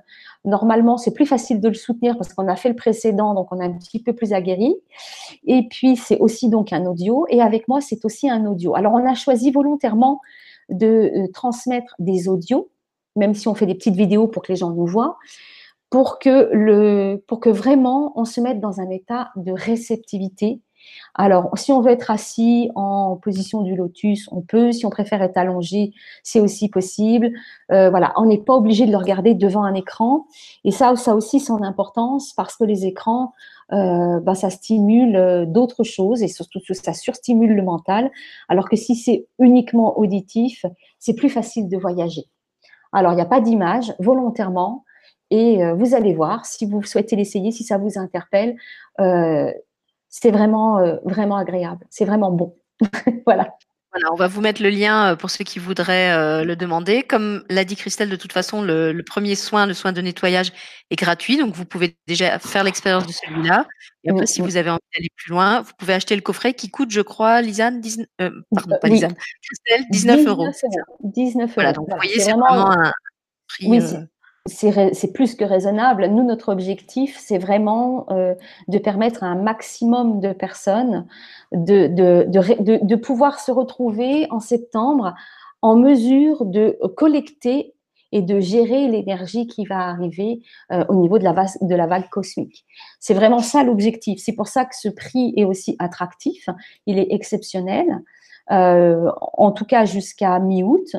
Normalement, 0.46 0.98
c'est 0.98 1.14
plus 1.14 1.26
facile 1.26 1.60
de 1.60 1.68
le 1.68 1.74
soutenir 1.74 2.18
parce 2.18 2.34
qu'on 2.34 2.48
a 2.48 2.56
fait 2.56 2.70
le 2.70 2.76
précédent, 2.76 3.34
donc 3.34 3.52
on 3.52 3.60
est 3.60 3.66
un 3.66 3.74
petit 3.74 4.02
peu 4.02 4.14
plus 4.14 4.32
aguerri. 4.32 4.76
Et 5.46 5.68
puis, 5.70 5.98
c'est 5.98 6.20
aussi 6.20 6.50
donc 6.50 6.72
un 6.72 6.86
audio. 6.86 7.26
Et 7.30 7.42
avec 7.42 7.68
moi, 7.68 7.82
c'est 7.82 8.06
aussi 8.06 8.30
un 8.30 8.46
audio. 8.46 8.76
Alors, 8.76 8.94
on 8.94 9.06
a 9.10 9.16
choisi 9.16 9.52
volontairement 9.52 10.22
de 10.70 11.12
euh, 11.16 11.28
transmettre 11.34 11.96
des 11.98 12.30
audios, 12.30 12.70
même 13.16 13.34
si 13.34 13.48
on 13.48 13.56
fait 13.56 13.66
des 13.66 13.76
petites 13.76 13.96
vidéos 13.96 14.28
pour 14.28 14.44
que 14.44 14.52
les 14.52 14.56
gens 14.56 14.70
nous 14.70 14.86
voient 14.86 15.18
pour 15.92 16.20
que, 16.20 16.50
le, 16.54 17.18
pour 17.28 17.40
que 17.40 17.50
vraiment 17.50 18.14
on 18.16 18.26
se 18.26 18.42
mette 18.42 18.60
dans 18.60 18.80
un 18.80 18.90
état 18.90 19.30
de 19.36 19.52
réceptivité. 19.52 20.62
Alors, 21.14 21.52
si 21.58 21.72
on 21.72 21.82
veut 21.82 21.92
être 21.92 22.10
assis 22.10 22.72
en 22.76 23.18
position 23.18 23.62
du 23.62 23.76
lotus, 23.76 24.28
on 24.32 24.42
peut. 24.42 24.72
Si 24.72 24.86
on 24.86 24.90
préfère 24.90 25.22
être 25.22 25.38
allongé, 25.38 25.92
c'est 26.24 26.40
aussi 26.40 26.70
possible. 26.70 27.30
Euh, 27.72 27.90
voilà, 27.90 28.14
on 28.16 28.26
n'est 28.26 28.40
pas 28.40 28.56
obligé 28.56 28.86
de 28.86 28.92
le 28.92 28.98
regarder 28.98 29.36
devant 29.36 29.64
un 29.64 29.76
écran. 29.76 30.26
Et 30.64 30.72
ça, 30.72 30.96
ça 30.96 31.14
aussi 31.14 31.42
son 31.42 31.62
importance 31.62 32.34
parce 32.34 32.56
que 32.56 32.64
les 32.64 32.86
écrans, 32.86 33.34
euh, 33.74 34.22
bah, 34.22 34.34
ça 34.34 34.50
stimule 34.50 35.18
euh, 35.18 35.46
d'autres 35.46 35.84
choses 35.84 36.24
et 36.24 36.30
surtout 36.30 36.62
ça 36.72 36.94
surstimule 36.94 37.54
le 37.54 37.64
mental. 37.64 38.10
Alors 38.48 38.70
que 38.70 38.78
si 38.78 38.96
c'est 38.96 39.28
uniquement 39.40 40.00
auditif, 40.00 40.66
c'est 41.00 41.16
plus 41.16 41.30
facile 41.30 41.68
de 41.68 41.78
voyager. 41.78 42.24
Alors, 42.94 43.12
il 43.12 43.16
n'y 43.16 43.22
a 43.22 43.26
pas 43.26 43.42
d'image 43.42 43.94
volontairement. 44.00 44.86
Et 45.32 45.64
euh, 45.64 45.74
vous 45.74 45.96
allez 45.96 46.14
voir, 46.14 46.46
si 46.46 46.66
vous 46.66 46.84
souhaitez 46.84 47.16
l'essayer, 47.16 47.52
si 47.52 47.64
ça 47.64 47.78
vous 47.78 47.98
interpelle, 47.98 48.58
euh, 49.00 49.52
c'est 50.10 50.30
vraiment, 50.30 50.80
euh, 50.80 50.98
vraiment 51.06 51.38
agréable. 51.38 51.88
C'est 51.90 52.06
vraiment 52.06 52.32
bon. 52.32 52.56
voilà. 53.26 53.56
Voilà, 53.94 54.14
on 54.14 54.16
va 54.16 54.28
vous 54.28 54.40
mettre 54.40 54.62
le 54.62 54.70
lien 54.70 55.18
pour 55.18 55.30
ceux 55.30 55.44
qui 55.44 55.60
voudraient 55.60 56.46
le 56.46 56.56
demander. 56.56 57.04
Comme 57.04 57.44
l'a 57.50 57.66
dit 57.66 57.76
Christelle, 57.76 58.10
de 58.10 58.16
toute 58.16 58.32
façon, 58.32 58.62
le, 58.62 58.94
le, 58.94 59.04
premier 59.04 59.36
soin, 59.36 59.66
le 59.66 59.74
soin 59.74 59.92
de 59.92 60.00
nettoyage, 60.00 60.54
est 60.92 60.96
gratuit, 60.96 61.38
donc 61.38 61.54
vous 61.54 61.66
pouvez 61.66 61.98
déjà 62.08 62.40
faire 62.40 62.64
l'expérience 62.64 63.06
de 63.06 63.12
celui-là. 63.12 63.68
Et 64.06 64.10
après, 64.10 64.28
si 64.28 64.40
vous 64.40 64.56
avez 64.56 64.70
envie 64.70 64.80
d'aller 64.96 65.10
plus 65.18 65.32
loin, 65.32 65.62
vous 65.62 65.74
pouvez 65.78 65.94
acheter 65.94 66.16
le 66.16 66.22
coffret 66.22 66.54
qui 66.54 66.70
coûte, 66.70 66.90
je 66.90 67.02
crois, 67.02 67.42
Lisanne, 67.42 67.82
19, 67.82 68.08
euh, 68.22 68.32
pardon, 68.56 68.78
pas 68.82 68.88
Lisanne, 68.88 69.16
Christelle, 69.44 69.86
19, 69.92 70.26
euros. 70.26 70.48
19 71.04 71.42
euros. 71.44 71.54
Voilà, 71.54 71.74
donc 71.74 71.90
vous 71.90 71.96
voyez, 71.98 72.18
c'est 72.18 72.32
vraiment 72.32 72.72
un 72.72 72.94
prix. 73.50 73.68
Oui, 73.68 73.82
c'est 74.46 75.14
plus 75.14 75.36
que 75.36 75.44
raisonnable. 75.44 76.08
Nous, 76.08 76.24
notre 76.24 76.52
objectif, 76.52 77.18
c'est 77.20 77.38
vraiment 77.38 78.08
euh, 78.10 78.34
de 78.68 78.80
permettre 78.80 79.24
à 79.24 79.28
un 79.28 79.36
maximum 79.36 80.20
de 80.20 80.34
personnes 80.34 81.06
de, 81.52 82.96
pouvoir 82.96 83.40
se 83.40 83.52
retrouver 83.52 84.28
en 84.32 84.40
septembre 84.40 85.14
en 85.62 85.76
mesure 85.76 86.46
de 86.46 86.80
collecter 86.96 87.76
et 88.12 88.22
de 88.22 88.40
gérer 88.40 88.88
l'énergie 88.88 89.48
qui 89.48 89.66
va 89.66 89.88
arriver 89.88 90.42
euh, 90.72 90.84
au 90.90 90.96
niveau 90.96 91.18
de 91.20 91.24
la, 91.24 91.34
de 91.62 91.76
la 91.76 91.88
vague 91.88 92.10
cosmique. 92.10 92.66
C'est 93.00 93.14
vraiment 93.14 93.40
ça 93.40 93.64
l'objectif. 93.64 94.20
C'est 94.22 94.34
pour 94.34 94.48
ça 94.48 94.66
que 94.66 94.76
ce 94.76 94.90
prix 94.90 95.34
est 95.38 95.46
aussi 95.46 95.76
attractif. 95.80 96.50
Il 96.88 97.00
est 97.00 97.08
exceptionnel. 97.12 98.02
Euh, 98.50 99.10
en 99.34 99.52
tout 99.52 99.66
cas 99.66 99.86
jusqu'à 99.86 100.40
mi-août. 100.40 100.96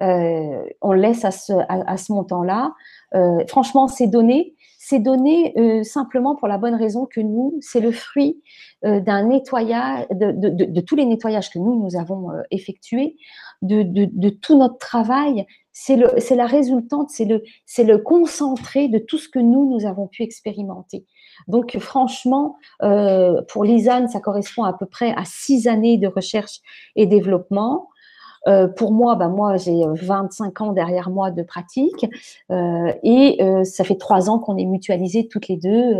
Euh, 0.00 0.64
on 0.80 0.92
laisse 0.92 1.24
à 1.24 1.30
ce, 1.30 1.52
à, 1.68 1.96
ce 1.96 2.12
montant-là. 2.12 2.72
Euh, 3.14 3.44
franchement, 3.48 3.88
c'est 3.88 4.06
donné. 4.06 4.54
C'est 4.78 4.98
donné 4.98 5.54
euh, 5.58 5.84
simplement 5.84 6.34
pour 6.34 6.48
la 6.48 6.58
bonne 6.58 6.74
raison 6.74 7.06
que 7.06 7.20
nous, 7.20 7.56
c'est 7.60 7.80
le 7.80 7.92
fruit 7.92 8.42
d'un 8.82 9.28
nettoyage, 9.28 10.08
de, 10.10 10.32
de, 10.32 10.48
de, 10.64 10.80
tous 10.80 10.96
les 10.96 11.04
nettoyages 11.04 11.50
que 11.50 11.60
nous, 11.60 11.80
nous 11.80 11.96
avons 11.96 12.30
effectués, 12.50 13.16
de, 13.62 14.28
tout 14.28 14.58
notre 14.58 14.78
travail. 14.78 15.46
C'est 15.70 15.96
la 15.96 16.46
résultante, 16.46 17.10
c'est 17.10 17.24
le, 17.24 17.44
le 17.78 17.96
concentré 17.98 18.88
de 18.88 18.98
tout 18.98 19.18
ce 19.18 19.28
que 19.28 19.38
nous, 19.38 19.70
nous 19.70 19.86
avons 19.86 20.08
pu 20.08 20.24
expérimenter. 20.24 21.06
Donc, 21.46 21.78
franchement, 21.78 22.56
pour 22.80 23.62
Lisanne, 23.62 24.08
ça 24.08 24.18
correspond 24.18 24.64
à 24.64 24.72
peu 24.72 24.86
près 24.86 25.12
à 25.12 25.22
six 25.24 25.68
années 25.68 25.96
de 25.96 26.08
recherche 26.08 26.58
et 26.96 27.06
développement. 27.06 27.88
Euh, 28.48 28.66
pour 28.66 28.92
moi, 28.92 29.14
bah, 29.14 29.28
moi 29.28 29.56
j'ai 29.56 29.82
25 29.86 30.60
ans 30.60 30.72
derrière 30.72 31.10
moi 31.10 31.30
de 31.30 31.42
pratique 31.42 32.06
euh, 32.50 32.92
et 33.02 33.40
euh, 33.40 33.62
ça 33.64 33.84
fait 33.84 33.96
trois 33.96 34.30
ans 34.30 34.38
qu'on 34.38 34.56
est 34.56 34.64
mutualisés 34.64 35.28
toutes 35.28 35.48
les 35.48 35.56
deux. 35.56 35.94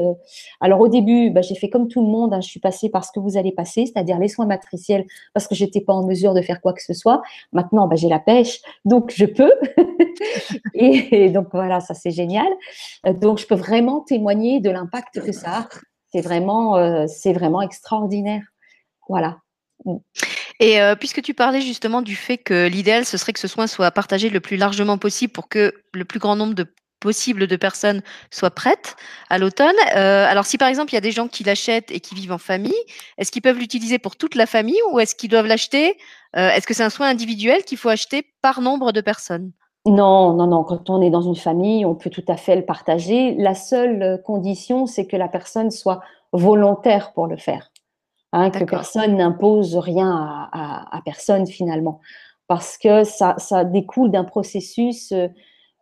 alors 0.61 0.80
au 0.80 0.88
début, 0.88 1.30
bah, 1.30 1.43
j'ai 1.43 1.55
fait 1.55 1.70
comme 1.70 1.88
tout 1.88 2.01
le 2.01 2.09
monde, 2.09 2.34
hein, 2.34 2.40
je 2.40 2.49
suis 2.49 2.61
passée 2.61 2.88
par 2.88 3.05
ce 3.05 3.12
que 3.12 3.20
vous 3.20 3.36
allez 3.36 3.53
passer, 3.53 3.86
c'est-à-dire 3.86 4.18
les 4.18 4.28
soins 4.28 4.47
matriciels 4.47 5.07
parce 5.34 5.47
que 5.47 5.55
j'étais 5.55 5.80
pas 5.80 5.93
en 5.93 6.05
mesure 6.05 6.34
de 6.34 6.43
faire 6.43 6.61
quoi 6.61 6.72
que 6.72 6.82
ce 6.82 6.95
soit. 6.95 7.22
Maintenant, 7.53 7.86
bah, 7.86 7.97
j'ai 7.97 8.09
la 8.09 8.18
pêche, 8.18 8.61
donc 8.84 9.12
je 9.14 9.26
peux. 9.26 9.53
et, 10.74 11.30
donc 11.30 11.49
voilà, 11.53 11.80
ça 11.80 11.95
c'est 11.95 12.11
génial. 12.11 12.49
donc 13.20 13.38
je 13.38 13.47
peux 13.47 13.55
vraiment 13.55 14.01
témoigner 14.01 14.61
de 14.61 14.70
l'impact 14.70 15.20
que 15.20 15.32
ça 15.32 15.59
a. 15.59 15.68
C'est 16.12 16.20
vraiment, 16.20 17.07
c'est 17.09 17.32
vraiment 17.32 17.62
extraordinaire. 17.62 18.43
Voilà. 19.09 19.38
Et 20.61 20.80
euh, 20.80 20.94
puisque 20.94 21.22
tu 21.22 21.34
parlais 21.34 21.61
justement 21.61 22.03
du 22.03 22.16
fait 22.16 22.38
que 22.38 22.66
l'idéal, 22.66 23.05
ce 23.05 23.16
serait 23.16 23.32
que 23.32 23.40
ce 23.40 23.48
soin 23.48 23.66
soit 23.66 23.90
partagé 23.90 24.30
le 24.30 24.40
plus 24.40 24.57
largement 24.57 24.98
possible 24.98 25.32
pour 25.32 25.48
que 25.48 25.72
le 25.92 26.05
plus 26.05 26.18
grand 26.18 26.36
nombre 26.36 26.55
de 26.55 26.66
possible 27.03 27.48
de 27.48 27.57
personnes 27.57 28.00
soient 28.30 28.50
prêtes 28.50 28.96
à 29.28 29.38
l'automne. 29.38 29.74
Euh, 29.96 30.24
alors 30.24 30.46
si 30.46 30.57
par 30.57 30.68
exemple 30.68 30.92
il 30.92 30.94
y 30.94 30.98
a 30.98 31.03
des 31.03 31.11
gens 31.11 31.26
qui 31.26 31.42
l'achètent 31.42 31.90
et 31.90 32.00
qui 32.00 32.14
vivent 32.14 32.32
en 32.32 32.38
famille, 32.38 32.72
est-ce 33.18 33.32
qu'ils 33.32 33.42
peuvent 33.42 33.59
l'utiliser 33.59 33.98
pour 33.98 34.16
toute 34.16 34.36
la 34.36 34.46
famille 34.46 34.78
ou 34.92 35.00
est-ce 35.00 35.14
qu'ils 35.14 35.28
doivent 35.28 35.48
l'acheter 35.48 35.98
euh, 36.36 36.48
Est-ce 36.50 36.66
que 36.66 36.74
c'est 36.74 36.84
un 36.84 36.90
soin 36.90 37.09
individuel 37.09 37.64
qu'il 37.64 37.76
faut 37.76 37.88
acheter 37.88 38.24
par 38.40 38.61
nombre 38.61 38.92
de 38.92 39.00
personnes? 39.00 39.50
Non, 39.84 40.32
non, 40.34 40.46
non. 40.46 40.62
Quand 40.62 40.90
on 40.90 41.03
est 41.03 41.11
dans 41.11 41.22
une 41.22 41.34
famille, 41.34 41.84
on 41.84 41.96
peut 41.96 42.09
tout 42.09 42.24
à 42.28 42.36
fait 42.36 42.55
le 42.55 42.64
partager. 42.64 43.34
La 43.34 43.57
seule 43.57 44.22
condition, 44.24 44.86
c'est 44.86 45.09
que 45.09 45.16
la 45.16 45.26
personne 45.26 45.72
soit 45.72 46.03
volontaire 46.32 47.12
pour 47.14 47.26
le 47.26 47.36
faire. 47.36 47.71
Hein, 48.35 48.51
que 48.51 48.64
personne 48.64 49.16
n'impose 49.18 49.76
rien 49.76 50.49
à, 50.53 51.03
personne 51.05 51.47
finalement, 51.47 52.01
parce 52.49 52.78
que 52.78 53.05
ça, 53.05 53.37
découle 53.64 54.11
d'un 54.11 54.24
processus. 54.24 55.11
Il 55.11 55.16
euh, 55.18 55.28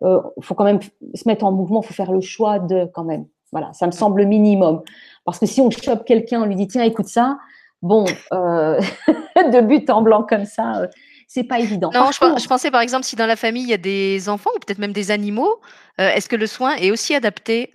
euh, 0.03 0.21
faut 0.41 0.55
quand 0.55 0.65
même 0.65 0.81
se 1.15 1.29
mettre 1.29 1.45
en 1.45 1.53
mouvement, 1.53 1.81
il 1.81 1.87
faut 1.87 1.95
faire 1.95 2.11
le 2.11 2.21
choix 2.21 2.59
de 2.59 2.91
quand 2.93 3.05
même. 3.05 3.27
Voilà, 3.53 3.73
ça 3.73 3.87
me 3.87 3.93
semble 3.93 4.23
le 4.23 4.27
minimum. 4.27 4.83
Parce 5.25 5.39
que 5.39 5.47
si 5.47 5.61
on 5.61 5.71
chope 5.71 6.05
quelqu'un, 6.05 6.43
on 6.43 6.47
lui 6.47 6.57
dit 6.57 6.67
tiens, 6.67 6.83
écoute 6.83 7.07
ça, 7.07 7.39
bon, 7.83 8.05
euh, 8.33 8.81
de 9.37 9.61
but 9.61 9.89
en 9.89 10.03
blanc 10.03 10.25
comme 10.29 10.45
ça, 10.45 10.89
c'est 11.33 11.45
pas 11.45 11.61
évident. 11.61 11.91
Non, 11.95 12.11
je, 12.11 12.49
pensais 12.49 12.73
par 12.73 12.81
exemple 12.81 13.05
si 13.05 13.15
dans 13.15 13.27
la 13.27 13.37
famille 13.37 13.63
il 13.63 13.69
y 13.69 13.73
a 13.73 13.77
des 13.77 14.29
enfants 14.29 14.51
ou 14.57 14.59
peut-être 14.59 14.81
même 14.81 14.93
des 14.93 15.13
animaux, 15.13 15.61
euh, 16.01 16.09
est-ce 16.09 16.29
que 16.29 16.35
le 16.35 16.49
soin 16.49 16.75
est 16.75 16.91
aussi 16.91 17.15
adapté 17.15 17.71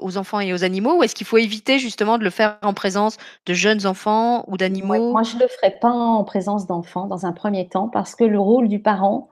aux 0.00 0.16
enfants 0.16 0.40
et 0.40 0.54
aux 0.54 0.64
animaux 0.64 0.96
ou 0.96 1.02
est-ce 1.02 1.14
qu'il 1.14 1.26
faut 1.26 1.36
éviter 1.36 1.78
justement 1.78 2.16
de 2.16 2.24
le 2.24 2.30
faire 2.30 2.56
en 2.62 2.72
présence 2.72 3.18
de 3.44 3.52
jeunes 3.52 3.84
enfants 3.84 4.46
ou 4.46 4.56
d'animaux? 4.56 5.10
Moi, 5.10 5.22
je 5.22 5.36
le 5.36 5.46
ferai 5.48 5.72
pas 5.78 5.90
en 5.90 6.24
présence 6.24 6.66
d'enfants 6.66 7.06
dans 7.06 7.26
un 7.26 7.32
premier 7.32 7.68
temps 7.68 7.90
parce 7.90 8.14
que 8.14 8.24
le 8.24 8.40
rôle 8.40 8.68
du 8.68 8.80
parent, 8.80 9.28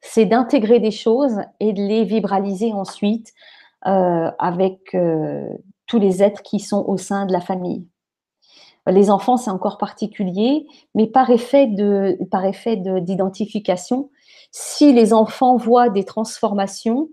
c'est 0.00 0.24
d'intégrer 0.24 0.80
des 0.80 0.90
choses 0.90 1.42
et 1.60 1.72
de 1.72 1.80
les 1.80 2.02
vibraliser 2.02 2.72
ensuite 2.72 3.34
euh, 3.86 4.32
avec 4.40 4.96
euh, 4.96 5.46
tous 5.86 6.00
les 6.00 6.24
êtres 6.24 6.42
qui 6.42 6.58
sont 6.58 6.84
au 6.88 6.96
sein 6.96 7.26
de 7.26 7.32
la 7.32 7.40
famille. 7.40 7.86
Les 8.88 9.10
enfants, 9.10 9.36
c'est 9.36 9.50
encore 9.50 9.78
particulier, 9.78 10.66
mais 10.94 11.06
par 11.06 11.30
effet 11.30 11.66
de, 11.66 12.18
par 12.30 12.44
effet 12.44 12.76
d'identification, 12.76 14.10
si 14.50 14.92
les 14.92 15.12
enfants 15.12 15.56
voient 15.56 15.88
des 15.88 16.04
transformations, 16.04 17.08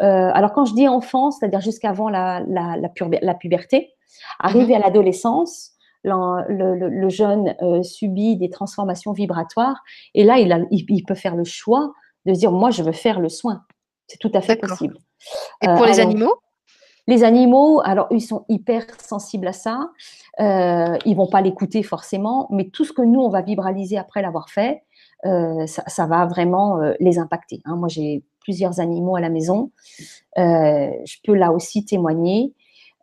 euh, 0.00 0.30
alors 0.32 0.52
quand 0.52 0.64
je 0.64 0.74
dis 0.74 0.86
enfant, 0.86 1.30
c'est-à-dire 1.30 1.60
jusqu'avant 1.60 2.08
la, 2.08 2.42
la, 2.48 2.76
la, 2.76 3.34
puberté, 3.34 3.94
arrivé 4.38 4.74
mhm. 4.74 4.82
à 4.82 4.86
l'adolescence, 4.86 5.72
le, 6.04 7.08
jeune 7.08 7.54
euh, 7.62 7.82
subit 7.82 8.36
des 8.36 8.50
transformations 8.50 9.12
vibratoires, 9.12 9.82
et 10.14 10.24
là, 10.24 10.38
il, 10.38 10.52
a, 10.52 10.60
il, 10.70 11.04
peut 11.04 11.16
faire 11.16 11.34
le 11.34 11.44
choix 11.44 11.92
de 12.26 12.32
dire, 12.32 12.52
moi, 12.52 12.70
je 12.70 12.82
veux 12.82 12.92
faire 12.92 13.20
le 13.20 13.28
soin. 13.28 13.64
C'est 14.06 14.18
tout 14.18 14.30
à 14.34 14.40
fait 14.40 14.56
possible. 14.56 14.96
Et 15.62 15.66
pour 15.66 15.84
les 15.84 15.98
euh, 15.98 16.02
animaux? 16.02 16.34
Les 17.08 17.24
animaux, 17.24 17.80
alors 17.84 18.06
ils 18.10 18.20
sont 18.20 18.44
hyper 18.48 18.84
sensibles 19.00 19.48
à 19.48 19.52
ça. 19.52 19.90
Euh, 20.38 20.96
ils 21.04 21.16
vont 21.16 21.26
pas 21.26 21.40
l'écouter 21.40 21.82
forcément, 21.82 22.46
mais 22.50 22.68
tout 22.68 22.84
ce 22.84 22.92
que 22.92 23.02
nous 23.02 23.20
on 23.20 23.30
va 23.30 23.42
vibraliser 23.42 23.98
après 23.98 24.22
l'avoir 24.22 24.50
fait, 24.50 24.84
euh, 25.26 25.66
ça, 25.66 26.06
va 26.06 26.26
vraiment 26.26 26.80
euh, 26.80 26.92
les 27.00 27.18
impacter. 27.18 27.60
Hein. 27.64 27.76
Moi, 27.76 27.88
j'ai 27.88 28.22
plusieurs 28.40 28.78
animaux 28.78 29.16
à 29.16 29.20
la 29.20 29.30
maison. 29.30 29.72
Euh, 30.38 30.90
je 31.04 31.16
peux 31.24 31.34
là 31.34 31.52
aussi 31.52 31.84
témoigner 31.84 32.54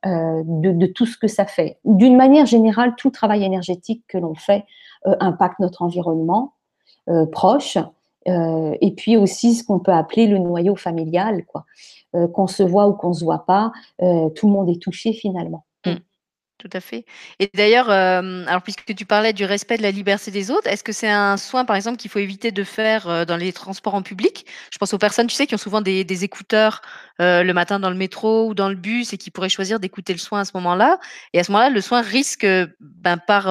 de, 0.06 0.86
tout 0.86 1.08
ce 1.08 1.18
que 1.18 1.28
ça 1.28 1.47
fait. 1.47 1.80
D'une 1.84 2.16
manière 2.16 2.45
générale, 2.45 2.93
tout 2.95 3.10
travail 3.10 3.43
énergétique 3.43 4.03
que 4.08 4.20
l'on 4.20 4.36
fait 4.36 4.64
impacte 5.03 5.58
notre 5.60 5.82
environnement 5.82 6.53
proche. 7.32 7.80
et 8.28 8.93
puis 8.95 9.18
aussi 9.18 9.56
ce 9.56 9.64
qu'on 9.64 9.80
peut 9.80 9.91
appeler 9.91 10.28
le 10.28 10.38
noyau 10.38 10.76
familial. 10.76 11.43
Euh, 12.16 12.28
qu'on 12.28 12.47
se 12.47 12.63
voit 12.63 12.88
ou 12.88 12.93
qu'on 12.93 13.13
se 13.13 13.24
voit 13.24 13.45
pas, 13.45 13.72
euh, 14.01 14.30
tout 14.30 14.47
le 14.47 14.53
monde 14.53 14.70
est 14.70 14.82
touché 14.82 15.11
finalement. 15.11 15.66
Mmh. 15.86 15.95
Tout 16.57 16.70
à 16.72 16.80
fait. 16.80 17.05
Et 17.39 17.49
d'ailleurs, 17.53 17.89
euh, 17.89 18.45
alors 18.47 18.61
puisque 18.61 18.95
tu 18.95 19.05
parlais 19.05 19.34
du 19.34 19.43
respect 19.43 19.78
de 19.78 19.82
la 19.82 19.91
liberté 19.91 20.32
des 20.32 20.49
autres, 20.49 20.68
est-ce 20.68 20.84
que 20.84 20.93
c'est 20.93 21.09
un 21.09 21.36
soin, 21.36 21.66
par 21.66 21.76
exemple, 21.76 21.97
qu'il 21.97 22.09
faut 22.09 22.20
éviter 22.20 22.51
de 22.51 22.63
faire 22.63 23.26
dans 23.26 23.36
les 23.36 23.51
transports 23.51 23.95
en 23.95 24.01
public? 24.01 24.45
Je 24.72 24.78
pense 24.78 24.93
aux 24.93 24.97
personnes, 24.97 25.28
tu 25.28 25.36
sais, 25.36 25.47
qui 25.47 25.55
ont 25.55 25.59
souvent 25.59 25.82
des, 25.82 26.24
écouteurs 26.24 26.82
le 27.20 27.51
matin 27.51 27.80
dans 27.80 27.89
le 27.89 27.97
métro 27.97 28.47
ou 28.47 28.53
dans 28.53 28.70
le 28.70 28.76
bus 28.76 29.11
et 29.11 29.18
qui 29.18 29.32
pourraient 29.32 29.49
choisir 29.49 29.82
d'écouter 29.82 30.13
le 30.13 30.20
soin 30.20 30.39
à 30.39 30.45
ce 30.45 30.51
moment-là. 30.55 30.99
Et 31.34 31.39
à 31.39 31.43
ce 31.43 31.51
moment-là, 31.51 31.70
le 31.70 31.82
soin 31.82 32.01
risque, 32.01 32.47
ben, 32.80 33.18
par, 33.18 33.43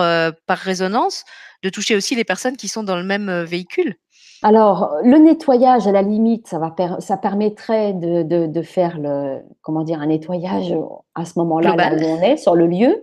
par 0.47 0.59
résonance, 0.59 1.25
de 1.63 1.69
toucher 1.69 1.97
aussi 1.97 2.15
les 2.15 2.25
personnes 2.25 2.57
qui 2.57 2.69
sont 2.69 2.83
dans 2.83 2.97
le 2.97 3.05
même 3.05 3.43
véhicule. 3.43 3.97
Alors, 4.45 4.99
le 5.03 5.17
nettoyage, 5.17 5.87
à 5.87 5.93
la 5.93 6.03
limite, 6.03 6.49
ça, 6.49 6.59
va 6.59 6.75
ça 6.99 7.17
permettrait 7.17 7.95
de, 7.95 8.63
faire 8.63 8.99
le, 8.99 9.41
comment 9.63 9.85
dire, 9.85 10.01
un 10.01 10.07
nettoyage 10.07 10.75
à 11.15 11.25
ce 11.25 11.39
moment-là, 11.39 11.75
là 11.75 11.95
où 11.95 12.05
on 12.05 12.21
est, 12.21 12.37
sur 12.37 12.55
le 12.55 12.67
lieu. 12.67 13.03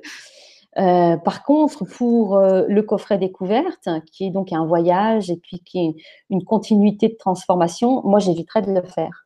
Euh, 0.77 1.17
par 1.17 1.41
contre, 1.41 1.83
pour 1.83 2.37
euh, 2.37 2.65
le 2.67 2.83
coffret 2.83 3.17
découverte, 3.17 3.89
qui 4.11 4.27
est 4.27 4.29
donc 4.29 4.53
un 4.53 4.67
voyage 4.67 5.31
et 5.31 5.35
puis 5.35 5.61
qui 5.65 5.79
est 5.79 5.95
une 6.29 6.43
continuité 6.43 7.07
de 7.07 7.15
transformation, 7.17 8.03
moi, 8.03 8.19
j'éviterais 8.19 8.61
de 8.61 8.71
le 8.71 8.83
faire. 8.83 9.25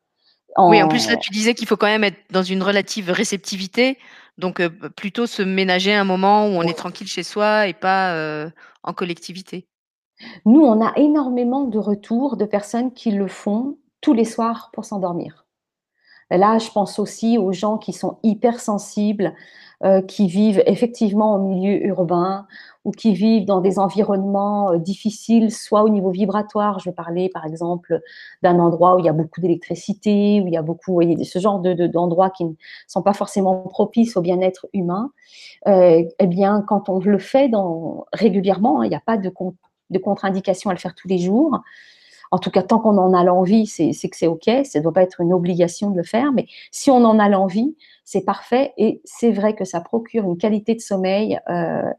Oui, 0.56 0.82
en 0.82 0.88
plus, 0.88 1.10
là, 1.10 1.16
tu 1.16 1.30
disais 1.32 1.52
qu'il 1.52 1.68
faut 1.68 1.76
quand 1.76 1.86
même 1.86 2.02
être 2.02 2.16
dans 2.30 2.42
une 2.42 2.62
relative 2.62 3.10
réceptivité. 3.10 3.98
Donc, 4.38 4.58
euh, 4.58 4.70
plutôt 4.70 5.26
se 5.26 5.42
ménager 5.42 5.92
un 5.92 6.04
moment 6.04 6.46
où 6.46 6.52
on 6.52 6.62
est 6.62 6.72
tranquille 6.72 7.08
chez 7.08 7.22
soi 7.22 7.68
et 7.68 7.74
pas 7.74 8.48
en 8.82 8.94
collectivité. 8.94 9.66
Nous, 10.44 10.60
on 10.60 10.84
a 10.84 10.92
énormément 10.96 11.64
de 11.64 11.78
retours 11.78 12.36
de 12.36 12.44
personnes 12.44 12.92
qui 12.92 13.10
le 13.10 13.28
font 13.28 13.78
tous 14.00 14.12
les 14.12 14.24
soirs 14.24 14.70
pour 14.72 14.84
s'endormir. 14.84 15.46
Là, 16.30 16.58
je 16.58 16.70
pense 16.70 16.98
aussi 16.98 17.38
aux 17.38 17.52
gens 17.52 17.78
qui 17.78 17.92
sont 17.92 18.18
hypersensibles, 18.24 19.34
euh, 19.84 20.00
qui 20.00 20.26
vivent 20.26 20.62
effectivement 20.66 21.34
en 21.34 21.38
milieu 21.38 21.84
urbain 21.86 22.46
ou 22.84 22.92
qui 22.92 23.12
vivent 23.12 23.44
dans 23.44 23.60
des 23.60 23.78
environnements 23.78 24.72
euh, 24.72 24.78
difficiles, 24.78 25.52
soit 25.52 25.82
au 25.82 25.88
niveau 25.90 26.10
vibratoire. 26.10 26.78
Je 26.80 26.88
vais 26.88 26.94
parler 26.94 27.28
par 27.28 27.44
exemple 27.44 28.00
d'un 28.42 28.58
endroit 28.58 28.96
où 28.96 29.00
il 29.00 29.04
y 29.04 29.08
a 29.08 29.12
beaucoup 29.12 29.40
d'électricité, 29.40 30.40
où 30.40 30.46
il 30.46 30.54
y 30.54 30.56
a 30.56 30.62
beaucoup, 30.62 30.92
vous 30.92 30.94
voyez, 30.94 31.22
ce 31.24 31.38
genre 31.38 31.60
d'endroits 31.60 32.28
de, 32.28 32.32
qui 32.32 32.44
ne 32.46 32.54
sont 32.88 33.02
pas 33.02 33.12
forcément 33.12 33.54
propices 33.68 34.16
au 34.16 34.22
bien-être 34.22 34.66
humain. 34.72 35.10
Euh, 35.68 36.02
eh 36.18 36.26
bien, 36.26 36.64
quand 36.66 36.88
on 36.88 36.98
le 36.98 37.18
fait 37.18 37.50
régulièrement, 38.14 38.80
hein, 38.80 38.86
il 38.86 38.88
n'y 38.88 38.96
a 38.96 39.02
pas 39.04 39.18
de, 39.18 39.30
de 39.90 39.98
contre-indication 39.98 40.70
à 40.70 40.74
le 40.74 40.78
faire 40.78 40.94
tous 40.94 41.08
les 41.08 41.18
jours. 41.18 41.60
En 42.30 42.38
tout 42.38 42.50
cas, 42.50 42.62
tant 42.62 42.80
qu'on 42.80 42.98
en 42.98 43.14
a 43.14 43.22
l'envie, 43.22 43.66
c'est 43.66 43.92
que 43.92 44.16
c'est 44.16 44.26
OK. 44.26 44.50
Ça 44.64 44.78
ne 44.78 44.82
doit 44.82 44.92
pas 44.92 45.02
être 45.02 45.20
une 45.20 45.32
obligation 45.32 45.90
de 45.90 45.96
le 45.96 46.02
faire. 46.02 46.32
Mais 46.32 46.46
si 46.70 46.90
on 46.90 47.04
en 47.04 47.18
a 47.18 47.28
l'envie, 47.28 47.76
c'est 48.04 48.24
parfait. 48.24 48.72
Et 48.76 49.00
c'est 49.04 49.30
vrai 49.30 49.54
que 49.54 49.64
ça 49.64 49.80
procure 49.80 50.24
une 50.24 50.36
qualité 50.36 50.74
de 50.74 50.80
sommeil 50.80 51.38
euh, 51.48 51.90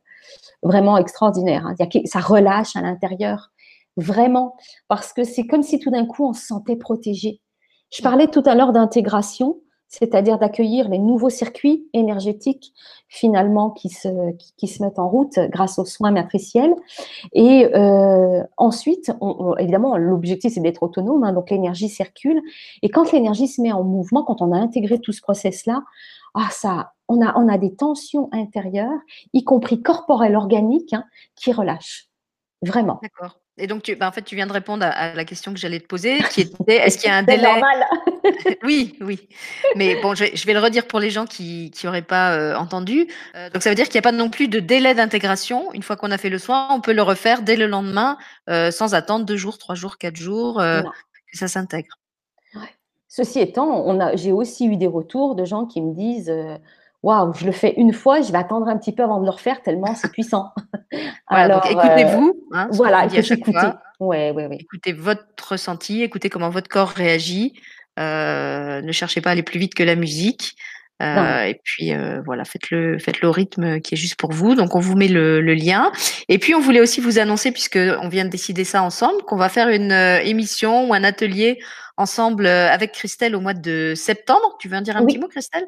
vraiment 0.64 0.98
extraordinaire. 0.98 1.66
Hein. 1.66 1.76
ça 2.06 2.20
relâche 2.20 2.76
à 2.76 2.82
l'intérieur, 2.82 3.52
vraiment. 3.96 4.56
Parce 4.88 5.14
que 5.14 5.24
c'est 5.24 5.48
comme 5.48 5.64
si 5.64 5.80
tout 5.80 5.92
d'un 5.92 6.06
coup, 6.06 6.28
on 6.28 6.34
se 6.34 6.46
sentait 6.46 6.76
protégé. 6.76 7.42
Je 7.92 8.02
parlais 8.02 8.28
tout 8.28 8.44
à 8.46 8.54
l'heure 8.54 8.74
d'intégration 8.74 9.62
c'est-à-dire 9.88 10.38
d'accueillir 10.38 10.90
les 10.90 11.00
nouveaux 11.00 11.30
circuits 11.30 11.88
énergétiques 11.94 12.74
finalement 13.08 13.72
qui 13.72 13.90
se, 13.90 14.10
mettent 14.82 15.00
en 15.00 15.08
route 15.08 15.40
grâce 15.50 15.80
aux 15.80 15.86
soins 15.86 16.12
matriciels. 16.12 16.76
Et 17.34 17.74
euh, 17.74 18.44
ensuite, 18.58 19.12
évidemment, 19.60 19.98
l'objectif 19.98 20.54
c'est 20.54 20.60
d'être 20.60 20.84
autonome, 20.84 21.24
hein, 21.24 21.34
donc 21.34 21.50
l'énergie 21.50 21.90
circule. 21.90 22.42
Et 22.82 22.90
quand 22.90 23.12
l'énergie 23.12 23.48
se 23.48 23.62
met 23.62 23.72
en 23.72 23.84
mouvement, 23.84 24.24
quand 24.24 24.42
on 24.42 24.52
a 24.52 24.58
intégré 24.58 25.00
tout 25.00 25.14
ce 25.14 25.22
process-là, 25.22 25.84
ah 26.34 26.50
ça, 26.52 26.94
on 27.08 27.26
a, 27.26 27.38
on 27.38 27.48
a 27.48 27.58
des 27.58 27.74
tensions 27.74 28.30
intérieures, 28.32 29.00
y 29.34 29.44
compris 29.44 29.82
corporelles, 29.82 30.36
organiques, 30.36 30.94
hein, 30.94 31.06
qui 31.36 31.52
relâchent. 31.52 32.10
Vraiment. 32.62 33.00
D'accord. 33.02 33.40
Et 33.60 33.66
donc, 33.66 33.82
tu, 33.82 33.96
bah, 33.96 34.08
en 34.08 34.12
fait, 34.12 34.22
tu 34.22 34.36
viens 34.36 34.46
de 34.46 34.54
répondre 34.54 34.86
à, 34.86 35.14
la 35.14 35.26
question 35.26 35.52
que 35.52 35.60
j'allais 35.60 35.80
te 35.80 35.88
poser, 35.88 36.20
qui 36.32 36.42
était 36.42 36.76
est-ce 36.76 37.00
qu'il 37.00 37.08
y 37.08 37.12
a 37.12 37.18
un 37.18 37.24
délai? 37.24 37.42
normal. 37.42 37.86
Oui, 38.64 38.98
oui. 39.00 39.28
Mais 39.76 40.02
bon, 40.02 40.14
je 40.14 40.46
vais, 40.46 40.54
le 40.54 40.60
redire 40.60 40.86
pour 40.86 41.00
les 41.00 41.10
gens 41.10 41.26
qui 41.26 41.72
n'auraient 41.84 42.02
pas 42.02 42.36
euh, 42.36 42.56
entendu. 42.56 43.08
Euh, 43.36 43.50
donc, 43.50 43.64
ça 43.64 43.70
veut 43.70 43.76
dire 43.76 43.86
qu'il 43.86 43.94
n'y 43.94 44.00
a 44.00 44.02
pas 44.02 44.12
non 44.12 44.30
plus 44.30 44.48
de 44.48 44.60
délai 44.60 44.94
d'intégration. 44.94 45.72
Une 45.74 45.82
fois 45.82 45.96
qu'on 45.96 46.12
a 46.12 46.18
fait 46.18 46.30
le 46.30 46.38
soin, 46.38 46.68
on 46.72 46.82
peut 46.82 46.94
le 46.94 47.02
refaire 47.02 47.42
dès 47.42 47.56
le 47.56 47.68
lendemain, 47.68 48.18
euh, 48.50 48.70
sans 48.70 48.96
attendre 48.96 49.26
deux 49.26 49.38
jours, 49.38 49.58
trois 49.58 49.76
jours, 49.76 49.98
quatre 49.98 50.18
jours, 50.18 50.58
que 50.62 51.38
ça 51.38 51.48
s'intègre. 51.48 51.98
Ceci 53.08 53.40
étant, 53.40 53.98
j'ai 54.16 54.32
aussi 54.32 54.68
eu 54.68 54.76
des 54.76 54.88
retours 54.88 55.36
de 55.36 55.46
gens 55.46 55.66
qui 55.66 55.82
me 55.82 55.94
disent 55.94 56.32
waouh, 57.08 57.34
je 57.34 57.46
le 57.46 57.54
fais 57.54 57.74
une 57.78 57.94
fois, 57.94 58.22
je 58.22 58.32
vais 58.34 58.38
attendre 58.38 58.68
un 58.68 58.78
petit 58.78 58.92
peu 58.92 59.02
avant 59.02 59.20
de 59.22 59.26
le 59.26 59.32
refaire 59.32 59.62
tellement 59.62 59.96
c'est 59.96 60.12
puissant. 60.12 60.52
Alors, 61.28 61.66
écoutez-vous. 61.66 62.34
Hein, 62.52 62.68
voilà, 62.72 63.06
écoutez. 63.06 63.54
Ouais, 64.00 64.32
ouais, 64.32 64.48
ouais. 64.48 64.58
Écoutez 64.60 64.92
votre 64.92 65.52
ressenti, 65.52 66.04
écoutez 66.04 66.30
comment 66.30 66.50
votre 66.50 66.68
corps 66.68 66.90
réagit. 66.90 67.54
Euh, 67.98 68.82
ne 68.82 68.92
cherchez 68.92 69.22
pas 69.22 69.30
à 69.30 69.32
aller 69.34 69.44
plus 69.44 69.58
vite 69.58 69.74
que 69.74 69.84
la 69.84 69.96
musique. 69.96 70.56
Euh, 71.02 71.44
et 71.44 71.62
puis 71.64 71.94
euh, 71.94 72.22
voilà, 72.26 72.44
faites-le, 72.44 72.98
faites-le 72.98 73.28
au 73.28 73.32
rythme 73.32 73.80
qui 73.80 73.94
est 73.94 73.98
juste 73.98 74.18
pour 74.20 74.34
vous. 74.34 74.56
Donc 74.56 74.76
on 74.76 74.80
vous 74.80 74.96
met 74.96 75.08
le, 75.08 75.40
le, 75.40 75.54
lien. 75.54 75.92
Et 76.28 76.40
puis 76.40 76.56
on 76.56 76.60
voulait 76.60 76.82
aussi 76.82 77.00
vous 77.00 77.20
annoncer, 77.20 77.52
puisque 77.52 77.80
on 78.02 78.10
vient 78.10 78.26
de 78.26 78.30
décider 78.30 78.66
ça 78.66 78.84
ensemble, 78.84 79.22
qu'on 79.24 79.38
va 79.38 79.48
faire 79.48 79.70
une 79.70 79.92
émission 79.92 80.90
ou 80.90 80.94
un 80.94 81.04
atelier 81.06 81.60
ensemble 81.96 82.48
avec 82.48 82.92
Christelle 82.92 83.36
au 83.36 83.40
mois 83.40 83.54
de 83.54 83.94
septembre. 83.96 84.58
Tu 84.60 84.68
veux 84.68 84.76
en 84.76 84.82
dire 84.82 84.98
un 84.98 85.06
petit 85.06 85.20
mot, 85.20 85.28
Christelle? 85.28 85.68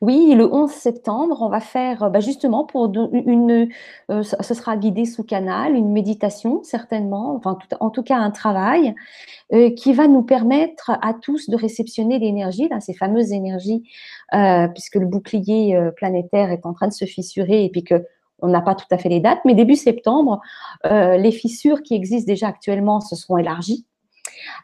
Oui, 0.00 0.34
le 0.34 0.52
11 0.52 0.70
septembre, 0.70 1.38
on 1.40 1.48
va 1.48 1.60
faire 1.60 2.10
bah, 2.10 2.20
justement 2.20 2.64
pour 2.64 2.92
une, 3.12 3.68
euh, 4.10 4.22
ce 4.22 4.54
sera 4.54 4.76
guidé 4.76 5.04
sous 5.04 5.24
canal, 5.24 5.74
une 5.74 5.90
méditation 5.90 6.62
certainement, 6.62 7.34
enfin 7.34 7.58
en 7.80 7.90
tout 7.90 8.02
cas 8.02 8.16
un 8.16 8.30
travail 8.30 8.94
euh, 9.52 9.70
qui 9.70 9.92
va 9.92 10.06
nous 10.06 10.22
permettre 10.22 10.90
à 10.90 11.14
tous 11.14 11.50
de 11.50 11.56
réceptionner 11.56 12.18
l'énergie, 12.18 12.68
ces 12.80 12.94
fameuses 12.94 13.32
énergies, 13.32 13.82
euh, 14.34 14.68
puisque 14.68 14.96
le 14.96 15.06
bouclier 15.06 15.78
planétaire 15.96 16.50
est 16.50 16.64
en 16.64 16.72
train 16.72 16.88
de 16.88 16.92
se 16.92 17.04
fissurer 17.04 17.64
et 17.64 17.70
puis 17.70 17.84
que 17.84 18.06
on 18.44 18.48
n'a 18.48 18.60
pas 18.60 18.74
tout 18.74 18.86
à 18.90 18.98
fait 18.98 19.08
les 19.08 19.20
dates, 19.20 19.38
mais 19.44 19.54
début 19.54 19.76
septembre, 19.76 20.40
les 20.84 21.30
fissures 21.30 21.80
qui 21.82 21.94
existent 21.94 22.26
déjà 22.26 22.48
actuellement 22.48 23.00
se 23.00 23.14
seront 23.14 23.36
élargies. 23.36 23.86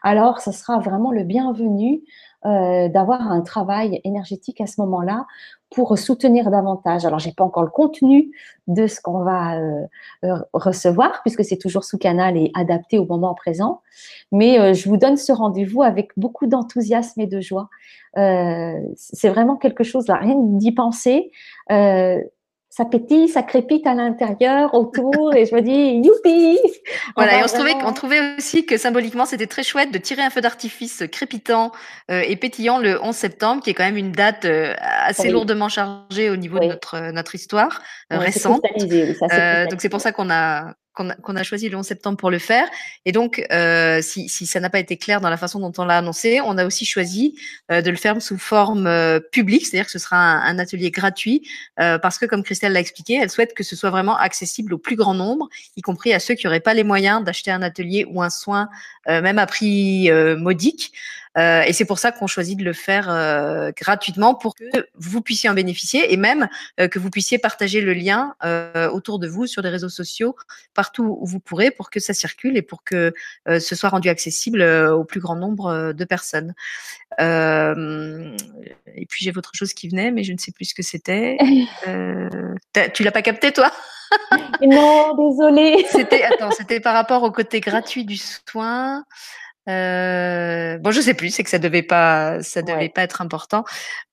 Alors, 0.03 0.41
ce 0.41 0.51
sera 0.51 0.79
vraiment 0.79 1.11
le 1.11 1.23
bienvenu 1.23 2.01
euh, 2.01 2.03
d'avoir 2.43 3.31
un 3.31 3.41
travail 3.41 3.99
énergétique 4.03 4.61
à 4.61 4.67
ce 4.67 4.79
moment-là 4.81 5.25
pour 5.69 5.97
soutenir 5.97 6.49
davantage. 6.49 7.05
Alors, 7.05 7.19
j'ai 7.19 7.31
pas 7.31 7.43
encore 7.43 7.63
le 7.63 7.69
contenu 7.69 8.31
de 8.67 8.87
ce 8.87 9.01
qu'on 9.01 9.23
va 9.23 9.59
euh, 9.59 9.85
euh, 10.23 10.37
recevoir 10.53 11.21
puisque 11.21 11.43
c'est 11.43 11.57
toujours 11.57 11.83
sous 11.83 11.97
canal 11.97 12.37
et 12.37 12.51
adapté 12.55 12.97
au 12.97 13.05
moment 13.05 13.35
présent, 13.35 13.81
mais 14.31 14.73
je 14.73 14.89
vous 14.89 14.97
donne 14.97 15.17
ce 15.17 15.31
rendez-vous 15.31 15.83
avec 15.83 16.11
beaucoup 16.17 16.47
d'enthousiasme 16.47 17.21
et 17.21 17.27
de 17.27 17.41
joie. 17.41 17.69
c'est 18.15 19.29
vraiment 19.29 19.57
quelque 19.57 19.83
chose 19.83 20.07
là, 20.07 20.15
rien 20.15 20.35
d'y 20.37 20.71
penser 20.71 21.31
ça 22.79 22.85
pétille, 22.85 23.27
ça 23.27 23.43
crépite 23.43 23.85
à 23.85 23.93
l'intérieur, 23.93 24.73
autour, 24.73 25.35
et 25.35 25.45
je 25.45 25.53
me 25.53 25.61
dis, 25.61 26.07
youpi! 26.07 26.57
Voilà, 27.17 27.39
et 27.39 27.43
on, 27.43 27.47
trouvait, 27.47 27.75
on 27.85 27.91
trouvait 27.91 28.37
aussi 28.37 28.65
que 28.65 28.77
symboliquement, 28.77 29.25
c'était 29.25 29.47
très 29.47 29.63
chouette 29.63 29.91
de 29.91 29.97
tirer 29.97 30.21
un 30.21 30.29
feu 30.29 30.39
d'artifice 30.39 31.03
crépitant 31.11 31.73
euh, 32.09 32.21
et 32.25 32.37
pétillant 32.37 32.79
le 32.79 33.03
11 33.03 33.13
septembre, 33.13 33.61
qui 33.61 33.71
est 33.71 33.73
quand 33.73 33.83
même 33.83 33.97
une 33.97 34.13
date 34.13 34.45
euh, 34.45 34.73
assez 34.79 35.29
lourdement 35.29 35.67
chargée 35.67 36.29
au 36.29 36.37
niveau 36.37 36.57
de 36.57 36.67
notre, 36.67 36.95
euh, 36.95 37.11
notre 37.11 37.35
histoire 37.35 37.81
récente. 38.09 38.61
donc 38.63 39.81
c'est 39.81 39.89
pour 39.89 39.99
ça 39.99 40.13
qu'on 40.13 40.29
a 40.29 40.73
qu'on 40.99 41.35
a, 41.35 41.43
choisi 41.43 41.69
le 41.69 41.77
11 41.77 41.85
septembre 41.85 42.17
pour 42.17 42.31
le 42.31 42.39
faire. 42.39 42.67
Et 43.05 43.11
donc, 43.11 43.45
euh, 43.51 44.01
si, 44.01 44.27
ça 44.29 44.59
n'a 44.59 44.69
pas 44.69 44.79
été 44.79 44.97
clair 44.97 45.21
dans 45.21 45.29
la 45.29 45.37
façon 45.37 45.59
dont 45.59 45.71
on 45.77 45.85
l'a 45.85 45.97
annoncé, 45.97 46.41
on 46.41 46.57
a 46.57 46.65
aussi 46.65 46.85
choisi 46.85 47.35
euh, 47.71 47.81
de 47.81 47.89
le 47.89 47.95
faire 47.95 48.21
sous 48.21 48.37
forme 48.37 48.87
euh, 48.87 49.19
publique, 49.19 49.65
c'est-à-dire 49.65 49.85
que 49.85 49.91
ce 49.91 49.99
sera 49.99 50.17
un, 50.17 50.59
atelier 50.59 50.91
gratuit, 50.91 51.47
parce 51.77 52.17
que 52.17 52.25
comme 52.25 52.43
Christelle 52.43 52.73
l'a 52.73 52.81
expliqué, 52.81 53.15
elle 53.21 53.29
souhaite 53.29 53.53
que 53.53 53.63
ce 53.63 53.75
soit 53.75 53.89
vraiment 53.89 54.17
accessible 54.17 54.73
au 54.73 54.77
plus 54.77 54.97
grand 54.97 55.13
nombre, 55.13 55.47
y 55.77 55.81
compris 55.81 56.13
à 56.13 56.19
ceux 56.19 56.33
qui 56.33 56.45
n'auraient 56.45 56.59
pas 56.59 56.73
les 56.73 56.83
moyens 56.83 57.23
d'acheter 57.23 57.49
un 57.51 57.61
atelier 57.61 58.05
ou 58.09 58.21
un 58.21 58.29
soin, 58.29 58.67
même 59.07 59.39
à 59.39 59.45
prix 59.45 60.11
modique. 60.37 60.91
Euh, 61.39 61.61
et 61.61 61.73
c'est 61.73 61.85
pour 61.85 61.99
ça 61.99 62.11
qu'on 62.11 62.27
choisit 62.27 62.57
de 62.57 62.63
le 62.63 62.73
faire 62.73 63.09
euh, 63.09 63.71
gratuitement 63.75 64.35
pour 64.35 64.55
que 64.55 64.87
vous 64.95 65.21
puissiez 65.21 65.49
en 65.49 65.53
bénéficier 65.53 66.11
et 66.11 66.17
même 66.17 66.49
euh, 66.79 66.87
que 66.87 66.99
vous 66.99 67.09
puissiez 67.09 67.37
partager 67.37 67.81
le 67.81 67.93
lien 67.93 68.35
autour 68.91 69.19
de 69.19 69.27
vous 69.27 69.47
sur 69.47 69.61
les 69.61 69.69
réseaux 69.69 69.89
sociaux 69.89 70.35
partout 70.73 71.17
où 71.19 71.25
vous 71.25 71.39
pourrez 71.39 71.71
pour 71.71 71.89
que 71.89 71.99
ça 71.99 72.13
circule 72.13 72.57
et 72.57 72.61
pour 72.61 72.83
que 72.83 73.13
ce 73.47 73.75
soit 73.75 73.89
rendu 73.89 74.09
accessible 74.09 74.61
au 74.61 75.03
plus 75.03 75.19
grand 75.19 75.35
nombre 75.35 75.93
de 75.93 76.05
personnes. 76.05 76.53
et 77.19 79.05
puis 79.07 79.25
j'ai 79.25 79.31
autre 79.35 79.51
chose 79.53 79.73
qui 79.73 79.89
venait, 79.89 80.11
mais 80.11 80.23
je 80.23 80.33
ne 80.33 80.37
sais 80.37 80.51
plus 80.51 80.65
ce 80.65 80.73
que 80.73 80.83
c'était. 80.83 81.37
tu 82.93 83.03
l'as 83.03 83.11
pas 83.11 83.21
capté 83.21 83.51
toi? 83.51 83.71
Non, 84.61 85.15
désolée. 85.15 85.85
C'était 85.89 86.23
attends, 86.23 86.51
c'était 86.51 86.79
par 86.79 86.93
rapport 86.93 87.23
au 87.23 87.31
côté 87.31 87.59
gratuit 87.59 88.05
du 88.05 88.17
soin. 88.17 89.03
Euh, 89.67 90.77
bon, 90.79 90.91
je 90.91 91.01
sais 91.01 91.13
plus, 91.13 91.29
c'est 91.31 91.43
que 91.43 91.49
ça 91.49 91.59
devait 91.59 91.83
pas, 91.83 92.41
ça 92.41 92.61
devait 92.61 92.89
pas 92.89 93.03
être 93.03 93.21
important. 93.21 93.65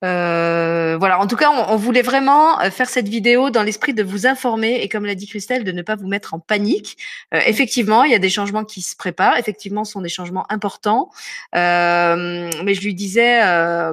Euh, 0.05 0.97
voilà. 0.99 1.19
En 1.21 1.27
tout 1.27 1.37
cas, 1.37 1.51
on, 1.69 1.77
voulait 1.77 2.03
vraiment 2.03 2.61
euh, 2.61 2.71
faire 2.71 2.89
cette 2.89 3.09
vidéo 3.09 3.51
dans 3.51 3.63
l'esprit 3.63 3.95
de 3.95 4.03
vous 4.03 4.27
informer 4.27 4.81
et, 4.83 4.89
comme 4.89 5.07
l'a 5.07 5.15
dit 5.15 5.27
Christelle, 5.27 5.65
de 5.65 5.73
ne 5.73 5.83
pas 5.83 5.97
vous 5.97 6.09
mettre 6.09 6.35
en 6.35 6.41
panique. 6.41 6.99
Euh, 7.33 7.41
effectivement, 7.47 8.05
il 8.05 8.13
y 8.13 8.15
a 8.15 8.19
des 8.19 8.29
changements 8.29 8.65
qui 8.65 8.83
se 8.83 8.97
préparent. 8.97 9.39
Effectivement, 9.39 9.85
ce 9.85 9.93
sont 9.93 10.01
des 10.01 10.09
changements 10.09 10.51
importants. 10.51 11.11
Euh, 11.55 12.51
mais 12.65 12.75
je 12.75 12.83
lui 12.83 12.95
disais 12.95 13.41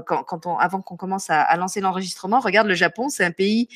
quand, 0.05 0.23
quand, 0.23 0.45
on, 0.45 0.57
avant 0.57 0.81
qu'on 0.81 0.97
commence 0.97 1.29
à, 1.29 1.41
à 1.41 1.55
lancer 1.55 1.79
l'enregistrement, 1.81 2.39
regarde 2.39 2.67
le 2.67 2.73
Japon, 2.73 3.09
c'est 3.09 3.23
un 3.23 3.31
pays 3.31 3.69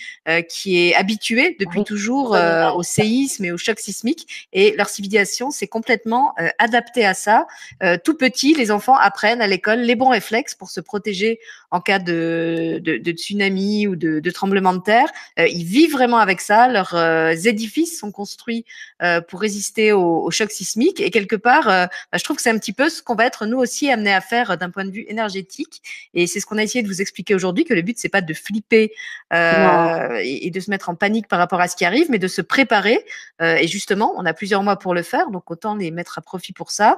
qui 0.49 0.79
est 0.79 0.95
habitué 0.95 1.55
depuis 1.59 1.83
toujours 1.83 2.37
au 2.75 2.83
séisme 2.83 3.45
et 3.45 3.51
au 3.51 3.57
choc 3.57 3.79
sismique, 3.79 4.47
et 4.53 4.75
leur 4.75 4.89
civilisation 4.89 5.51
s'est 5.51 5.67
complètement 5.67 6.33
adaptée 6.59 7.05
à 7.05 7.13
ça. 7.13 7.47
Euh, 7.83 7.97
tout 8.03 8.15
petit, 8.15 8.53
les 8.53 8.71
enfants 8.71 8.95
apprennent 8.95 9.41
à 9.41 9.47
l'école 9.47 9.79
les 9.79 9.95
bons 9.95 10.09
réflexes 10.09 10.55
pour 10.55 10.69
se 10.69 10.79
protéger 10.79 11.39
en 11.71 11.81
cas 11.81 11.99
de, 11.99 12.79
de, 12.81 13.11
tsunami 13.11 13.87
ou 13.87 13.95
de, 13.95 14.19
de, 14.19 14.31
tremblement 14.31 14.73
de 14.73 14.81
terre. 14.81 15.09
Euh, 15.39 15.47
ils 15.47 15.65
vivent 15.65 15.91
vraiment 15.91 16.17
avec 16.17 16.41
ça. 16.41 16.67
Leurs 16.67 16.95
euh, 16.95 17.31
édifices 17.31 17.99
sont 17.99 18.11
construits 18.11 18.65
pour 19.27 19.41
résister 19.41 19.91
au, 19.91 20.23
au, 20.23 20.31
choc 20.31 20.51
sismique. 20.51 20.99
Et 20.99 21.11
quelque 21.11 21.35
part, 21.35 21.65
bah, 21.65 21.89
je 22.13 22.23
trouve 22.23 22.37
que 22.37 22.41
c'est 22.41 22.49
un 22.49 22.57
petit 22.57 22.73
peu 22.73 22.89
ce 22.89 23.03
qu'on 23.03 23.15
va 23.15 23.25
être 23.25 23.45
nous 23.45 23.57
aussi 23.57 23.91
amenés 23.91 24.13
à 24.13 24.21
faire 24.21 24.57
d'un 24.57 24.69
point 24.69 24.85
de 24.85 24.91
vue 24.91 25.05
énergétique. 25.07 25.81
Et 26.13 26.25
c'est 26.25 26.39
ce 26.39 26.45
qu'on 26.45 26.57
a 26.57 26.63
essayé 26.63 26.81
de 26.81 26.87
vous 26.87 27.01
expliquer 27.01 27.35
aujourd'hui, 27.35 27.63
que 27.63 27.73
le 27.73 27.83
but, 27.83 27.97
c'est 27.99 28.09
pas 28.09 28.21
de 28.21 28.33
flipper 28.33 28.91
et, 29.31 30.47
et, 30.47 30.49
de 30.49 30.59
se 30.59 30.69
mettre 30.69 30.89
en 30.89 30.95
panique 30.95 31.27
par 31.27 31.37
rapport 31.37 31.61
à 31.61 31.67
ce 31.67 31.75
qui 31.75 31.85
arrive, 31.85 32.09
mais 32.09 32.19
de 32.19 32.27
se 32.27 32.41
préparer. 32.41 33.05
et 33.39 33.67
justement, 33.67 34.13
on 34.17 34.25
a 34.25 34.33
plusieurs 34.33 34.63
mois 34.63 34.79
pour 34.79 34.95
le 34.95 35.03
faire, 35.03 35.29
donc 35.29 35.49
autant 35.51 35.75
les 35.75 35.91
mettre 35.91 36.17
à 36.17 36.21
profit 36.21 36.53
pour 36.53 36.71
ça 36.71 36.97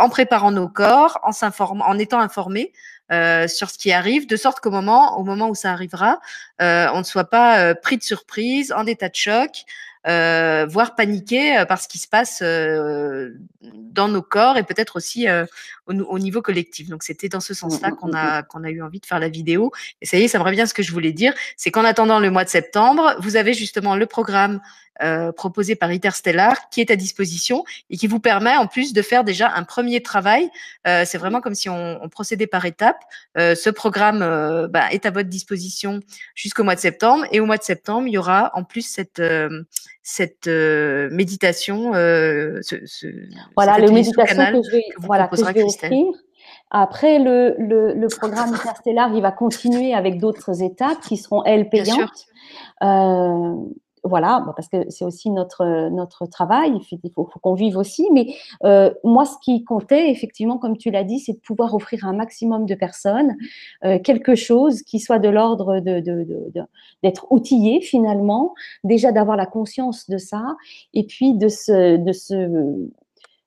en 0.00 0.08
préparant 0.08 0.50
nos 0.50 0.68
corps, 0.68 1.20
en 1.22 1.32
s'informant, 1.32 1.86
en 1.86 1.98
étant 1.98 2.20
informés 2.20 2.72
euh, 3.12 3.48
sur 3.48 3.70
ce 3.70 3.78
qui 3.78 3.90
arrive, 3.90 4.28
de 4.28 4.36
sorte 4.36 4.60
qu'au 4.60 4.70
moment, 4.70 5.18
au 5.18 5.24
moment 5.24 5.48
où 5.48 5.54
ça 5.56 5.72
arrivera, 5.72 6.20
euh, 6.62 6.86
on 6.94 6.98
ne 6.98 7.04
soit 7.04 7.28
pas 7.28 7.58
euh, 7.58 7.74
pris 7.74 7.98
de 7.98 8.04
surprise, 8.04 8.72
en 8.72 8.86
état 8.86 9.08
de 9.08 9.16
choc, 9.16 9.50
voire 10.04 10.94
paniqué 10.96 11.62
par 11.68 11.80
ce 11.80 11.88
qui 11.88 11.98
se 11.98 12.08
passe 12.08 12.40
dans 12.40 14.08
nos 14.08 14.22
corps 14.22 14.56
et 14.56 14.62
peut-être 14.62 14.96
aussi 14.96 15.26
au, 15.86 15.92
au, 15.92 16.18
niveau 16.18 16.40
collectif. 16.40 16.88
Donc 16.88 17.02
c'était 17.02 17.28
dans 17.28 17.40
ce 17.40 17.52
sens-là 17.52 17.90
qu'on 17.90 18.14
a 18.14 18.42
qu'on 18.42 18.64
a 18.64 18.70
eu 18.70 18.80
envie 18.80 19.00
de 19.00 19.04
faire 19.04 19.18
la 19.18 19.28
vidéo. 19.28 19.72
Et 20.00 20.06
ça 20.06 20.16
y 20.16 20.22
est, 20.22 20.28
ça 20.28 20.38
me 20.38 20.44
revient 20.44 20.64
ce 20.66 20.72
que 20.72 20.82
je 20.82 20.92
voulais 20.92 21.12
dire, 21.12 21.34
c'est 21.58 21.70
qu'en 21.70 21.84
attendant 21.84 22.18
le 22.18 22.30
mois 22.30 22.44
de 22.44 22.48
septembre, 22.48 23.14
vous 23.18 23.36
avez 23.36 23.52
justement 23.52 23.94
le 23.94 24.06
programme 24.06 24.62
euh, 25.02 25.32
proposé 25.32 25.76
par 25.76 25.88
Interstellar 25.88 26.68
qui 26.68 26.82
est 26.82 26.90
à 26.90 26.96
disposition 26.96 27.64
et 27.88 27.96
qui 27.96 28.06
vous 28.06 28.20
permet 28.20 28.56
en 28.56 28.66
plus 28.66 28.92
de 28.92 29.00
faire 29.00 29.24
déjà 29.24 29.50
un 29.54 29.62
premier 29.62 30.02
travail. 30.02 30.50
Euh, 30.86 31.04
c'est 31.06 31.16
vraiment 31.16 31.40
comme 31.40 31.54
si 31.54 31.70
on, 31.70 31.98
on 32.02 32.08
procédait 32.10 32.46
par 32.46 32.66
étapes. 32.66 33.02
Euh, 33.38 33.54
ce 33.54 33.70
programme 33.70 34.18
bah, 34.70 34.90
est 34.90 35.06
à 35.06 35.10
votre 35.10 35.30
disposition 35.30 36.00
jusqu'au 36.34 36.64
mois 36.64 36.74
de 36.74 36.80
septembre 36.80 37.24
et 37.32 37.40
au 37.40 37.46
mois 37.46 37.56
de 37.56 37.62
septembre, 37.62 38.08
il 38.08 38.12
y 38.12 38.18
aura 38.18 38.50
en 38.54 38.62
plus 38.62 38.82
cette 38.82 39.22
cette 40.02 40.48
méditation, 40.48 41.94
ce, 41.94 42.60
ce, 42.84 43.06
voilà, 43.56 43.78
le 43.78 43.90
méditation 43.90 44.36
que 44.36 44.62
je 44.66 44.70
vais, 44.70 44.84
que 44.94 45.00
voilà, 45.00 45.28
que 45.28 45.36
je 45.36 45.44
vais 45.44 45.62
offrir. 45.62 46.12
Après, 46.70 47.18
le, 47.18 47.54
le, 47.58 47.94
le, 47.94 48.08
programme 48.08 48.52
Interstellar, 48.52 49.10
il 49.14 49.22
va 49.22 49.32
continuer 49.32 49.94
avec 49.94 50.18
d'autres 50.18 50.62
étapes 50.62 51.00
qui 51.00 51.16
seront, 51.16 51.42
elles, 51.44 51.68
payantes. 51.68 52.26
Voilà, 54.02 54.42
parce 54.56 54.68
que 54.68 54.88
c'est 54.88 55.04
aussi 55.04 55.30
notre, 55.30 55.90
notre 55.90 56.24
travail, 56.26 56.72
il 56.74 57.10
faut, 57.10 57.24
qu'on 57.24 57.54
vive 57.54 57.76
aussi. 57.76 58.08
Mais 58.12 58.34
euh, 58.64 58.90
moi, 59.04 59.26
ce 59.26 59.34
qui 59.42 59.62
comptait, 59.62 60.10
effectivement, 60.10 60.56
comme 60.58 60.78
tu 60.78 60.90
l'as 60.90 61.04
dit, 61.04 61.18
c'est 61.18 61.34
de 61.34 61.38
pouvoir 61.38 61.74
offrir 61.74 62.06
à 62.06 62.08
un 62.08 62.14
maximum 62.14 62.64
de 62.64 62.74
personnes 62.74 63.36
euh, 63.84 63.98
quelque 63.98 64.34
chose 64.34 64.82
qui 64.82 65.00
soit 65.00 65.18
de 65.18 65.28
l'ordre 65.28 65.80
de, 65.80 66.00
de, 66.00 66.24
de, 66.24 66.62
d'être 67.02 67.26
outillé 67.30 67.82
finalement, 67.82 68.54
déjà 68.84 69.12
d'avoir 69.12 69.36
la 69.36 69.46
conscience 69.46 70.08
de 70.08 70.16
ça, 70.16 70.56
et 70.94 71.04
puis 71.04 71.34
de 71.34 71.48
se, 71.48 71.96
de 71.96 72.12
se 72.12 72.88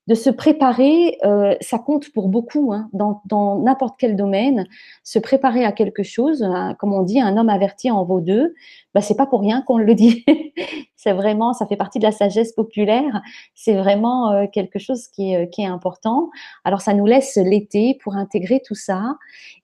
de 0.08 0.16
se 0.16 0.30
préparer, 0.30 1.18
euh, 1.24 1.56
ça 1.62 1.80
compte 1.80 2.12
pour 2.12 2.28
beaucoup 2.28 2.74
hein, 2.74 2.90
dans 2.94 3.60
n'importe 3.60 3.96
quel 3.98 4.16
domaine. 4.16 4.68
Se 5.04 5.20
préparer 5.20 5.64
à 5.64 5.72
quelque 5.72 6.04
chose, 6.04 6.46
comme 6.80 6.94
on 6.94 7.04
dit, 7.04 7.22
un 7.22 7.38
homme 7.38 7.50
averti 7.50 7.90
en 7.90 8.04
vaut 8.04 8.22
deux. 8.22 8.54
Bah, 8.94 9.02
c'est 9.02 9.16
pas 9.16 9.26
pour 9.26 9.42
rien 9.42 9.62
qu'on 9.62 9.78
le 9.78 9.96
dit. 9.96 10.26
c'est 10.96 11.14
vraiment, 11.14 11.54
ça 11.54 11.66
fait 11.66 11.78
partie 11.78 12.00
de 12.00 12.04
la 12.04 12.12
sagesse 12.12 12.54
populaire. 12.54 13.22
C'est 13.56 13.76
vraiment 13.76 14.32
euh, 14.32 14.46
quelque 14.52 14.78
chose 14.80 15.08
qui 15.08 15.34
est, 15.34 15.50
qui 15.50 15.62
est 15.62 15.68
important. 15.68 16.30
Alors 16.64 16.82
ça 16.82 16.94
nous 16.94 17.06
laisse 17.06 17.38
l'été 17.38 17.98
pour 18.04 18.16
intégrer 18.16 18.62
tout 18.66 18.76
ça 18.76 19.16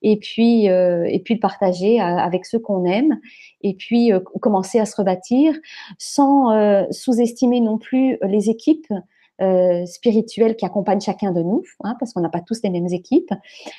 et 0.02 0.18
puis 0.18 0.68
euh, 0.68 1.04
et 1.08 1.18
puis 1.20 1.34
le 1.34 1.40
partager 1.40 2.00
avec 2.00 2.46
ceux 2.46 2.58
qu'on 2.58 2.84
aime 2.84 3.18
et 3.62 3.74
puis 3.74 4.12
euh, 4.12 4.20
commencer 4.40 4.78
à 4.78 4.86
se 4.86 4.96
rebâtir 4.96 5.54
sans 5.98 6.52
euh, 6.52 6.84
sous-estimer 6.90 7.60
non 7.60 7.78
plus 7.78 8.18
les 8.22 8.50
équipes 8.50 8.92
euh, 9.40 9.86
spirituelles 9.86 10.56
qui 10.56 10.64
accompagnent 10.64 11.00
chacun 11.00 11.32
de 11.32 11.42
nous, 11.42 11.62
hein, 11.84 11.96
parce 11.98 12.12
qu'on 12.12 12.20
n'a 12.20 12.28
pas 12.28 12.40
tous 12.40 12.60
les 12.62 12.70
mêmes 12.70 12.88
équipes, 12.88 13.32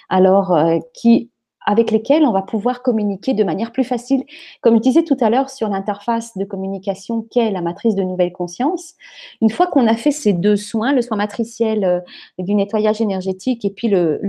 alors 0.09 0.53
euh, 0.53 0.80
qui 0.93 1.30
avec 1.68 1.91
lesquelles 1.91 2.24
on 2.24 2.32
va 2.32 2.41
pouvoir 2.41 2.82
communiquer 2.82 3.36
de 3.36 3.43
manière 3.43 3.72
plus 3.72 3.84
facile. 3.84 4.24
Comme 4.62 4.78
je 4.78 4.82
disais 4.82 5.03
tout 5.03 5.18
à 5.20 5.30
l'heure 5.30 5.51
sur 5.51 5.70
l'interface 5.70 6.36
de 6.36 6.43
communication 6.43 7.22
qu'est 7.30 7.51
la 7.51 7.62
matrice 7.62 7.93
de 7.93 8.01
nouvelle 8.01 8.32
conscience, 8.32 8.95
une 9.41 9.51
fois 9.51 9.68
qu'on 9.68 9.86
a 9.86 9.95
fait 9.95 10.09
ces 10.09 10.34
deux 10.34 10.55
soins, 10.55 10.91
le 10.91 11.03
soin 11.03 11.18
matriciel 11.18 11.84
euh, 11.84 11.99
du 12.39 12.55
nettoyage 12.55 12.99
énergétique 12.99 13.64
et 13.64 13.70
puis 13.70 13.89
le 13.89 14.20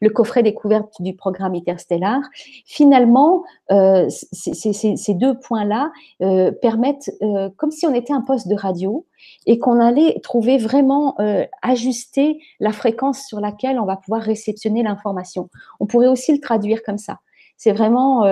le 0.00 0.10
coffret 0.10 0.42
découverte 0.42 0.94
du 1.00 1.14
programme 1.14 1.54
Interstellar. 1.54 2.20
Finalement, 2.64 3.44
euh, 3.70 4.08
ces 4.08 5.14
deux 5.14 5.38
points-là 5.38 5.92
euh, 6.22 6.50
permettent, 6.50 7.10
euh, 7.22 7.50
comme 7.56 7.70
si 7.70 7.86
on 7.86 7.94
était 7.94 8.12
un 8.12 8.22
poste 8.22 8.48
de 8.48 8.54
radio 8.54 9.06
et 9.46 9.58
qu'on 9.58 9.80
allait 9.80 10.20
trouver 10.22 10.58
vraiment 10.58 11.16
ajuster 11.62 12.38
la 12.60 12.72
fréquence 12.72 13.26
sur 13.26 13.40
laquelle 13.40 13.78
on 13.80 13.84
va 13.84 13.96
pouvoir 13.96 14.22
réceptionner 14.22 14.82
l'information. 14.82 15.48
On 15.80 15.86
pourrait 15.86 16.08
aussi 16.08 16.32
le 16.32 16.40
traduire 16.40 16.82
comme 16.82 16.98
ça. 16.98 17.20
C'est 17.56 17.72
vraiment 17.72 18.22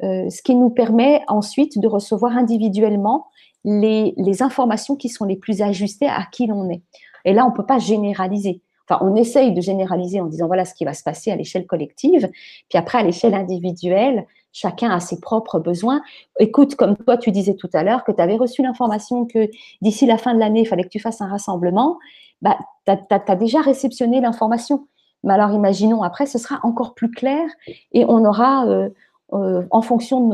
ce 0.00 0.42
qui 0.42 0.54
nous 0.54 0.70
permet 0.70 1.22
ensuite 1.28 1.78
de 1.78 1.88
recevoir 1.88 2.36
individuellement 2.36 3.26
les, 3.64 4.14
les 4.16 4.42
informations 4.42 4.96
qui 4.96 5.08
sont 5.08 5.24
les 5.24 5.36
plus 5.36 5.60
ajustées 5.60 6.08
à 6.08 6.24
qui 6.30 6.46
l'on 6.46 6.70
est. 6.70 6.82
Et 7.24 7.32
là, 7.34 7.44
on 7.44 7.50
ne 7.50 7.54
peut 7.54 7.66
pas 7.66 7.78
généraliser 7.78 8.62
on 9.00 9.16
essaye 9.16 9.52
de 9.52 9.60
généraliser 9.60 10.20
en 10.20 10.26
disant 10.26 10.46
voilà 10.46 10.64
ce 10.64 10.74
qui 10.74 10.84
va 10.84 10.94
se 10.94 11.02
passer 11.02 11.30
à 11.30 11.36
l'échelle 11.36 11.66
collective, 11.66 12.28
puis 12.68 12.78
après 12.78 12.98
à 12.98 13.02
l'échelle 13.02 13.34
individuelle, 13.34 14.26
chacun 14.52 14.90
a 14.90 15.00
ses 15.00 15.20
propres 15.20 15.58
besoins. 15.58 16.02
Écoute, 16.38 16.74
comme 16.74 16.96
toi 16.96 17.16
tu 17.16 17.30
disais 17.30 17.54
tout 17.54 17.70
à 17.72 17.82
l'heure 17.82 18.04
que 18.04 18.12
tu 18.12 18.20
avais 18.20 18.36
reçu 18.36 18.62
l'information 18.62 19.24
que 19.24 19.48
d'ici 19.80 20.06
la 20.06 20.18
fin 20.18 20.34
de 20.34 20.40
l'année, 20.40 20.60
il 20.60 20.66
fallait 20.66 20.84
que 20.84 20.88
tu 20.88 21.00
fasses 21.00 21.20
un 21.20 21.28
rassemblement, 21.28 21.98
bah, 22.42 22.58
tu 22.86 22.92
as, 22.92 23.36
déjà 23.36 23.60
réceptionné 23.60 24.20
l'information. 24.20 24.86
Mais 25.24 25.34
alors 25.34 25.52
imaginons 25.52 26.02
après, 26.02 26.26
ce 26.26 26.38
sera 26.38 26.58
encore 26.64 26.94
plus 26.94 27.10
clair 27.10 27.48
et 27.92 28.04
on 28.04 28.24
aura, 28.24 28.66
euh, 28.66 28.88
euh, 29.32 29.62
en 29.70 29.80
fonction 29.80 30.28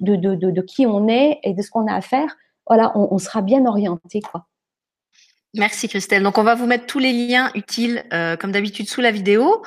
de, 0.00 0.60
qui 0.62 0.86
on 0.86 1.08
est 1.08 1.38
et 1.42 1.52
de 1.52 1.62
ce 1.62 1.70
qu'on 1.70 1.86
a 1.86 1.94
à 1.94 2.00
faire, 2.00 2.36
voilà, 2.66 2.92
on, 2.96 3.18
sera 3.18 3.42
bien 3.42 3.66
orienté. 3.66 4.20
Merci 5.54 5.88
Christelle. 5.88 6.22
Donc 6.22 6.38
on 6.38 6.42
va 6.42 6.54
vous 6.54 6.66
mettre 6.66 6.86
tous 6.86 7.00
les 7.00 7.12
liens 7.12 7.50
utiles, 7.54 8.04
euh, 8.12 8.36
comme 8.36 8.52
d'habitude, 8.52 8.88
sous 8.88 9.00
la 9.00 9.10
vidéo. 9.10 9.62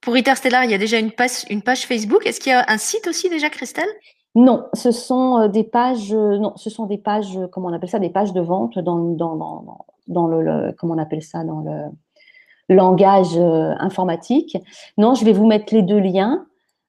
Pour 0.00 0.14
Interstellar, 0.14 0.64
il 0.64 0.70
y 0.70 0.74
a 0.74 0.78
déjà 0.78 0.98
une 0.98 1.12
page, 1.12 1.44
une 1.48 1.62
page 1.62 1.86
Facebook. 1.86 2.26
Est-ce 2.26 2.40
qu'il 2.40 2.50
y 2.50 2.54
a 2.54 2.64
un 2.68 2.78
site 2.78 3.06
aussi 3.06 3.28
déjà, 3.28 3.48
Christelle? 3.48 3.88
Non, 4.34 4.66
ce 4.74 4.90
sont 4.90 5.38
euh, 5.38 5.48
des 5.48 5.64
pages. 5.64 6.12
Euh, 6.12 6.38
non, 6.38 6.54
ce 6.56 6.70
sont 6.70 6.86
des 6.86 6.98
pages. 6.98 7.38
Comment 7.52 7.68
on 7.68 7.72
appelle 7.72 7.88
ça 7.88 8.00
Des 8.00 8.10
pages 8.10 8.32
de 8.32 8.40
vente 8.40 8.78
dans, 8.78 8.98
dans, 8.98 9.36
dans, 9.36 9.86
dans 10.08 10.26
le, 10.26 10.72
comment 10.76 10.94
on 10.94 10.98
appelle 10.98 11.22
ça 11.22 11.44
Dans 11.44 11.60
le 11.60 12.74
langage 12.74 13.38
informatique. 13.78 14.58
Non, 14.98 15.14
je 15.14 15.24
vais 15.24 15.32
vous 15.32 15.46
mettre 15.46 15.72
les 15.72 15.82
deux 15.82 16.00
liens. 16.00 16.46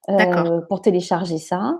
Euh, 0.08 0.60
pour 0.68 0.80
télécharger 0.80 1.38
ça. 1.38 1.78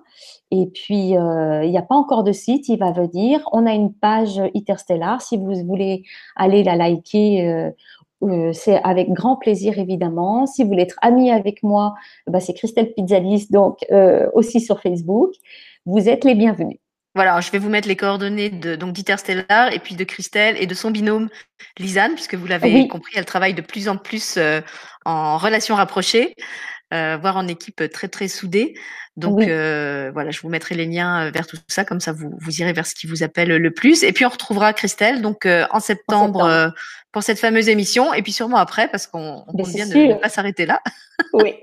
Et 0.50 0.66
puis, 0.66 1.16
euh, 1.16 1.64
il 1.64 1.70
n'y 1.70 1.78
a 1.78 1.82
pas 1.82 1.94
encore 1.94 2.24
de 2.24 2.32
site, 2.32 2.68
il 2.68 2.78
va 2.78 2.90
venir. 2.90 3.40
On 3.52 3.66
a 3.66 3.72
une 3.72 3.92
page 3.92 4.40
Interstellar. 4.54 5.22
Si 5.22 5.36
vous 5.36 5.54
voulez 5.64 6.02
aller 6.34 6.64
la 6.64 6.74
liker, 6.74 7.72
euh, 8.22 8.52
c'est 8.52 8.82
avec 8.82 9.10
grand 9.12 9.36
plaisir, 9.36 9.78
évidemment. 9.78 10.46
Si 10.46 10.62
vous 10.62 10.70
voulez 10.70 10.82
être 10.82 10.98
ami 11.02 11.30
avec 11.30 11.62
moi, 11.62 11.94
bah, 12.26 12.40
c'est 12.40 12.54
Christelle 12.54 12.92
Pizzalis, 12.92 13.46
donc 13.50 13.78
aussi 14.34 14.60
sur 14.60 14.80
Facebook. 14.80 15.30
Vous 15.86 16.08
êtes 16.08 16.24
les 16.24 16.34
bienvenus. 16.34 16.78
Voilà, 17.14 17.40
je 17.40 17.50
vais 17.50 17.58
vous 17.58 17.70
mettre 17.70 17.88
les 17.88 17.96
coordonnées 17.96 18.50
de 18.50 18.76
donc 18.76 18.92
d'Interstellar 18.92 19.72
et 19.72 19.80
puis 19.80 19.96
de 19.96 20.04
Christelle 20.04 20.56
et 20.60 20.66
de 20.66 20.74
son 20.74 20.92
binôme 20.92 21.28
Lisanne, 21.78 22.14
puisque 22.14 22.34
vous 22.34 22.46
l'avez 22.46 22.86
compris, 22.86 23.14
elle 23.16 23.24
travaille 23.24 23.54
de 23.54 23.62
plus 23.62 23.88
en 23.88 23.96
plus 23.96 24.38
en 25.04 25.38
relation 25.38 25.74
rapprochée 25.74 26.34
euh, 26.92 27.16
voire 27.20 27.36
en 27.36 27.46
équipe 27.48 27.82
très 27.90 28.08
très 28.08 28.28
soudée. 28.28 28.74
Donc 29.16 29.42
euh, 29.42 30.10
voilà, 30.12 30.30
je 30.30 30.40
vous 30.40 30.48
mettrai 30.48 30.74
les 30.74 30.86
liens 30.86 31.26
euh, 31.26 31.30
vers 31.30 31.46
tout 31.46 31.58
ça, 31.68 31.84
comme 31.84 32.00
ça 32.00 32.12
vous, 32.12 32.32
vous 32.40 32.60
irez 32.60 32.72
vers 32.72 32.86
ce 32.86 32.94
qui 32.94 33.06
vous 33.06 33.22
appelle 33.22 33.48
le 33.48 33.70
plus. 33.70 34.02
Et 34.02 34.12
puis 34.12 34.24
on 34.24 34.28
retrouvera 34.28 34.72
Christelle 34.72 35.20
donc 35.20 35.46
euh, 35.46 35.66
en 35.70 35.80
septembre, 35.80 36.72
pour 37.12 37.22
cette 37.22 37.38
fameuse 37.38 37.68
émission, 37.68 38.14
et 38.14 38.22
puis 38.22 38.32
sûrement 38.32 38.58
après, 38.58 38.88
parce 38.88 39.06
qu'on 39.06 39.44
compte 39.46 39.72
bien 39.72 39.86
ne, 39.86 40.14
pas 40.14 40.28
s'arrêter 40.28 40.64
là. 40.64 40.80
Oui. 41.32 41.54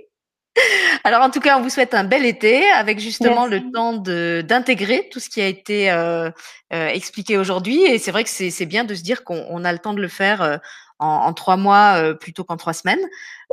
Alors 1.04 1.22
en 1.22 1.30
tout 1.30 1.40
cas, 1.40 1.58
on 1.58 1.62
vous 1.62 1.70
souhaite 1.70 1.94
un 1.94 2.04
bel 2.04 2.26
été 2.26 2.70
avec 2.72 3.00
justement 3.00 3.46
le 3.46 3.72
temps 3.72 3.94
d'intégrer 3.94 5.08
tout 5.12 5.20
ce 5.20 5.30
qui 5.30 5.40
a 5.42 5.48
été 5.48 5.90
euh, 5.92 6.32
expliqué 6.72 7.38
aujourd'hui. 7.38 7.82
Et 7.84 7.98
c'est 7.98 8.12
vrai 8.12 8.24
que 8.24 8.30
c'est 8.30 8.66
bien 8.66 8.84
de 8.84 8.94
se 8.94 9.04
dire 9.04 9.24
qu'on 9.24 9.64
a 9.64 9.72
le 9.72 9.80
temps 9.80 9.94
de 9.94 10.02
le 10.02 10.08
faire 10.10 10.60
en, 11.00 11.08
en 11.08 11.34
trois 11.34 11.58
mois 11.58 11.96
euh, 11.98 12.14
plutôt 12.14 12.44
qu'en 12.44 12.58
trois 12.58 12.74
semaines. 12.74 13.00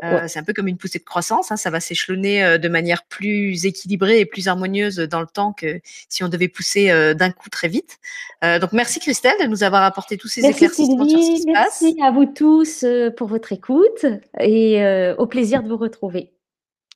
Euh, 0.03 0.25
C'est 0.27 0.41
un 0.41 0.43
peu 0.43 0.53
comme 0.53 0.67
une 0.67 0.77
poussée 0.77 0.99
de 0.99 1.05
croissance, 1.05 1.53
hein, 1.53 1.57
ça 1.57 1.71
va 1.71 1.79
s'échelonner 1.79 2.45
euh, 2.45 2.59
de 2.59 2.69
manière 2.69 3.05
plus 3.05 3.65
équilibrée 3.65 4.19
et 4.21 4.27
plus 4.27 4.49
harmonieuse 4.49 4.97
dans 4.97 5.21
le 5.21 5.27
temps 5.27 5.53
que 5.53 5.81
si 6.09 6.25
on 6.25 6.29
devait 6.29 6.49
pousser 6.49 7.15
d'un 7.15 7.31
coup 7.31 7.49
très 7.49 7.69
vite. 7.69 7.99
donc 8.43 8.73
merci 8.73 8.99
Christelle 8.99 9.37
de 9.41 9.47
nous 9.47 9.63
avoir 9.63 9.83
apporté 9.83 10.17
tous 10.17 10.29
ces 10.29 10.43
merci 10.43 10.65
éclaircissements 10.65 11.09
sur 11.09 11.23
ce 11.23 11.31
qui 11.31 11.43
se 11.43 11.53
passe. 11.53 11.83
Merci 11.83 11.97
à 12.03 12.11
vous 12.11 12.27
tous 12.27 12.85
pour 13.17 13.29
votre 13.29 13.53
écoute 13.53 14.05
et 14.41 14.85
au 15.17 15.27
plaisir 15.27 15.63
de 15.63 15.69
vous 15.69 15.77
retrouver. 15.77 16.33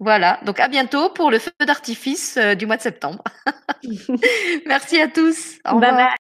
Voilà, 0.00 0.40
donc 0.44 0.60
à 0.60 0.68
bientôt 0.68 1.10
pour 1.10 1.30
le 1.30 1.38
feu 1.38 1.50
d'artifice 1.64 2.38
du 2.56 2.66
mois 2.66 2.76
de 2.76 2.82
septembre. 2.82 3.22
merci 4.66 5.00
à 5.00 5.08
tous. 5.08 5.58
Au 5.68 5.76
revoir. 5.76 6.14